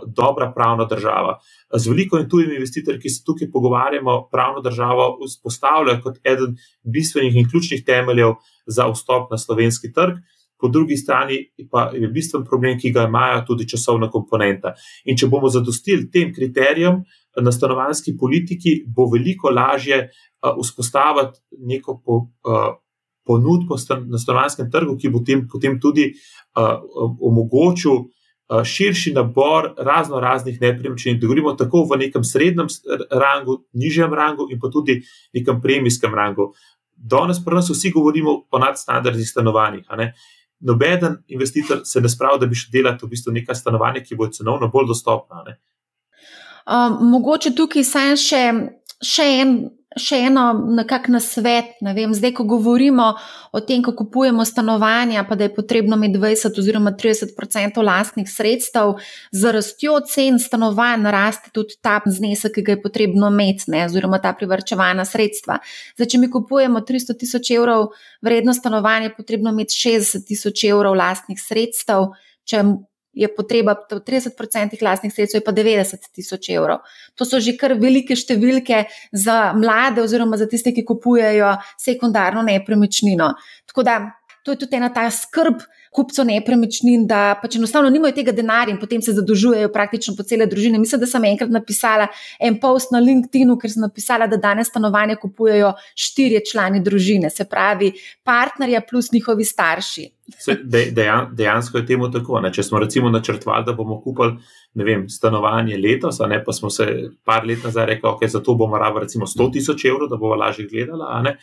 dobra 0.07 0.51
pravna 0.55 0.85
država 0.85 1.39
z 1.77 1.87
veliko 1.87 2.17
in 2.17 2.29
tujimi 2.29 2.55
investitorji, 2.55 2.99
ki 2.99 3.09
se 3.09 3.23
tukaj 3.25 3.51
pogovarjamo, 3.51 4.27
pravno 4.31 4.61
državo 4.61 5.17
vzpostavljajo 5.25 6.01
kot 6.03 6.17
eden 6.23 6.55
bistvenih 6.83 7.35
in 7.35 7.49
ključnih 7.49 7.83
temeljev 7.85 8.33
za 8.65 8.87
vstop 8.91 9.31
na 9.31 9.37
slovenski 9.37 9.93
trg. 9.93 10.17
Po 10.61 10.67
drugi 10.67 10.95
strani 10.97 11.37
pa 11.71 11.91
je 11.93 12.07
bistven 12.07 12.45
problem, 12.45 12.79
ki 12.79 12.91
ga 12.91 13.03
imajo 13.03 13.43
tudi 13.47 13.67
časovna 13.69 14.09
komponenta. 14.09 14.73
In 15.05 15.17
če 15.17 15.27
bomo 15.27 15.49
zadostili 15.51 16.09
tem 16.11 16.33
kriterijem 16.33 17.03
na 17.41 17.51
stanovanski 17.51 18.15
politiki, 18.17 18.83
bo 18.87 19.09
veliko 19.11 19.51
lažje 19.51 20.09
vzpostaviti 20.61 21.39
neko 21.67 21.99
po, 22.05 22.21
ponudbo 23.25 23.75
na 24.07 24.17
stanovanskem 24.17 24.71
trgu, 24.71 24.95
ki 24.97 25.09
bo 25.09 25.21
tem, 25.25 25.43
potem 25.51 25.79
tudi 25.81 26.11
omogočil 26.55 28.05
širši 28.65 29.13
nabor 29.13 29.73
razno 29.77 30.19
raznih 30.19 30.61
nepremičnin, 30.61 31.19
da 31.19 31.27
govorimo 31.27 31.53
tako 31.53 31.87
v 31.91 31.97
nekem 31.97 32.23
srednjem 32.23 32.67
rangu, 33.11 33.63
nižjem 33.73 34.13
rangu 34.13 34.47
in 34.51 34.59
pa 34.59 34.69
tudi 34.69 35.01
nekem 35.33 35.61
premijskem 35.61 36.13
rangu. 36.15 36.53
Danes 36.95 37.41
pri 37.45 37.55
nas 37.55 37.69
vsi 37.69 37.91
govorimo 37.91 38.31
o 38.51 38.59
nadstandardnih 38.59 39.27
stanovanjih. 39.27 39.85
Nobeden 40.59 41.17
investitor 41.27 41.81
se 41.83 42.01
ne 42.01 42.09
spravi, 42.09 42.39
da 42.39 42.45
bi 42.45 42.55
šel 42.55 42.71
delati 42.71 43.05
v 43.05 43.09
bistvu 43.09 43.33
neka 43.33 43.55
stanovanja, 43.55 44.03
ki 44.03 44.15
bo 44.15 44.27
cenovno 44.27 44.67
bolj 44.67 44.87
dostopna. 44.87 45.43
Um, 46.65 46.97
mogoče 47.11 47.51
tukaj 47.55 47.83
sem 47.83 48.15
še 48.17 48.41
še 49.05 49.31
en 49.41 49.57
še 49.95 50.17
eno 50.27 50.43
nekako 50.75 51.13
na 51.15 51.19
svet. 51.23 51.77
Ne 51.85 51.93
vem, 51.95 52.13
zdaj, 52.13 52.33
ko 52.35 52.43
govorimo 52.49 53.07
o 53.55 53.61
tem, 53.63 53.83
ko 53.83 53.93
kupujemo 53.95 54.43
stanovanja, 54.45 55.23
pa 55.27 55.37
da 55.39 55.47
je 55.47 55.53
potrebno 55.55 55.95
imeti 55.95 56.19
20 56.19 56.59
oziroma 56.59 56.91
30 56.91 57.31
odstotkov 57.31 57.85
lastnih 57.87 58.27
sredstev, 58.29 58.95
z 59.31 59.53
rastjo 59.55 59.99
cen 60.11 60.39
stanovanj 60.39 61.07
raste 61.11 61.53
tudi 61.55 61.79
ta 61.81 62.01
znesek, 62.05 62.57
ki 62.57 62.65
ga 62.65 62.75
je 62.75 62.81
potrebno 62.83 63.31
imeti, 63.31 63.69
ne, 63.71 63.85
oziroma 63.87 64.19
ta 64.19 64.33
privrčevana 64.35 65.07
sredstva. 65.07 65.61
Zdaj, 65.95 66.11
če 66.11 66.19
mi 66.19 66.31
kupujemo 66.31 66.83
300 66.83 67.15
tisoč 67.23 67.53
evrov 67.55 67.93
vredno 68.25 68.53
stanovanje, 68.53 69.13
je 69.13 69.15
potrebno 69.15 69.55
imeti 69.55 69.79
60 69.79 70.27
tisoč 70.27 70.67
evrov 70.67 70.99
lastnih 70.99 71.39
sredstev. 71.39 72.11
Če 72.45 72.61
je 73.15 73.29
potreba 73.35 73.75
po 73.75 73.99
30% 74.03 74.81
lastnih 74.83 75.13
sredstev, 75.13 75.43
pa 75.45 75.53
90 75.55 76.11
tisoč 76.11 76.49
evrov. 76.51 76.83
To 77.15 77.25
so 77.25 77.39
že 77.39 77.55
kar 77.57 77.77
velike 77.79 78.15
številke 78.15 78.83
za 79.15 79.53
mlade, 79.55 80.03
oziroma 80.03 80.37
za 80.37 80.49
tiste, 80.51 80.75
ki 80.75 80.83
kupujejo 80.85 81.55
sekundarno 81.79 82.43
nepremičnino. 82.43 83.31
Tako 83.71 83.87
da 83.87 83.97
to 84.43 84.53
je 84.53 84.61
tudi 84.61 84.77
ena 84.77 84.91
ta 84.93 85.07
skrb 85.09 85.63
kupcev 85.95 86.27
nepremičnin, 86.27 87.05
da 87.07 87.35
pač 87.41 87.55
enostavno 87.59 87.89
nimajo 87.93 88.15
tega 88.17 88.33
denarja 88.35 88.73
in 88.73 88.79
potem 88.81 89.01
se 89.01 89.13
zadolžujejo 89.15 89.71
praktično 89.73 90.15
po 90.17 90.25
cele 90.27 90.47
družine. 90.51 90.79
Mislim, 90.81 91.01
da 91.01 91.09
sem 91.09 91.23
enkrat 91.31 91.53
napisala 91.53 92.09
en 92.39 92.59
post 92.59 92.91
na 92.95 92.99
LinkedIn, 93.03 93.53
ker 93.61 93.71
sem 93.71 93.85
napisala, 93.85 94.27
da 94.31 94.39
danes 94.41 94.71
stanovanje 94.71 95.17
kupujejo 95.21 95.71
štirje 96.07 96.43
člani 96.51 96.83
družine, 96.83 97.31
se 97.31 97.47
pravi 97.49 97.93
partnerja 98.27 98.83
plus 98.89 99.11
njihovi 99.15 99.47
starši. 99.47 100.09
Se, 100.41 100.55
dejan, 100.65 101.29
dejansko 101.37 101.77
je 101.77 101.85
temu 101.85 102.09
tako. 102.11 102.39
Ne? 102.41 102.49
Če 102.53 102.63
smo 102.65 102.79
recimo 102.81 103.11
načrtovali, 103.13 103.65
da 103.67 103.75
bomo 103.77 103.99
kupili 104.01 104.39
vem, 104.75 105.05
stanovanje 105.09 105.77
letos, 105.77 106.19
ne, 106.27 106.41
pa 106.43 106.53
smo 106.53 106.69
se 106.73 106.87
par 107.23 107.45
let 107.47 107.63
nazaj 107.63 107.85
rekli, 107.91 108.03
da 108.03 108.15
okay, 108.15 108.31
za 108.31 108.41
to 108.43 108.55
bomo 108.59 108.79
rabili 108.81 109.05
recimo 109.05 109.29
100 109.29 109.51
tisoč 109.53 109.85
evrov, 109.85 110.09
da 110.09 110.17
bomo 110.19 110.35
lažje 110.35 110.67
gledali, 110.71 111.35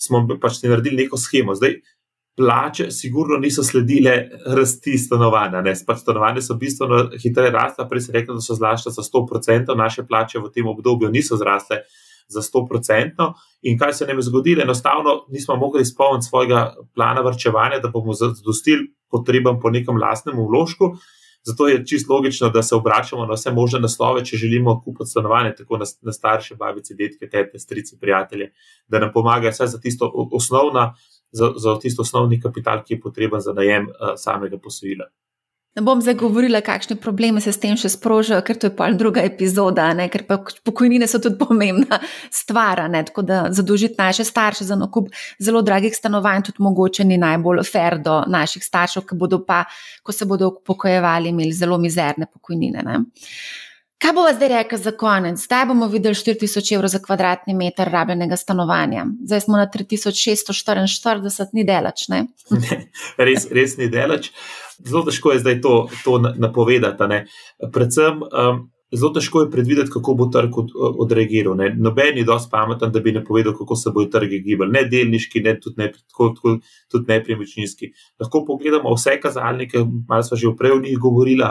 smo 0.00 0.22
pač 0.40 0.62
naredili 0.62 1.04
neko 1.04 1.18
schemo. 1.20 1.54
Zdaj, 1.54 1.80
plače, 2.40 2.90
sigurno 2.90 3.36
niso 3.38 3.62
sledile 3.62 4.14
rasti 4.56 4.96
stanovanja. 4.98 5.60
Pač 5.86 5.98
stanovanja 6.00 6.40
so 6.40 6.56
bistveno 6.56 7.02
hitreje 7.22 7.52
rasla, 7.52 7.84
prej 7.88 8.06
se 8.06 8.14
reče, 8.16 8.32
da 8.32 8.40
so 8.40 8.56
zlašle 8.56 8.92
za 8.96 9.04
100%, 9.04 9.76
naše 9.76 10.06
plače 10.08 10.40
v 10.40 10.48
tem 10.54 10.68
obdobju 10.72 11.10
niso 11.12 11.36
zrasle 11.36 11.82
za 12.32 12.40
100%. 12.40 13.28
In 13.68 13.76
kaj 13.78 13.92
se 13.92 14.08
nam 14.08 14.22
je 14.22 14.28
zgodilo? 14.30 14.64
Enostavno 14.64 15.18
nismo 15.28 15.56
mogli 15.56 15.82
izpolniti 15.82 16.28
svojega 16.30 16.74
plana 16.94 17.20
vrčevanja, 17.20 17.82
da 17.82 17.92
bomo 17.92 18.16
zadostili 18.16 18.88
potrebam 19.10 19.60
po 19.60 19.70
nekem 19.70 20.00
lastnem 20.00 20.40
vložku. 20.40 20.94
Zato 21.44 21.68
je 21.68 21.84
čisto 21.86 22.14
logično, 22.14 22.48
da 22.50 22.62
se 22.62 22.74
obračamo 22.74 23.26
na 23.26 23.36
vse 23.36 23.52
možne 23.52 23.80
naslove, 23.80 24.24
če 24.24 24.36
želimo 24.36 24.80
kupiti 24.84 25.10
stanovanje, 25.10 25.54
tako 25.58 25.78
na, 25.80 25.86
na 26.02 26.12
starše, 26.12 26.56
babice, 26.56 26.94
detke, 26.94 27.28
tete, 27.28 27.58
strice, 27.58 27.96
prijatelje, 28.00 28.52
da 28.88 28.98
nam 28.98 29.12
pomagajo 29.12 29.50
vse 29.50 29.66
za 29.66 29.80
tisto 29.80 30.10
osnovno 30.32 30.92
za, 31.32 31.52
za 31.56 31.78
tisto 31.78 32.02
osnovni 32.02 32.40
kapital, 32.40 32.84
ki 32.84 32.94
je 32.94 33.00
potreben 33.00 33.40
za 33.40 33.52
najem 33.52 33.88
uh, 33.88 34.14
samega 34.16 34.58
posojila. 34.58 35.08
Ne 35.78 35.84
bom 35.86 36.00
zdaj 36.02 36.16
govorila, 36.18 36.58
kakšne 36.66 36.96
probleme 36.98 37.38
se 37.40 37.52
s 37.54 37.60
tem 37.62 37.76
še 37.78 37.92
sprožijo, 37.92 38.40
ker 38.42 38.58
to 38.58 38.66
je 38.66 38.72
pa 38.74 38.88
druga 38.90 39.22
epizoda, 39.22 39.84
ne? 39.94 40.08
ker 40.10 40.24
pa 40.26 40.40
pokojnine 40.66 41.06
so 41.06 41.20
tudi 41.22 41.38
pomembna 41.38 42.00
stvar. 42.40 42.82
Tako 42.90 43.22
da 43.22 43.44
zadolžiti 43.54 43.94
naše 43.98 44.26
starše 44.26 44.66
za 44.66 44.74
nakup 44.76 45.12
zelo 45.38 45.62
dragih 45.62 45.94
stanovanj, 45.94 46.48
tudi 46.48 46.66
mogoče 46.66 47.06
ni 47.06 47.20
najbolj 47.22 47.62
fair 47.70 48.00
do 48.02 48.18
naših 48.26 48.66
staršev, 48.66 49.06
ki 49.06 49.18
bodo 49.20 49.44
pa, 49.46 49.62
ko 50.02 50.12
se 50.12 50.26
bodo 50.26 50.50
upokojevali, 50.56 51.30
imeli 51.30 51.54
zelo 51.54 51.78
mizerne 51.78 52.26
pokojnine. 52.26 52.82
Ne? 52.82 52.98
Kaj 54.00 54.12
bo 54.16 54.22
zdaj 54.32 54.48
rekel 54.48 54.78
za 54.80 54.92
konec? 54.96 55.38
Zdaj 55.44 55.66
bomo 55.68 55.86
videli 55.92 56.14
4000 56.14 56.74
evrov 56.74 56.88
za 56.88 56.98
kvadratni 57.04 57.54
meter 57.54 57.88
rabljenega 57.92 58.36
stanovanja. 58.36 59.06
Zdaj 59.26 59.40
smo 59.40 59.56
na 59.60 59.66
3644, 59.74 61.46
ni 61.52 61.64
delač. 61.64 62.08
Ne? 62.08 62.26
Ne, 62.64 62.80
res, 63.18 63.46
res 63.52 63.76
ni 63.76 63.90
delač. 63.92 64.30
Zelo 64.80 65.04
težko 65.04 65.34
je 65.34 65.42
zdaj 65.44 65.60
to, 65.60 65.74
to 66.04 66.18
napovedati. 66.18 67.24
Predvsem. 67.72 68.22
Um, 68.32 68.70
zelo 68.96 69.12
težko 69.14 69.44
je 69.44 69.50
predvideti, 69.50 69.90
kako 69.90 70.14
bo 70.14 70.26
trg 70.32 70.56
od, 70.58 70.70
odreagiral. 70.74 71.54
Ne. 71.56 71.70
Noben 71.78 72.18
je 72.18 72.24
dosti 72.24 72.50
pameten, 72.50 72.92
da 72.92 73.00
bi 73.00 73.12
ne 73.12 73.24
povedal, 73.24 73.54
kako 73.58 73.76
se 73.76 73.90
bodo 73.94 74.10
trgi 74.10 74.40
gibali, 74.44 74.72
ne 74.72 74.84
delniški, 74.90 75.42
ne 75.44 75.54
tudi, 75.60 75.78
ne, 75.78 75.90
tudi, 76.16 76.56
tudi 76.90 77.12
nepremičninski. 77.12 77.92
Lahko 78.20 78.44
pogledamo 78.46 78.94
vse 78.94 79.18
kazalnike, 79.22 79.84
malo 80.08 80.26
smo 80.26 80.36
že 80.36 80.54
prej 80.58 80.72
o 80.72 80.80
njih 80.80 80.98
govorili, 80.98 81.44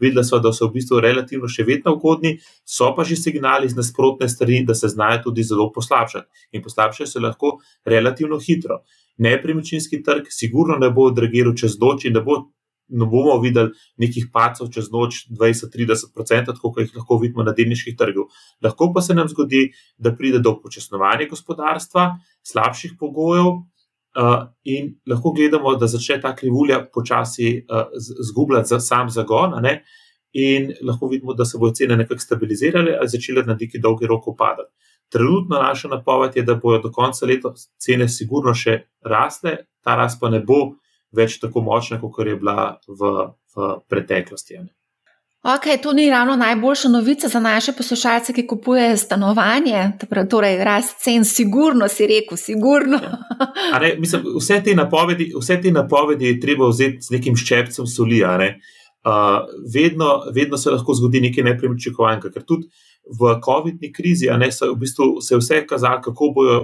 videli 0.00 0.24
smo, 0.24 0.38
da 0.38 0.52
so 0.52 0.68
v 0.68 0.78
bistvu 0.78 1.00
relativno 1.00 1.48
še 1.48 1.66
vedno 1.68 1.94
ugodni, 1.96 2.38
so 2.64 2.94
pa 2.96 3.04
že 3.04 3.16
signali 3.16 3.66
iz 3.66 3.76
nasprotne 3.76 4.28
strani, 4.28 4.64
da 4.66 4.74
se 4.74 4.88
znajo 4.88 5.22
tudi 5.24 5.42
zelo 5.44 5.70
poslabšati 5.72 6.56
in 6.56 6.62
poslabšajo 6.62 7.06
se 7.06 7.20
lahko 7.20 7.58
relativno 7.84 8.38
hitro. 8.38 8.80
Nepremičninski 9.20 10.02
trg 10.02 10.30
sigurno 10.32 10.78
ne 10.80 10.90
bo 10.90 11.10
odreagiral 11.10 11.54
čez 11.54 11.76
noč 11.80 12.06
in 12.08 12.16
ne 12.16 12.22
bo 12.24 12.46
ne 12.90 13.06
bomo 13.06 13.38
videli 13.42 13.72
nekih 13.98 14.28
pacov 14.32 14.70
čez 14.74 14.90
noč 14.92 15.24
20-30%, 15.30 16.56
kot 16.60 16.80
jih 16.82 16.92
lahko 16.96 17.18
vidimo 17.22 17.44
na 17.46 17.54
delniških 17.56 17.96
trgih. 17.98 18.28
Lahko 18.64 18.90
pa 18.94 19.02
se 19.02 19.14
nam 19.14 19.28
zgodi, 19.28 19.70
da 19.98 20.14
pride 20.16 20.38
do 20.38 20.56
počasnovanja 20.62 21.28
gospodarstva, 21.30 22.10
slabših 22.46 22.96
pogojev. 23.00 23.60
Uh, 24.10 24.48
in 24.66 24.96
lahko 25.06 25.30
gledamo, 25.30 25.76
da 25.78 25.86
začne 25.86 26.16
ta 26.20 26.32
krivulja 26.36 26.80
počasi 26.94 27.60
uh, 27.62 27.92
zgubljati 28.30 28.68
za 28.68 28.80
sam 28.80 29.10
zagon, 29.10 29.54
in 30.32 30.72
lahko 30.82 31.06
vidimo, 31.08 31.34
da 31.34 31.44
se 31.44 31.58
bodo 31.58 31.74
cene 31.74 31.96
nekako 31.96 32.20
stabilizirale 32.20 32.96
ali 32.98 33.08
začele 33.08 33.42
na 33.46 33.56
neki 33.60 33.78
dolgi 33.78 34.06
rok 34.06 34.26
upadati. 34.28 34.70
Trenutno 35.10 35.58
naša 35.62 35.88
napoved 35.88 36.36
je, 36.36 36.42
da 36.42 36.54
bodo 36.54 36.82
do 36.82 36.90
konca 36.92 37.26
leta 37.26 37.54
cene 37.78 38.08
sigurno 38.08 38.54
še 38.54 38.80
rasle, 39.02 39.56
ta 39.82 39.94
rast 39.96 40.20
pa 40.20 40.30
ne 40.30 40.40
bo 40.40 40.58
uh, 40.66 40.74
več 41.16 41.38
tako 41.40 41.62
močna, 41.66 42.00
kot 42.00 42.26
je 42.26 42.36
bila 42.36 42.80
v, 42.88 43.30
v 43.56 43.72
preteklosti. 43.88 44.60
Ok, 45.40 45.66
to 45.82 45.92
ni 45.96 46.10
ravno 46.10 46.36
najboljša 46.36 46.88
novica 46.88 47.28
za 47.28 47.40
naše 47.40 47.72
poslušalce, 47.72 48.32
ki 48.32 48.46
kupujejo 48.46 48.96
stanovanje. 48.96 49.92
Torej, 50.30 50.64
rast 50.64 51.00
cen, 51.00 51.24
sigurno 51.24 51.88
si 51.88 52.06
rekel, 52.06 52.36
sigurno. 52.36 53.00
Ja. 53.72 53.78
Ne, 53.80 53.94
mislim, 53.98 54.22
vse, 54.36 54.60
te 54.64 54.74
napovedi, 54.74 55.32
vse 55.40 55.60
te 55.60 55.72
napovedi 55.72 56.26
je 56.26 56.40
treba 56.40 56.68
vzeti 56.68 57.00
z 57.00 57.16
nekim 57.16 57.36
ščepcem 57.36 57.86
soli. 57.86 58.20
Ne? 58.20 58.50
Uh, 59.00 59.48
vedno, 59.74 60.10
vedno 60.34 60.60
se 60.60 60.70
lahko 60.70 60.94
zgodi 60.94 61.22
nekaj 61.24 61.44
nepremičakovanega, 61.44 62.28
ker 62.34 62.44
tudi 62.44 62.68
v 63.08 63.32
COVID-ni 63.40 63.92
krizi 63.92 64.28
ne, 64.36 64.52
se, 64.52 64.68
v 64.68 64.76
bistvu, 64.76 65.22
se 65.24 65.34
je 65.34 65.38
vse 65.40 65.62
kazalo, 65.66 66.02
kako 66.04 66.32
bojo 66.36 66.58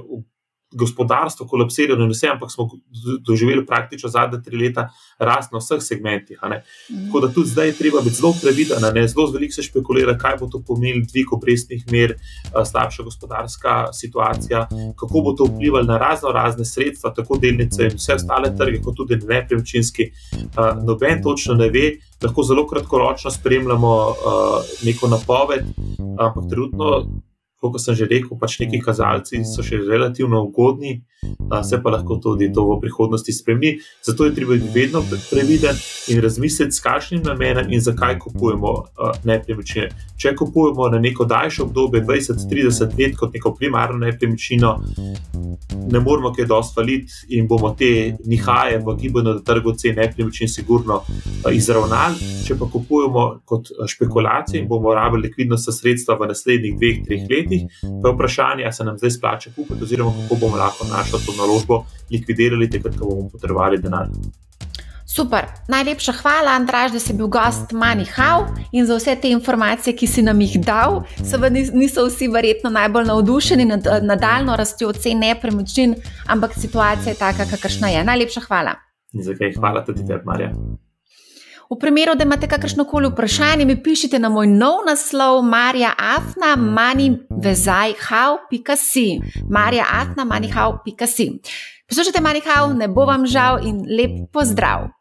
gospodarstvo 0.73 1.47
kolapsirano 1.47 2.05
in 2.05 2.11
vse, 2.11 2.29
ampak 2.29 2.51
smo 2.51 2.69
doživeli 3.27 3.67
praktično 3.67 4.09
zadnje 4.09 4.43
tri 4.43 4.59
leta 4.59 4.89
rast 5.19 5.53
na 5.53 5.59
vseh 5.59 5.83
segmentih. 5.83 6.39
Mm. 6.43 7.07
Tako 7.07 7.21
da 7.21 7.29
tudi 7.33 7.49
zdaj 7.49 7.67
je 7.67 7.73
treba 7.73 8.01
biti 8.01 8.17
zelo 8.17 8.35
previden, 8.43 8.83
ne 8.95 9.09
zelo 9.09 9.31
veliko 9.31 9.53
se 9.53 9.62
špekulira, 9.62 10.19
kaj 10.19 10.37
bo 10.41 10.49
to 10.51 10.62
pomenilo, 10.67 11.07
dvig 11.12 11.33
obrestnih 11.33 11.85
mer, 11.93 12.17
slabša 12.71 13.03
gospodarska 13.03 13.93
situacija, 13.93 14.67
kako 14.99 15.21
bo 15.21 15.33
to 15.33 15.45
vplivalo 15.45 15.85
na 15.85 15.99
razno 15.99 16.33
razne 16.33 16.64
sredstva, 16.64 17.14
tako 17.14 17.39
delnice 17.39 17.87
in 17.87 17.97
vse 17.97 18.14
ostale 18.14 18.57
trge, 18.57 18.83
kot 18.83 18.97
tudi 18.97 19.17
nepremičninski. 19.17 20.11
Noben 20.87 21.23
točno 21.23 21.55
ne 21.55 21.71
ve. 21.71 21.93
Lahko 22.23 22.43
zelo 22.43 22.67
kratkoročno 22.67 23.31
spremljamo 23.31 24.14
neko 24.83 25.09
napoved, 25.09 25.64
ampak 26.19 26.45
trenutno 26.51 27.05
kot 27.61 27.81
sem 27.81 27.95
že 27.97 28.07
rekel, 28.07 28.39
pač 28.39 28.59
neki 28.61 28.79
kazalci 28.85 29.41
so 29.45 29.63
še 29.65 29.81
relativno 29.83 30.43
ugodni, 30.45 31.01
se 31.65 31.79
pa 31.83 31.91
lahko 31.91 32.19
tudi 32.23 32.53
to 32.55 32.63
v 32.69 32.77
prihodnosti 32.83 33.33
spremeni. 33.33 33.81
Zato 34.05 34.25
je 34.29 34.35
treba 34.37 34.55
biti 34.55 34.71
vedno 34.75 35.03
previden 35.31 35.75
in 36.13 36.21
razmisliti, 36.23 36.77
s 36.77 36.85
kakšnim 36.85 37.25
namenom 37.27 37.73
in 37.73 37.81
zakaj 37.81 38.19
kupujemo 38.23 38.75
nepremičnine. 39.25 39.89
Če 40.21 40.35
kupujemo 40.37 40.89
na 40.93 41.01
neko 41.03 41.25
daljše 41.25 41.65
obdobje, 41.65 42.05
20-30 42.05 42.95
let, 43.01 43.17
kot 43.17 43.35
neko 43.35 43.55
primarno 43.57 43.99
nepremičnino, 44.05 44.77
ne 45.91 46.01
moramo 46.01 46.33
kaj 46.33 46.47
dosti 46.47 46.81
valiti 46.81 47.13
in 47.39 47.49
bomo 47.49 47.75
te 47.79 48.17
nihaje 48.25 48.79
v 48.79 48.97
gibanju 49.01 49.35
na 49.35 49.41
trgu 49.41 49.73
cen 49.73 49.97
nepremičnin 49.97 50.49
sigurno 50.49 51.01
izravnali. 51.53 52.33
Če 52.47 52.57
pa 52.59 52.69
kupujemo 52.73 53.27
kot 53.45 53.73
špekulacije 53.89 54.63
in 54.63 54.69
bomo 54.69 54.95
rabili 54.95 55.29
likvidnostna 55.29 55.73
sredstva 55.73 56.19
v 56.21 56.31
naslednjih 56.33 56.79
dveh, 56.79 57.03
treh 57.07 57.27
letih, 57.31 57.67
pa 58.03 58.09
je 58.09 58.15
vprašanje, 58.15 58.65
ali 58.65 58.73
se 58.73 58.85
nam 58.85 58.99
zdaj 58.99 59.11
splača 59.19 59.51
kupiti, 59.57 59.83
oziroma 59.83 60.15
kako 60.23 60.41
bomo 60.41 60.57
lahko 60.57 60.89
našo 60.91 61.19
to 61.27 61.35
naložbo 61.39 61.85
likvidirali, 62.11 62.71
takrat, 62.71 62.99
ko 62.99 63.11
bomo 63.11 63.29
potrebovali 63.33 63.83
denar. 63.83 64.11
Super, 65.17 65.47
najlepša 65.69 66.12
hvala, 66.12 66.51
Andraž, 66.61 66.93
da 66.93 67.01
si 67.01 67.14
bil 67.17 67.31
gost 67.33 67.73
Manihau 67.73 68.45
in 68.73 68.87
za 68.87 68.97
vse 68.99 69.14
te 69.17 69.31
informacije, 69.33 69.97
ki 69.97 70.07
si 70.07 70.23
nam 70.23 70.41
jih 70.41 70.61
dal. 70.61 71.05
Seveda 71.25 71.57
niso 71.73 72.05
vsi 72.05 72.29
verjetno 72.29 72.71
najbolj 72.71 73.05
navdušeni 73.09 73.64
nad 73.64 73.87
nadaljno 74.03 74.57
rastjo 74.57 74.93
cen 74.93 75.19
nepremičnin, 75.25 75.95
ampak 76.27 76.55
situacija 76.55 77.12
je 77.12 77.19
taka, 77.19 77.45
kakršna 77.51 77.89
je. 77.89 78.05
Najlepša 78.05 78.41
hvala. 78.49 78.75
Zakaj 79.12 79.53
hvala 79.57 79.85
tudi 79.85 80.07
tebi, 80.07 80.25
Marja. 80.25 80.53
V 81.71 81.79
primeru, 81.81 82.14
da 82.14 82.25
imate 82.25 82.49
kakršno 82.49 82.85
koli 82.85 83.09
vprašanje, 83.09 83.64
mi 83.64 83.83
pišite 83.83 84.19
na 84.19 84.29
moj 84.29 84.47
nov 84.47 84.85
naslov 84.87 85.43
Marija 85.43 85.93
Afna, 85.99 86.57
manivezajhau.si. 86.57 89.21
Marija 89.51 89.85
Afna, 90.03 90.25
manihau.si. 90.25 91.31
Poslušajte, 91.89 92.21
manihau, 92.21 92.75
ne 92.75 92.89
bo 92.89 93.05
vam 93.07 93.27
žal 93.27 93.59
in 93.64 93.87
lep 93.89 94.11
pozdrav! 94.33 94.96